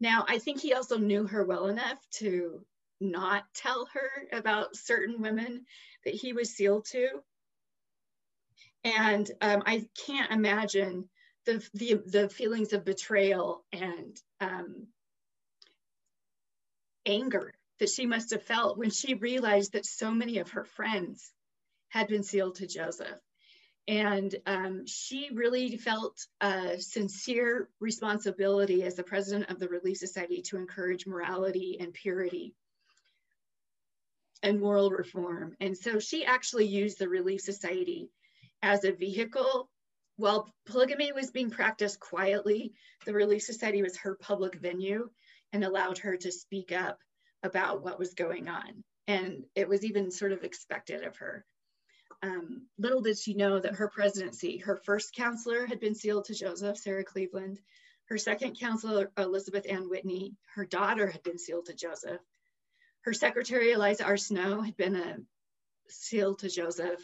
Now, 0.00 0.24
I 0.28 0.38
think 0.38 0.60
he 0.60 0.74
also 0.74 0.98
knew 0.98 1.26
her 1.26 1.44
well 1.44 1.66
enough 1.66 1.98
to 2.18 2.64
not 3.00 3.44
tell 3.54 3.86
her 3.92 4.10
about 4.32 4.76
certain 4.76 5.20
women 5.20 5.64
that 6.04 6.14
he 6.14 6.32
was 6.32 6.54
sealed 6.54 6.86
to. 6.86 7.08
And 8.84 9.30
um, 9.40 9.62
I 9.66 9.86
can't 10.06 10.30
imagine 10.30 11.08
the, 11.46 11.66
the, 11.74 12.02
the 12.06 12.28
feelings 12.28 12.72
of 12.72 12.84
betrayal 12.84 13.64
and 13.72 14.16
um, 14.40 14.86
anger 17.06 17.52
that 17.78 17.88
she 17.88 18.06
must 18.06 18.30
have 18.30 18.42
felt 18.42 18.78
when 18.78 18.90
she 18.90 19.14
realized 19.14 19.72
that 19.72 19.86
so 19.86 20.10
many 20.10 20.38
of 20.38 20.50
her 20.50 20.64
friends 20.64 21.32
had 21.88 22.08
been 22.08 22.22
sealed 22.22 22.56
to 22.56 22.66
Joseph. 22.66 23.18
And 23.90 24.36
um, 24.46 24.86
she 24.86 25.30
really 25.34 25.76
felt 25.76 26.24
a 26.40 26.80
sincere 26.80 27.68
responsibility 27.80 28.84
as 28.84 28.94
the 28.94 29.02
president 29.02 29.50
of 29.50 29.58
the 29.58 29.68
Relief 29.68 29.96
Society 29.96 30.42
to 30.42 30.58
encourage 30.58 31.08
morality 31.08 31.76
and 31.80 31.92
purity 31.92 32.54
and 34.44 34.60
moral 34.60 34.90
reform. 34.90 35.56
And 35.58 35.76
so 35.76 35.98
she 35.98 36.24
actually 36.24 36.66
used 36.66 37.00
the 37.00 37.08
Relief 37.08 37.40
Society 37.40 38.08
as 38.62 38.84
a 38.84 38.92
vehicle 38.92 39.68
while 40.20 40.54
polygamy 40.66 41.10
was 41.12 41.32
being 41.32 41.50
practiced 41.50 41.98
quietly, 41.98 42.74
the 43.06 43.14
Relief 43.14 43.42
Society 43.42 43.82
was 43.82 43.96
her 43.96 44.14
public 44.14 44.54
venue 44.54 45.08
and 45.52 45.64
allowed 45.64 45.98
her 45.98 46.16
to 46.18 46.30
speak 46.30 46.70
up 46.70 47.00
about 47.42 47.82
what 47.82 47.98
was 47.98 48.14
going 48.14 48.46
on. 48.46 48.84
And 49.08 49.46
it 49.56 49.68
was 49.68 49.84
even 49.84 50.12
sort 50.12 50.30
of 50.30 50.44
expected 50.44 51.02
of 51.02 51.16
her. 51.16 51.44
Um, 52.22 52.66
little 52.78 53.00
did 53.00 53.18
she 53.18 53.34
know 53.34 53.58
that 53.58 53.76
her 53.76 53.88
presidency, 53.88 54.58
her 54.58 54.76
first 54.76 55.14
counselor 55.14 55.66
had 55.66 55.80
been 55.80 55.94
sealed 55.94 56.26
to 56.26 56.34
Joseph, 56.34 56.76
Sarah 56.76 57.04
Cleveland. 57.04 57.58
Her 58.06 58.18
second 58.18 58.58
counselor, 58.58 59.10
Elizabeth 59.16 59.64
Ann 59.68 59.88
Whitney, 59.88 60.34
her 60.54 60.66
daughter 60.66 61.06
had 61.06 61.22
been 61.22 61.38
sealed 61.38 61.66
to 61.66 61.74
Joseph. 61.74 62.20
Her 63.02 63.14
secretary, 63.14 63.72
Eliza 63.72 64.04
R. 64.04 64.16
Snow, 64.16 64.60
had 64.60 64.76
been 64.76 64.96
a, 64.96 65.16
sealed 65.88 66.40
to 66.40 66.50
Joseph. 66.50 67.00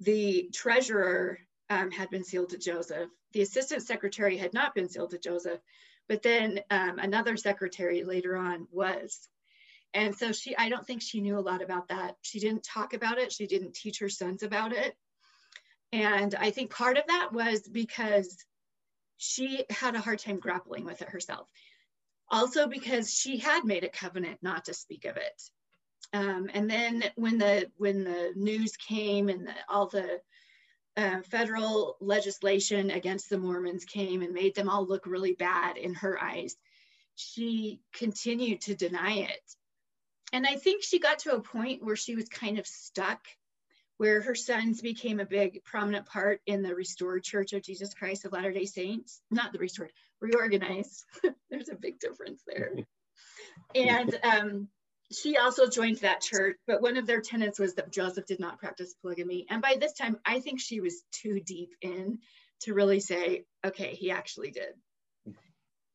The 0.00 0.50
treasurer, 0.52 1.38
um, 1.70 1.90
had 1.90 2.10
been 2.10 2.24
sealed 2.24 2.50
to 2.50 2.58
Joseph. 2.58 3.08
The 3.32 3.42
assistant 3.42 3.82
secretary 3.82 4.36
had 4.36 4.52
not 4.52 4.74
been 4.74 4.88
sealed 4.88 5.10
to 5.10 5.18
Joseph, 5.18 5.60
but 6.08 6.22
then 6.22 6.60
um, 6.70 6.98
another 6.98 7.36
secretary 7.36 8.04
later 8.04 8.36
on 8.36 8.68
was. 8.70 9.28
And 9.94 10.14
so 10.14 10.32
she, 10.32 10.56
I 10.56 10.68
don't 10.68 10.86
think 10.86 11.02
she 11.02 11.20
knew 11.20 11.38
a 11.38 11.40
lot 11.40 11.62
about 11.62 11.88
that. 11.88 12.16
She 12.22 12.38
didn't 12.38 12.64
talk 12.64 12.92
about 12.92 13.18
it. 13.18 13.32
She 13.32 13.46
didn't 13.46 13.74
teach 13.74 13.98
her 14.00 14.08
sons 14.08 14.42
about 14.42 14.72
it. 14.72 14.94
And 15.92 16.34
I 16.34 16.50
think 16.50 16.70
part 16.70 16.98
of 16.98 17.04
that 17.06 17.32
was 17.32 17.60
because 17.62 18.36
she 19.16 19.64
had 19.70 19.94
a 19.94 20.00
hard 20.00 20.18
time 20.18 20.38
grappling 20.38 20.84
with 20.84 21.00
it 21.02 21.08
herself. 21.08 21.48
Also 22.30 22.66
because 22.66 23.12
she 23.14 23.38
had 23.38 23.64
made 23.64 23.84
a 23.84 23.88
covenant 23.88 24.42
not 24.42 24.66
to 24.66 24.74
speak 24.74 25.04
of 25.04 25.16
it. 25.16 25.42
Um, 26.12 26.50
and 26.52 26.68
then 26.70 27.04
when 27.16 27.38
the 27.38 27.70
when 27.76 28.04
the 28.04 28.32
news 28.36 28.76
came 28.76 29.28
and 29.28 29.46
the, 29.46 29.52
all 29.68 29.86
the 29.86 30.20
uh, 30.96 31.20
federal 31.22 31.96
legislation 32.00 32.90
against 32.90 33.28
the 33.28 33.38
Mormons 33.38 33.84
came 33.84 34.22
and 34.22 34.32
made 34.32 34.54
them 34.54 34.68
all 34.68 34.86
look 34.86 35.06
really 35.06 35.34
bad 35.34 35.76
in 35.76 35.94
her 35.94 36.22
eyes, 36.22 36.56
she 37.16 37.80
continued 37.92 38.60
to 38.62 38.74
deny 38.74 39.14
it. 39.14 39.56
And 40.32 40.46
I 40.46 40.56
think 40.56 40.82
she 40.82 40.98
got 40.98 41.20
to 41.20 41.34
a 41.34 41.40
point 41.40 41.84
where 41.84 41.96
she 41.96 42.16
was 42.16 42.28
kind 42.28 42.58
of 42.58 42.66
stuck, 42.66 43.20
where 43.96 44.20
her 44.20 44.34
sons 44.34 44.80
became 44.82 45.20
a 45.20 45.26
big 45.26 45.62
prominent 45.64 46.06
part 46.06 46.40
in 46.46 46.62
the 46.62 46.74
restored 46.74 47.22
Church 47.22 47.52
of 47.52 47.62
Jesus 47.62 47.94
Christ 47.94 48.24
of 48.24 48.32
Latter 48.32 48.52
day 48.52 48.64
Saints. 48.64 49.20
Not 49.30 49.52
the 49.52 49.58
restored, 49.58 49.92
reorganized. 50.20 51.04
There's 51.50 51.68
a 51.68 51.76
big 51.76 51.98
difference 51.98 52.42
there. 52.46 52.72
And 53.74 54.18
um, 54.22 54.68
she 55.12 55.36
also 55.36 55.68
joined 55.68 55.98
that 55.98 56.20
church, 56.20 56.56
but 56.66 56.82
one 56.82 56.96
of 56.96 57.06
their 57.06 57.20
tenets 57.20 57.58
was 57.58 57.74
that 57.74 57.92
Joseph 57.92 58.26
did 58.26 58.40
not 58.40 58.58
practice 58.58 58.94
polygamy. 59.00 59.46
And 59.48 59.62
by 59.62 59.76
this 59.80 59.92
time, 59.92 60.18
I 60.24 60.40
think 60.40 60.60
she 60.60 60.80
was 60.80 61.02
too 61.12 61.40
deep 61.40 61.70
in 61.80 62.18
to 62.62 62.74
really 62.74 63.00
say, 63.00 63.44
okay, 63.64 63.94
he 63.94 64.10
actually 64.10 64.50
did. 64.50 64.74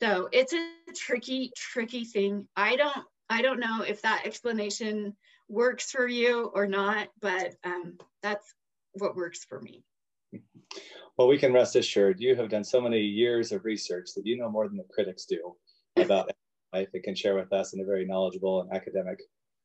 So 0.02 0.30
it's 0.32 0.54
a 0.54 0.68
tricky, 0.96 1.52
tricky 1.56 2.06
thing. 2.06 2.48
I 2.56 2.76
don't, 2.76 3.06
I 3.32 3.42
don't 3.42 3.60
know 3.60 3.82
if 3.82 4.02
that 4.02 4.24
explanation 4.26 5.16
works 5.48 5.92
for 5.92 6.08
you 6.08 6.52
or 6.54 6.68
not, 6.68 7.08
but 7.22 7.56
um, 7.64 7.98
that's 8.22 8.54
what 8.94 9.16
works 9.16 9.46
for 9.46 9.62
me. 9.62 9.84
Well, 11.18 11.28
we 11.28 11.38
can 11.38 11.54
rest 11.54 11.76
assured 11.76 12.20
you 12.20 12.36
have 12.36 12.50
done 12.50 12.64
so 12.64 12.82
many 12.82 13.00
years 13.00 13.52
of 13.52 13.66
research 13.66 14.10
that 14.16 14.26
you 14.26 14.38
know 14.38 14.50
more 14.50 14.68
than 14.68 14.78
the 14.78 14.86
critics 14.94 15.26
do 15.26 15.56
about 15.98 16.30
life 16.74 16.88
it 16.94 17.04
can 17.04 17.16
share 17.16 17.36
with 17.36 17.52
us 17.52 17.74
in 17.74 17.82
a 17.82 17.86
very 17.86 18.06
knowledgeable 18.06 18.62
and 18.62 18.72
academic 18.74 19.20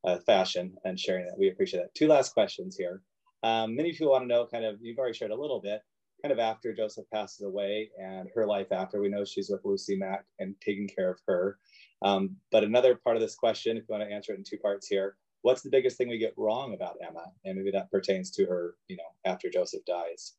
uh, 0.04 0.18
fashion 0.26 0.74
and 0.84 0.98
sharing 0.98 1.24
that. 1.26 1.38
We 1.38 1.48
appreciate 1.48 1.80
that. 1.80 1.94
Two 1.94 2.08
last 2.08 2.34
questions 2.34 2.76
here. 2.76 3.02
Um, 3.42 3.76
many 3.76 3.92
people 3.92 4.10
want 4.10 4.24
to 4.24 4.28
know 4.28 4.46
kind 4.46 4.64
of, 4.64 4.78
you've 4.80 4.98
already 4.98 5.16
shared 5.16 5.30
a 5.30 5.40
little 5.40 5.60
bit, 5.60 5.80
kind 6.22 6.32
of 6.32 6.38
after 6.38 6.74
Joseph 6.74 7.04
passes 7.12 7.42
away 7.42 7.90
and 8.02 8.28
her 8.34 8.46
life 8.46 8.72
after. 8.72 9.00
We 9.00 9.08
know 9.08 9.24
she's 9.24 9.50
with 9.50 9.64
Lucy 9.64 9.96
Mack 9.96 10.24
and 10.38 10.54
taking 10.64 10.88
care 10.88 11.10
of 11.10 11.18
her. 11.26 11.58
Um, 12.02 12.36
but 12.52 12.64
another 12.64 12.94
part 12.94 13.16
of 13.16 13.22
this 13.22 13.34
question, 13.34 13.76
if 13.76 13.84
you 13.88 13.94
want 13.94 14.08
to 14.08 14.14
answer 14.14 14.32
it 14.32 14.38
in 14.38 14.44
two 14.44 14.58
parts 14.58 14.86
here, 14.86 15.16
what's 15.42 15.62
the 15.62 15.70
biggest 15.70 15.96
thing 15.96 16.08
we 16.08 16.18
get 16.18 16.34
wrong 16.36 16.74
about 16.74 16.98
Emma? 17.00 17.24
And 17.44 17.56
maybe 17.56 17.70
that 17.72 17.90
pertains 17.90 18.30
to 18.32 18.46
her, 18.46 18.74
you 18.88 18.96
know, 18.96 19.04
after 19.24 19.48
Joseph 19.48 19.84
dies. 19.86 20.34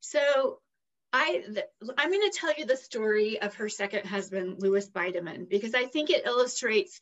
So 0.00 0.60
I, 1.12 1.42
I'm 1.98 2.10
going 2.10 2.30
to 2.30 2.38
tell 2.38 2.54
you 2.56 2.64
the 2.64 2.76
story 2.76 3.40
of 3.40 3.54
her 3.54 3.68
second 3.68 4.06
husband, 4.06 4.56
Lewis 4.62 4.88
Bidamon, 4.88 5.48
because 5.48 5.74
I 5.74 5.86
think 5.86 6.10
it 6.10 6.26
illustrates 6.26 7.00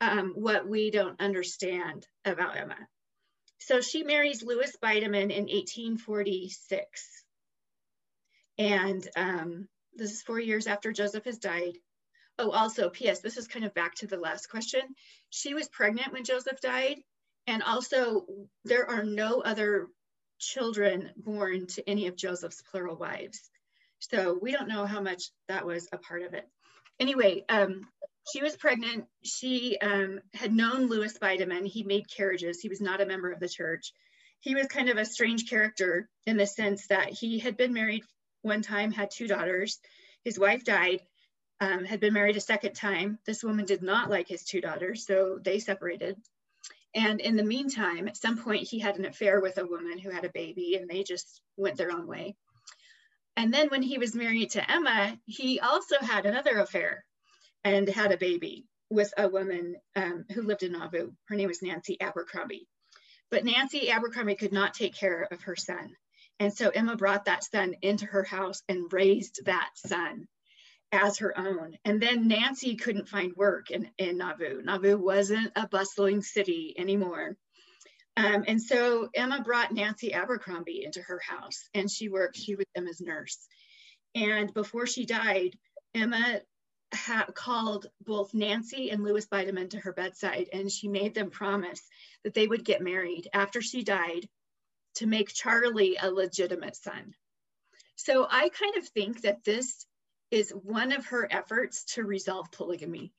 um, 0.00 0.32
what 0.34 0.66
we 0.68 0.90
don't 0.90 1.20
understand 1.20 2.06
about 2.24 2.56
Emma. 2.56 2.76
So 3.58 3.80
she 3.80 4.02
marries 4.02 4.42
Lewis 4.42 4.76
Bidamon 4.82 5.30
in 5.30 5.44
1846. 5.44 7.24
And 8.58 9.08
um, 9.16 9.68
this 9.94 10.12
is 10.12 10.22
four 10.22 10.40
years 10.40 10.66
after 10.66 10.92
Joseph 10.92 11.24
has 11.24 11.38
died. 11.38 11.76
Oh, 12.38 12.50
also, 12.50 12.88
P.S., 12.88 13.20
this 13.20 13.36
is 13.36 13.46
kind 13.46 13.64
of 13.64 13.74
back 13.74 13.94
to 13.96 14.06
the 14.06 14.16
last 14.16 14.48
question. 14.48 14.80
She 15.30 15.54
was 15.54 15.68
pregnant 15.68 16.12
when 16.12 16.24
Joseph 16.24 16.60
died. 16.60 16.96
And 17.46 17.62
also, 17.62 18.24
there 18.64 18.88
are 18.88 19.02
no 19.02 19.40
other 19.40 19.88
children 20.38 21.10
born 21.16 21.66
to 21.68 21.88
any 21.88 22.06
of 22.06 22.16
Joseph's 22.16 22.62
plural 22.70 22.96
wives. 22.96 23.50
So 23.98 24.38
we 24.40 24.52
don't 24.52 24.68
know 24.68 24.86
how 24.86 25.00
much 25.00 25.24
that 25.48 25.66
was 25.66 25.88
a 25.92 25.98
part 25.98 26.22
of 26.22 26.34
it. 26.34 26.48
Anyway, 26.98 27.44
um, 27.48 27.82
she 28.32 28.42
was 28.42 28.56
pregnant. 28.56 29.06
She 29.24 29.78
um, 29.78 30.20
had 30.34 30.52
known 30.52 30.86
Lewis 30.86 31.18
Bidamon. 31.18 31.66
He 31.66 31.82
made 31.82 32.10
carriages. 32.10 32.60
He 32.60 32.68
was 32.68 32.80
not 32.80 33.00
a 33.00 33.06
member 33.06 33.30
of 33.30 33.40
the 33.40 33.48
church. 33.48 33.92
He 34.40 34.54
was 34.54 34.66
kind 34.66 34.88
of 34.88 34.96
a 34.96 35.04
strange 35.04 35.48
character 35.48 36.08
in 36.26 36.36
the 36.36 36.46
sense 36.46 36.88
that 36.88 37.10
he 37.10 37.38
had 37.38 37.56
been 37.56 37.72
married 37.72 38.04
one 38.42 38.62
time, 38.62 38.90
had 38.90 39.10
two 39.10 39.28
daughters. 39.28 39.78
His 40.24 40.38
wife 40.38 40.64
died, 40.64 41.00
um, 41.62 41.84
had 41.84 42.00
been 42.00 42.12
married 42.12 42.36
a 42.36 42.40
second 42.40 42.74
time. 42.74 43.20
This 43.24 43.44
woman 43.44 43.64
did 43.64 43.82
not 43.82 44.10
like 44.10 44.26
his 44.26 44.42
two 44.42 44.60
daughters, 44.60 45.06
so 45.06 45.38
they 45.40 45.60
separated. 45.60 46.16
And 46.92 47.20
in 47.20 47.36
the 47.36 47.44
meantime, 47.44 48.08
at 48.08 48.16
some 48.16 48.36
point, 48.36 48.68
he 48.68 48.80
had 48.80 48.98
an 48.98 49.04
affair 49.04 49.40
with 49.40 49.58
a 49.58 49.66
woman 49.66 49.96
who 49.98 50.10
had 50.10 50.24
a 50.24 50.32
baby, 50.34 50.74
and 50.74 50.90
they 50.90 51.04
just 51.04 51.40
went 51.56 51.76
their 51.76 51.92
own 51.92 52.08
way. 52.08 52.34
And 53.36 53.54
then 53.54 53.68
when 53.68 53.80
he 53.80 53.98
was 53.98 54.12
married 54.12 54.50
to 54.50 54.70
Emma, 54.70 55.16
he 55.24 55.60
also 55.60 55.98
had 56.00 56.26
another 56.26 56.58
affair 56.58 57.04
and 57.62 57.88
had 57.88 58.10
a 58.10 58.18
baby 58.18 58.66
with 58.90 59.14
a 59.16 59.28
woman 59.28 59.76
um, 59.94 60.24
who 60.34 60.42
lived 60.42 60.64
in 60.64 60.72
Nauvoo. 60.72 61.12
Her 61.28 61.36
name 61.36 61.48
was 61.48 61.62
Nancy 61.62 61.96
Abercrombie. 62.00 62.66
But 63.30 63.44
Nancy 63.44 63.88
Abercrombie 63.88 64.34
could 64.34 64.52
not 64.52 64.74
take 64.74 64.96
care 64.96 65.28
of 65.30 65.42
her 65.42 65.54
son. 65.54 65.94
And 66.40 66.52
so 66.52 66.70
Emma 66.70 66.96
brought 66.96 67.26
that 67.26 67.44
son 67.44 67.76
into 67.82 68.06
her 68.06 68.24
house 68.24 68.62
and 68.68 68.92
raised 68.92 69.44
that 69.44 69.70
son 69.76 70.26
as 70.92 71.18
her 71.18 71.36
own. 71.38 71.76
And 71.84 72.00
then 72.00 72.28
Nancy 72.28 72.76
couldn't 72.76 73.08
find 73.08 73.34
work 73.34 73.70
in, 73.70 73.90
in 73.98 74.18
Nauvoo. 74.18 74.62
Nauvoo 74.62 74.98
wasn't 74.98 75.50
a 75.56 75.66
bustling 75.66 76.22
city 76.22 76.74
anymore. 76.76 77.36
Um, 78.16 78.44
and 78.46 78.60
so 78.60 79.08
Emma 79.14 79.42
brought 79.42 79.72
Nancy 79.72 80.12
Abercrombie 80.12 80.84
into 80.84 81.00
her 81.00 81.18
house 81.26 81.68
and 81.72 81.90
she 81.90 82.08
worked, 82.08 82.36
she 82.36 82.54
was 82.54 82.66
Emma's 82.74 83.00
nurse. 83.00 83.38
And 84.14 84.52
before 84.52 84.86
she 84.86 85.06
died, 85.06 85.56
Emma 85.94 86.40
called 87.34 87.86
both 88.04 88.34
Nancy 88.34 88.90
and 88.90 89.02
Lewis 89.02 89.26
Bidamon 89.26 89.70
to 89.70 89.80
her 89.80 89.94
bedside 89.94 90.48
and 90.52 90.70
she 90.70 90.88
made 90.88 91.14
them 91.14 91.30
promise 91.30 91.80
that 92.22 92.34
they 92.34 92.46
would 92.46 92.66
get 92.66 92.82
married 92.82 93.28
after 93.32 93.62
she 93.62 93.82
died 93.82 94.28
to 94.96 95.06
make 95.06 95.32
Charlie 95.32 95.96
a 96.00 96.10
legitimate 96.10 96.76
son. 96.76 97.14
So 97.96 98.26
I 98.30 98.50
kind 98.50 98.76
of 98.76 98.86
think 98.88 99.22
that 99.22 99.42
this 99.42 99.86
is 100.32 100.50
one 100.50 100.92
of 100.92 101.06
her 101.06 101.28
efforts 101.30 101.84
to 101.84 102.02
resolve 102.02 102.50
polygamy 102.50 103.12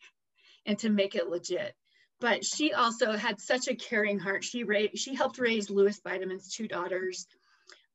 and 0.66 0.78
to 0.80 0.90
make 0.90 1.16
it 1.16 1.30
legit. 1.30 1.74
But 2.20 2.44
she 2.44 2.74
also 2.74 3.14
had 3.14 3.40
such 3.40 3.68
a 3.68 3.76
caring 3.76 4.18
heart. 4.18 4.44
She 4.44 4.64
raised, 4.64 4.98
she 4.98 5.14
helped 5.14 5.38
raise 5.38 5.70
Lewis 5.70 6.02
Bidamon's 6.06 6.54
two 6.54 6.68
daughters. 6.68 7.28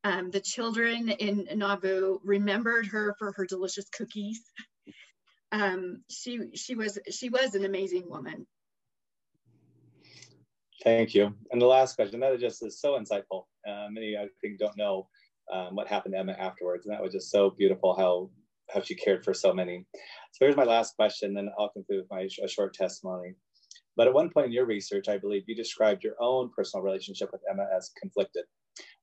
Um, 0.04 0.30
the 0.30 0.40
children 0.40 1.08
in 1.08 1.48
Nauvoo 1.58 2.18
remembered 2.22 2.86
her 2.86 3.16
for 3.18 3.32
her 3.32 3.44
delicious 3.44 3.88
cookies. 3.88 4.40
Um, 5.50 6.04
she 6.08 6.50
she 6.54 6.74
was 6.74 6.98
she 7.10 7.30
was 7.30 7.54
an 7.54 7.64
amazing 7.64 8.08
woman. 8.08 8.46
Thank 10.84 11.14
you. 11.14 11.34
And 11.50 11.60
the 11.60 11.66
last 11.66 11.96
question 11.96 12.20
that 12.20 12.38
just 12.38 12.64
is 12.64 12.80
so 12.80 12.98
insightful. 12.98 13.46
Uh, 13.66 13.88
many 13.90 14.16
I 14.16 14.28
think 14.40 14.58
don't 14.58 14.76
know 14.76 15.08
um, 15.52 15.74
what 15.74 15.88
happened 15.88 16.14
to 16.14 16.18
Emma 16.20 16.32
afterwards, 16.32 16.86
and 16.86 16.94
that 16.94 17.02
was 17.02 17.12
just 17.12 17.30
so 17.30 17.50
beautiful 17.50 17.96
how 17.96 18.30
how 18.70 18.80
she 18.80 18.94
cared 18.94 19.24
for 19.24 19.34
so 19.34 19.52
many. 19.52 19.86
So 20.32 20.44
here's 20.44 20.56
my 20.56 20.64
last 20.64 20.96
question, 20.96 21.34
then 21.34 21.50
I'll 21.58 21.70
conclude 21.70 22.00
with 22.02 22.10
my 22.10 22.28
a 22.44 22.48
short 22.48 22.74
testimony. 22.74 23.34
But 23.96 24.06
at 24.06 24.14
one 24.14 24.30
point 24.30 24.46
in 24.46 24.52
your 24.52 24.66
research, 24.66 25.08
I 25.08 25.18
believe 25.18 25.42
you 25.46 25.56
described 25.56 26.04
your 26.04 26.14
own 26.20 26.50
personal 26.54 26.84
relationship 26.84 27.30
with 27.32 27.42
Emma 27.50 27.66
as 27.76 27.90
conflicted. 28.00 28.44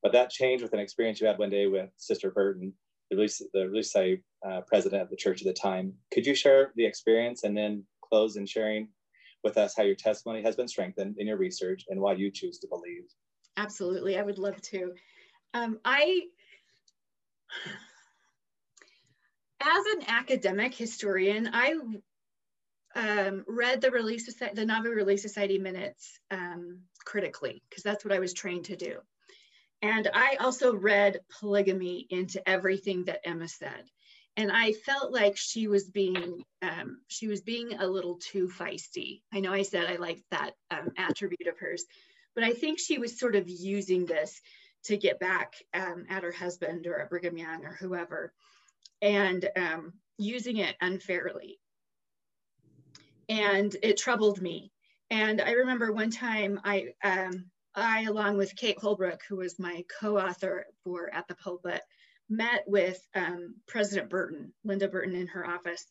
But 0.01 0.13
that 0.13 0.29
changed 0.29 0.63
with 0.63 0.73
an 0.73 0.79
experience 0.79 1.19
you 1.19 1.27
had 1.27 1.37
one 1.37 1.49
day 1.49 1.67
with 1.67 1.89
Sister 1.97 2.31
Burton, 2.31 2.73
the 3.11 3.17
Relief 3.17 4.19
uh, 4.47 4.61
president 4.67 5.01
of 5.01 5.09
the 5.09 5.17
church 5.17 5.41
at 5.41 5.47
the 5.47 5.53
time. 5.53 5.93
Could 6.13 6.25
you 6.25 6.33
share 6.33 6.71
the 6.75 6.85
experience 6.85 7.43
and 7.43 7.57
then 7.57 7.83
close 8.01 8.37
in 8.37 8.45
sharing 8.45 8.87
with 9.43 9.57
us 9.57 9.75
how 9.75 9.83
your 9.83 9.95
testimony 9.95 10.41
has 10.43 10.55
been 10.55 10.67
strengthened 10.67 11.15
in 11.17 11.27
your 11.27 11.37
research 11.37 11.85
and 11.89 11.99
why 11.99 12.13
you 12.13 12.31
choose 12.31 12.57
to 12.59 12.67
believe? 12.67 13.03
Absolutely, 13.57 14.17
I 14.17 14.21
would 14.21 14.39
love 14.39 14.61
to. 14.61 14.93
Um, 15.53 15.79
I 15.85 16.21
as 19.65 19.85
an 19.97 20.03
academic 20.07 20.75
historian, 20.75 21.49
I 21.51 21.75
um, 22.95 23.43
read 23.47 23.81
the 23.81 24.19
Society, 24.19 24.55
the 24.55 24.65
Nauvoo 24.65 24.91
Relief 24.91 25.19
Society 25.19 25.57
minutes 25.57 26.19
um, 26.31 26.81
critically 27.03 27.63
because 27.69 27.83
that's 27.83 28.05
what 28.05 28.13
I 28.13 28.19
was 28.19 28.33
trained 28.33 28.65
to 28.65 28.75
do. 28.75 28.99
And 29.81 30.09
I 30.13 30.37
also 30.39 30.75
read 30.75 31.19
polygamy 31.39 32.07
into 32.09 32.47
everything 32.47 33.05
that 33.05 33.21
Emma 33.25 33.47
said. 33.47 33.83
And 34.37 34.51
I 34.51 34.73
felt 34.73 35.11
like 35.11 35.37
she 35.37 35.67
was 35.67 35.89
being 35.89 36.43
um, 36.61 36.99
she 37.07 37.27
was 37.27 37.41
being 37.41 37.73
a 37.73 37.87
little 37.87 38.15
too 38.15 38.47
feisty. 38.47 39.21
I 39.33 39.39
know 39.39 39.53
I 39.53 39.63
said 39.63 39.85
I 39.85 39.95
liked 39.95 40.23
that 40.31 40.51
um, 40.71 40.91
attribute 40.97 41.47
of 41.47 41.57
hers, 41.57 41.85
but 42.35 42.43
I 42.43 42.53
think 42.53 42.79
she 42.79 42.97
was 42.97 43.17
sort 43.17 43.35
of 43.35 43.49
using 43.49 44.05
this 44.05 44.41
to 44.85 44.97
get 44.97 45.19
back 45.19 45.55
um, 45.73 46.05
at 46.09 46.23
her 46.23 46.31
husband 46.31 46.85
or 46.85 46.99
at 46.99 47.09
Brigham 47.09 47.37
Young 47.37 47.65
or 47.65 47.73
whoever 47.79 48.33
and 49.01 49.49
um, 49.55 49.93
using 50.17 50.57
it 50.57 50.75
unfairly. 50.81 51.59
And 53.27 53.75
it 53.81 53.97
troubled 53.97 54.41
me. 54.41 54.71
And 55.09 55.41
I 55.41 55.51
remember 55.51 55.91
one 55.91 56.11
time 56.11 56.59
I, 56.63 56.93
um, 57.03 57.45
I 57.75 58.03
along 58.03 58.37
with 58.37 58.55
Kate 58.55 58.79
Holbrook, 58.79 59.21
who 59.27 59.37
was 59.37 59.59
my 59.59 59.83
co-author 59.99 60.65
for 60.83 61.13
At 61.13 61.27
the 61.27 61.35
Pulpit, 61.35 61.81
met 62.29 62.63
with 62.67 62.99
um, 63.13 63.55
President 63.67 64.09
Burton, 64.09 64.53
Linda 64.63 64.87
Burton 64.87 65.15
in 65.15 65.27
her 65.27 65.45
office. 65.45 65.85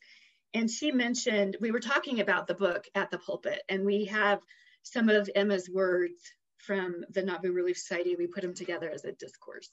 And 0.52 0.70
she 0.70 0.92
mentioned, 0.92 1.56
we 1.60 1.70
were 1.70 1.80
talking 1.80 2.20
about 2.20 2.46
the 2.46 2.54
book 2.54 2.84
At 2.94 3.10
the 3.10 3.18
Pulpit, 3.18 3.62
and 3.68 3.84
we 3.84 4.04
have 4.06 4.40
some 4.82 5.08
of 5.08 5.28
Emma's 5.34 5.68
words 5.68 6.20
from 6.58 7.04
the 7.10 7.22
Nauvoo 7.22 7.52
Relief 7.52 7.76
Society. 7.76 8.16
We 8.16 8.26
put 8.26 8.42
them 8.42 8.54
together 8.54 8.90
as 8.90 9.04
a 9.04 9.12
discourse. 9.12 9.70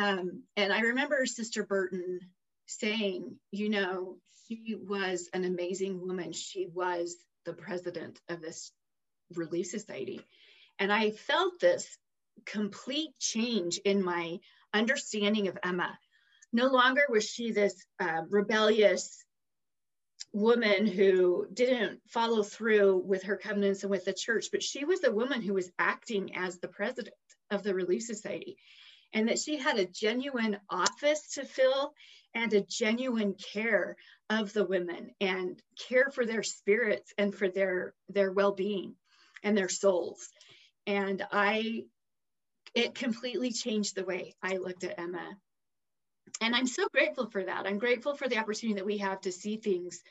Um, 0.00 0.44
and 0.56 0.72
I 0.72 0.80
remember 0.80 1.26
Sister 1.26 1.62
Burton 1.62 2.20
saying, 2.66 3.36
you 3.50 3.68
know, 3.68 4.16
she 4.48 4.74
was 4.74 5.28
an 5.34 5.44
amazing 5.44 6.00
woman. 6.00 6.32
She 6.32 6.66
was 6.72 7.16
the 7.44 7.52
president 7.52 8.18
of 8.28 8.40
this 8.40 8.72
Relief 9.34 9.66
Society. 9.66 10.22
And 10.78 10.90
I 10.90 11.10
felt 11.10 11.60
this 11.60 11.98
complete 12.46 13.10
change 13.18 13.78
in 13.84 14.02
my 14.02 14.38
understanding 14.72 15.48
of 15.48 15.58
Emma. 15.62 15.98
No 16.52 16.68
longer 16.68 17.02
was 17.10 17.28
she 17.28 17.52
this 17.52 17.74
uh, 18.00 18.22
rebellious 18.30 19.22
woman 20.32 20.86
who 20.86 21.46
didn't 21.52 22.00
follow 22.08 22.42
through 22.42 23.02
with 23.04 23.24
her 23.24 23.36
covenants 23.36 23.82
and 23.82 23.90
with 23.90 24.06
the 24.06 24.14
church, 24.14 24.46
but 24.50 24.62
she 24.62 24.84
was 24.84 25.04
a 25.04 25.12
woman 25.12 25.42
who 25.42 25.54
was 25.54 25.70
acting 25.78 26.36
as 26.36 26.58
the 26.58 26.68
president 26.68 27.14
of 27.50 27.62
the 27.62 27.74
Relief 27.74 28.02
Society 28.02 28.56
and 29.12 29.28
that 29.28 29.38
she 29.38 29.58
had 29.58 29.78
a 29.78 29.86
genuine 29.86 30.58
office 30.68 31.34
to 31.34 31.44
fill 31.44 31.92
and 32.34 32.52
a 32.52 32.60
genuine 32.60 33.34
care 33.34 33.96
of 34.28 34.52
the 34.52 34.64
women 34.64 35.10
and 35.20 35.60
care 35.88 36.10
for 36.10 36.24
their 36.24 36.42
spirits 36.42 37.12
and 37.18 37.34
for 37.34 37.48
their 37.48 37.94
their 38.08 38.30
well-being 38.32 38.94
and 39.42 39.56
their 39.56 39.68
souls. 39.68 40.28
And 40.86 41.24
i 41.32 41.84
it 42.74 42.94
completely 42.94 43.50
changed 43.50 43.96
the 43.96 44.04
way 44.04 44.34
i 44.42 44.56
looked 44.56 44.84
at 44.84 44.98
emma. 44.98 45.36
And 46.40 46.54
i'm 46.54 46.66
so 46.66 46.86
grateful 46.92 47.28
for 47.30 47.42
that. 47.42 47.66
I'm 47.66 47.78
grateful 47.78 48.14
for 48.14 48.28
the 48.28 48.38
opportunity 48.38 48.78
that 48.78 48.86
we 48.86 48.98
have 48.98 49.20
to 49.22 49.32
see 49.32 49.56
things 49.56 50.02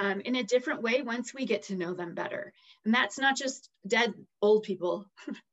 um, 0.00 0.20
in 0.20 0.36
a 0.36 0.44
different 0.44 0.82
way 0.82 1.02
once 1.02 1.34
we 1.34 1.44
get 1.44 1.64
to 1.64 1.76
know 1.76 1.94
them 1.94 2.14
better. 2.14 2.52
And 2.84 2.94
that's 2.94 3.18
not 3.18 3.36
just 3.36 3.68
dead 3.86 4.14
old 4.40 4.62
people 4.62 5.06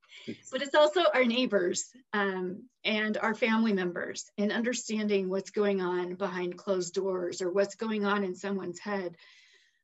but 0.50 0.62
it's 0.62 0.74
also 0.74 1.04
our 1.14 1.24
neighbors 1.24 1.90
um, 2.12 2.64
and 2.84 3.16
our 3.16 3.34
family 3.34 3.72
members 3.72 4.30
and 4.38 4.52
understanding 4.52 5.28
what's 5.28 5.50
going 5.50 5.80
on 5.80 6.14
behind 6.14 6.56
closed 6.56 6.94
doors 6.94 7.42
or 7.42 7.50
what's 7.50 7.74
going 7.74 8.04
on 8.04 8.24
in 8.24 8.34
someone's 8.34 8.78
head. 8.78 9.16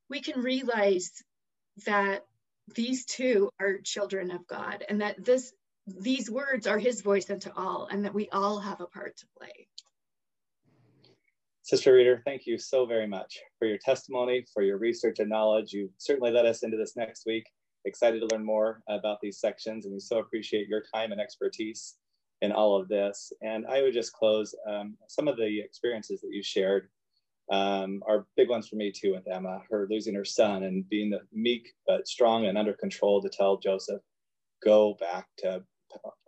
We 0.09 0.21
can 0.21 0.41
realize 0.41 1.11
that 1.87 2.25
these 2.75 3.05
two 3.05 3.51
are 3.61 3.79
children 3.79 4.31
of 4.31 4.47
God 4.47 4.85
and 4.89 5.01
that 5.01 5.25
this 5.25 5.53
these 5.87 6.29
words 6.29 6.67
are 6.67 6.79
his 6.79 7.01
voice 7.01 7.31
unto 7.31 7.51
all 7.57 7.87
and 7.89 8.05
that 8.05 8.15
we 8.15 8.29
all 8.31 8.59
have 8.59 8.81
a 8.81 8.87
part 8.87 9.17
to 9.19 9.27
play. 9.39 9.69
Sister 11.63 11.95
Reeder, 11.95 12.23
thank 12.25 12.47
you 12.47 12.59
so 12.59 12.87
very 12.87 13.07
much 13.07 13.39
for 13.59 13.67
your 13.67 13.79
testimony, 13.79 14.45
for 14.53 14.63
your 14.63 14.79
research 14.79 15.19
and 15.19 15.29
knowledge. 15.29 15.73
You 15.73 15.91
certainly 15.99 16.31
led 16.31 16.47
us 16.47 16.63
into 16.63 16.77
this 16.77 16.97
next 16.97 17.25
week. 17.27 17.47
Excited 17.87 18.21
to 18.21 18.35
learn 18.35 18.45
more 18.45 18.83
about 18.89 19.21
these 19.23 19.39
sections, 19.39 19.87
and 19.87 19.95
we 19.95 20.01
so 20.01 20.19
appreciate 20.19 20.69
your 20.69 20.83
time 20.95 21.13
and 21.13 21.21
expertise 21.21 21.95
in 22.43 22.53
all 22.53 22.79
of 22.79 22.89
this. 22.89 23.33
And 23.43 23.65
I 23.67 23.83
would 23.83 23.95
just 23.95 24.13
close 24.13 24.55
um, 24.69 24.97
some 25.09 25.29
of 25.29 25.37
the 25.37 25.61
experiences 25.61 26.21
that 26.21 26.33
you 26.33 26.43
shared 26.43 26.89
um, 27.51 28.03
are 28.07 28.27
big 28.37 28.49
ones 28.49 28.69
for 28.69 28.77
me 28.77 28.91
too 28.91 29.13
with 29.13 29.29
Emma, 29.29 29.63
her 29.71 29.87
losing 29.89 30.15
her 30.15 30.25
son 30.25 30.65
and 30.65 30.89
being 30.89 31.11
the 31.11 31.21
meek 31.33 31.75
but 31.87 32.09
strong 32.09 32.47
and 32.47 32.59
under 32.59 32.73
control 32.73 33.23
to 33.23 33.29
tell 33.29 33.57
Joseph, 33.57 34.03
go 34.65 34.97
back 34.99 35.29
to 35.39 35.63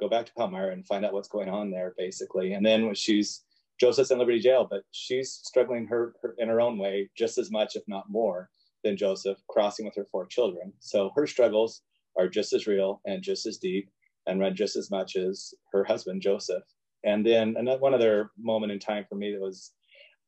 go 0.00 0.08
back 0.08 0.24
to 0.26 0.32
Palmyra 0.34 0.72
and 0.72 0.86
find 0.86 1.04
out 1.04 1.12
what's 1.12 1.28
going 1.28 1.48
on 1.48 1.70
there, 1.70 1.92
basically. 1.98 2.52
And 2.52 2.64
then 2.64 2.86
when 2.86 2.94
she's 2.94 3.44
Joseph's 3.80 4.10
in 4.10 4.18
Liberty 4.18 4.40
Jail, 4.40 4.66
but 4.68 4.82
she's 4.92 5.32
struggling 5.32 5.86
her, 5.86 6.14
her, 6.22 6.34
in 6.38 6.48
her 6.48 6.60
own 6.60 6.78
way 6.78 7.10
just 7.16 7.38
as 7.38 7.50
much, 7.50 7.76
if 7.76 7.82
not 7.86 8.10
more, 8.10 8.48
than 8.84 8.96
Joseph, 8.96 9.38
crossing 9.48 9.86
with 9.86 9.96
her 9.96 10.06
four 10.10 10.26
children. 10.26 10.72
So 10.80 11.10
her 11.16 11.26
struggles 11.26 11.82
are 12.18 12.28
just 12.28 12.52
as 12.52 12.66
real 12.66 13.00
and 13.06 13.22
just 13.22 13.46
as 13.46 13.58
deep 13.58 13.90
and 14.26 14.40
read 14.40 14.54
just 14.54 14.76
as 14.76 14.90
much 14.90 15.16
as 15.16 15.54
her 15.72 15.84
husband 15.84 16.22
Joseph. 16.22 16.64
And 17.04 17.24
then 17.24 17.54
another 17.58 17.80
one 17.80 17.94
other 17.94 18.30
moment 18.38 18.72
in 18.72 18.78
time 18.78 19.04
for 19.08 19.14
me 19.14 19.32
that 19.32 19.40
was 19.40 19.72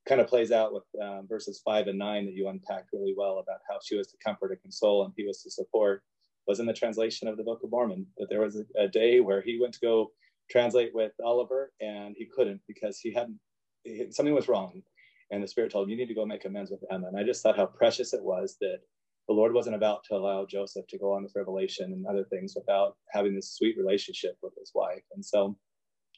kind 0.08 0.20
of 0.20 0.28
plays 0.28 0.50
out 0.50 0.72
with 0.72 0.84
um, 1.02 1.26
verses 1.28 1.60
five 1.64 1.86
and 1.86 1.98
nine 1.98 2.24
that 2.26 2.34
you 2.34 2.48
unpacked 2.48 2.90
really 2.92 3.14
well 3.16 3.38
about 3.38 3.60
how 3.68 3.78
she 3.84 3.96
was 3.96 4.06
to 4.08 4.16
comfort 4.24 4.52
and 4.52 4.62
console 4.62 5.04
and 5.04 5.12
he 5.16 5.26
was 5.26 5.42
to 5.42 5.50
support 5.50 6.02
was 6.46 6.60
in 6.60 6.66
the 6.66 6.72
translation 6.72 7.28
of 7.28 7.36
the 7.36 7.44
Book 7.44 7.60
of 7.62 7.70
Mormon. 7.70 8.06
That 8.18 8.28
there 8.28 8.40
was 8.40 8.56
a, 8.56 8.82
a 8.82 8.88
day 8.88 9.20
where 9.20 9.40
he 9.42 9.58
went 9.60 9.74
to 9.74 9.80
go 9.80 10.10
translate 10.50 10.94
with 10.94 11.12
Oliver, 11.24 11.72
and 11.80 12.14
he 12.18 12.26
couldn't 12.26 12.60
because 12.66 12.98
he 12.98 13.12
hadn't 13.12 13.38
he, 13.84 14.06
something 14.10 14.34
was 14.34 14.48
wrong, 14.48 14.82
and 15.30 15.42
the 15.42 15.48
Spirit 15.48 15.72
told 15.72 15.86
him, 15.86 15.90
"You 15.90 15.96
need 15.96 16.08
to 16.08 16.14
go 16.14 16.26
make 16.26 16.44
amends 16.44 16.70
with 16.70 16.84
Emma." 16.90 17.08
And 17.08 17.16
I 17.16 17.22
just 17.22 17.42
thought 17.42 17.56
how 17.56 17.66
precious 17.66 18.12
it 18.14 18.22
was 18.22 18.56
that 18.60 18.80
the 19.28 19.34
Lord 19.34 19.54
wasn't 19.54 19.76
about 19.76 20.02
to 20.04 20.16
allow 20.16 20.44
Joseph 20.44 20.86
to 20.88 20.98
go 20.98 21.12
on 21.12 21.22
with 21.22 21.36
revelation 21.36 21.92
and 21.92 22.06
other 22.06 22.24
things 22.24 22.54
without 22.56 22.96
having 23.10 23.34
this 23.34 23.52
sweet 23.52 23.76
relationship 23.78 24.36
with 24.42 24.54
his 24.58 24.72
wife. 24.74 25.04
And 25.14 25.24
so 25.24 25.56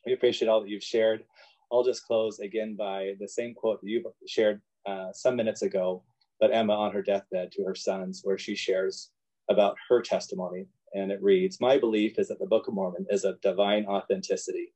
we 0.07 0.13
appreciate 0.13 0.49
all 0.49 0.61
that 0.61 0.69
you've 0.71 0.83
shared. 0.83 1.25
I'll 1.71 1.85
just 1.85 2.07
close 2.07 2.39
again 2.41 2.75
by 2.77 3.15
the 3.21 3.29
same 3.29 3.55
quote 3.55 3.81
that 3.81 3.89
you've 3.89 4.07
shared 4.27 4.61
uh, 4.87 5.13
some 5.13 5.37
minutes 5.37 5.63
ago, 5.63 6.03
but 6.41 6.55
Emma 6.55 6.73
on 6.73 6.93
her 6.93 7.03
deathbed 7.03 7.53
to 7.53 7.65
her 7.65 7.75
sons, 7.75 8.21
where 8.25 8.39
she 8.39 8.55
shares 8.55 9.11
about 9.51 9.77
her 9.89 10.03
testimony. 10.03 10.67
And 10.95 11.11
it 11.11 11.23
reads 11.23 11.61
My 11.61 11.79
belief 11.79 12.19
is 12.19 12.29
that 12.29 12.39
the 12.39 12.47
Book 12.47 12.69
of 12.69 12.75
Mormon 12.75 13.07
is 13.11 13.25
of 13.25 13.41
divine 13.41 13.87
authenticity. 13.87 14.75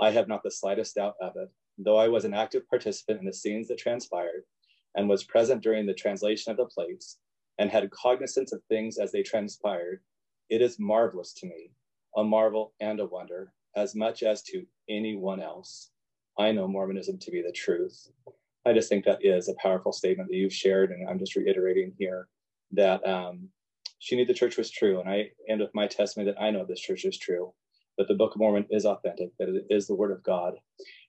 I 0.00 0.10
have 0.10 0.28
not 0.28 0.42
the 0.42 0.50
slightest 0.50 0.94
doubt 0.94 1.14
of 1.20 1.32
it, 1.36 1.50
though 1.78 1.96
I 1.96 2.08
was 2.08 2.24
an 2.24 2.34
active 2.34 2.68
participant 2.68 3.20
in 3.20 3.26
the 3.26 3.32
scenes 3.32 3.68
that 3.68 3.78
transpired 3.78 4.44
and 4.94 5.08
was 5.08 5.24
present 5.24 5.62
during 5.62 5.86
the 5.86 5.94
translation 5.94 6.50
of 6.50 6.56
the 6.56 6.66
plates 6.66 7.18
and 7.58 7.70
had 7.70 7.90
cognizance 7.90 8.52
of 8.52 8.62
things 8.68 8.98
as 8.98 9.12
they 9.12 9.22
transpired. 9.22 10.00
It 10.48 10.62
is 10.62 10.78
marvelous 10.78 11.32
to 11.34 11.46
me, 11.46 11.70
a 12.16 12.24
marvel 12.24 12.72
and 12.80 13.00
a 13.00 13.06
wonder, 13.06 13.52
as 13.76 13.94
much 13.94 14.22
as 14.22 14.42
to 14.44 14.64
anyone 14.88 15.40
else. 15.40 15.90
I 16.38 16.52
know 16.52 16.68
Mormonism 16.68 17.18
to 17.18 17.30
be 17.30 17.42
the 17.42 17.52
truth. 17.52 18.08
I 18.66 18.72
just 18.72 18.88
think 18.88 19.04
that 19.04 19.24
is 19.24 19.48
a 19.48 19.54
powerful 19.54 19.92
statement 19.92 20.28
that 20.28 20.36
you've 20.36 20.52
shared, 20.52 20.90
and 20.90 21.08
I'm 21.08 21.18
just 21.18 21.36
reiterating 21.36 21.92
here 21.98 22.28
that 22.72 23.06
um, 23.06 23.48
she 23.98 24.16
knew 24.16 24.26
the 24.26 24.34
church 24.34 24.56
was 24.56 24.70
true. 24.70 25.00
And 25.00 25.08
I 25.08 25.30
end 25.48 25.60
with 25.60 25.74
my 25.74 25.86
testimony 25.86 26.30
that 26.30 26.40
I 26.40 26.50
know 26.50 26.64
this 26.64 26.80
church 26.80 27.04
is 27.04 27.18
true, 27.18 27.52
that 27.96 28.08
the 28.08 28.14
Book 28.14 28.34
of 28.34 28.40
Mormon 28.40 28.66
is 28.70 28.84
authentic, 28.84 29.30
that 29.38 29.48
it 29.48 29.66
is 29.70 29.86
the 29.86 29.94
word 29.94 30.10
of 30.10 30.22
God. 30.22 30.54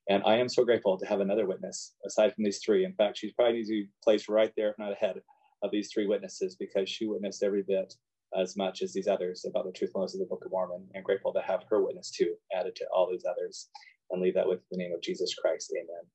And 0.10 0.24
I 0.26 0.38
am 0.38 0.48
so 0.50 0.64
grateful 0.64 0.98
to 0.98 1.06
have 1.06 1.20
another 1.20 1.46
witness 1.46 1.94
aside 2.06 2.34
from 2.34 2.44
these 2.44 2.60
three. 2.64 2.86
In 2.86 2.94
fact, 2.94 3.18
she's 3.18 3.34
probably 3.34 3.64
to 3.64 3.70
be 3.70 3.90
placed 4.04 4.30
right 4.30 4.52
there, 4.56 4.70
if 4.70 4.80
not 4.80 4.94
ahead 4.94 5.22
of 5.64 5.72
these 5.72 5.92
three 5.92 6.08
witnesses, 6.08 6.56
because 6.56 6.90
she 6.90 7.08
witnessed 7.08 7.44
every 7.44 7.64
bit 7.64 7.94
as 8.38 8.56
much 8.56 8.82
as 8.82 8.94
these 8.94 9.08
others 9.08 9.46
about 9.50 9.66
the 9.66 9.72
truthfulness 9.72 10.14
of 10.14 10.20
the 10.20 10.26
Book 10.26 10.44
of 10.46 10.52
Mormon. 10.52 10.88
And 10.94 11.04
grateful 11.04 11.34
to 11.34 11.42
have 11.42 11.64
her 11.70 11.84
witness 11.84 12.12
too 12.12 12.36
added 12.58 12.76
to 12.78 12.86
all 12.94 13.10
these 13.12 13.26
others 13.30 13.70
and 14.12 14.22
leave 14.22 14.36
that 14.36 14.48
with 14.48 14.60
the 14.72 14.78
name 14.78 14.94
of 14.94 15.02
Jesus 15.02 15.36
Christ. 15.36 15.74
Amen. 15.76 16.06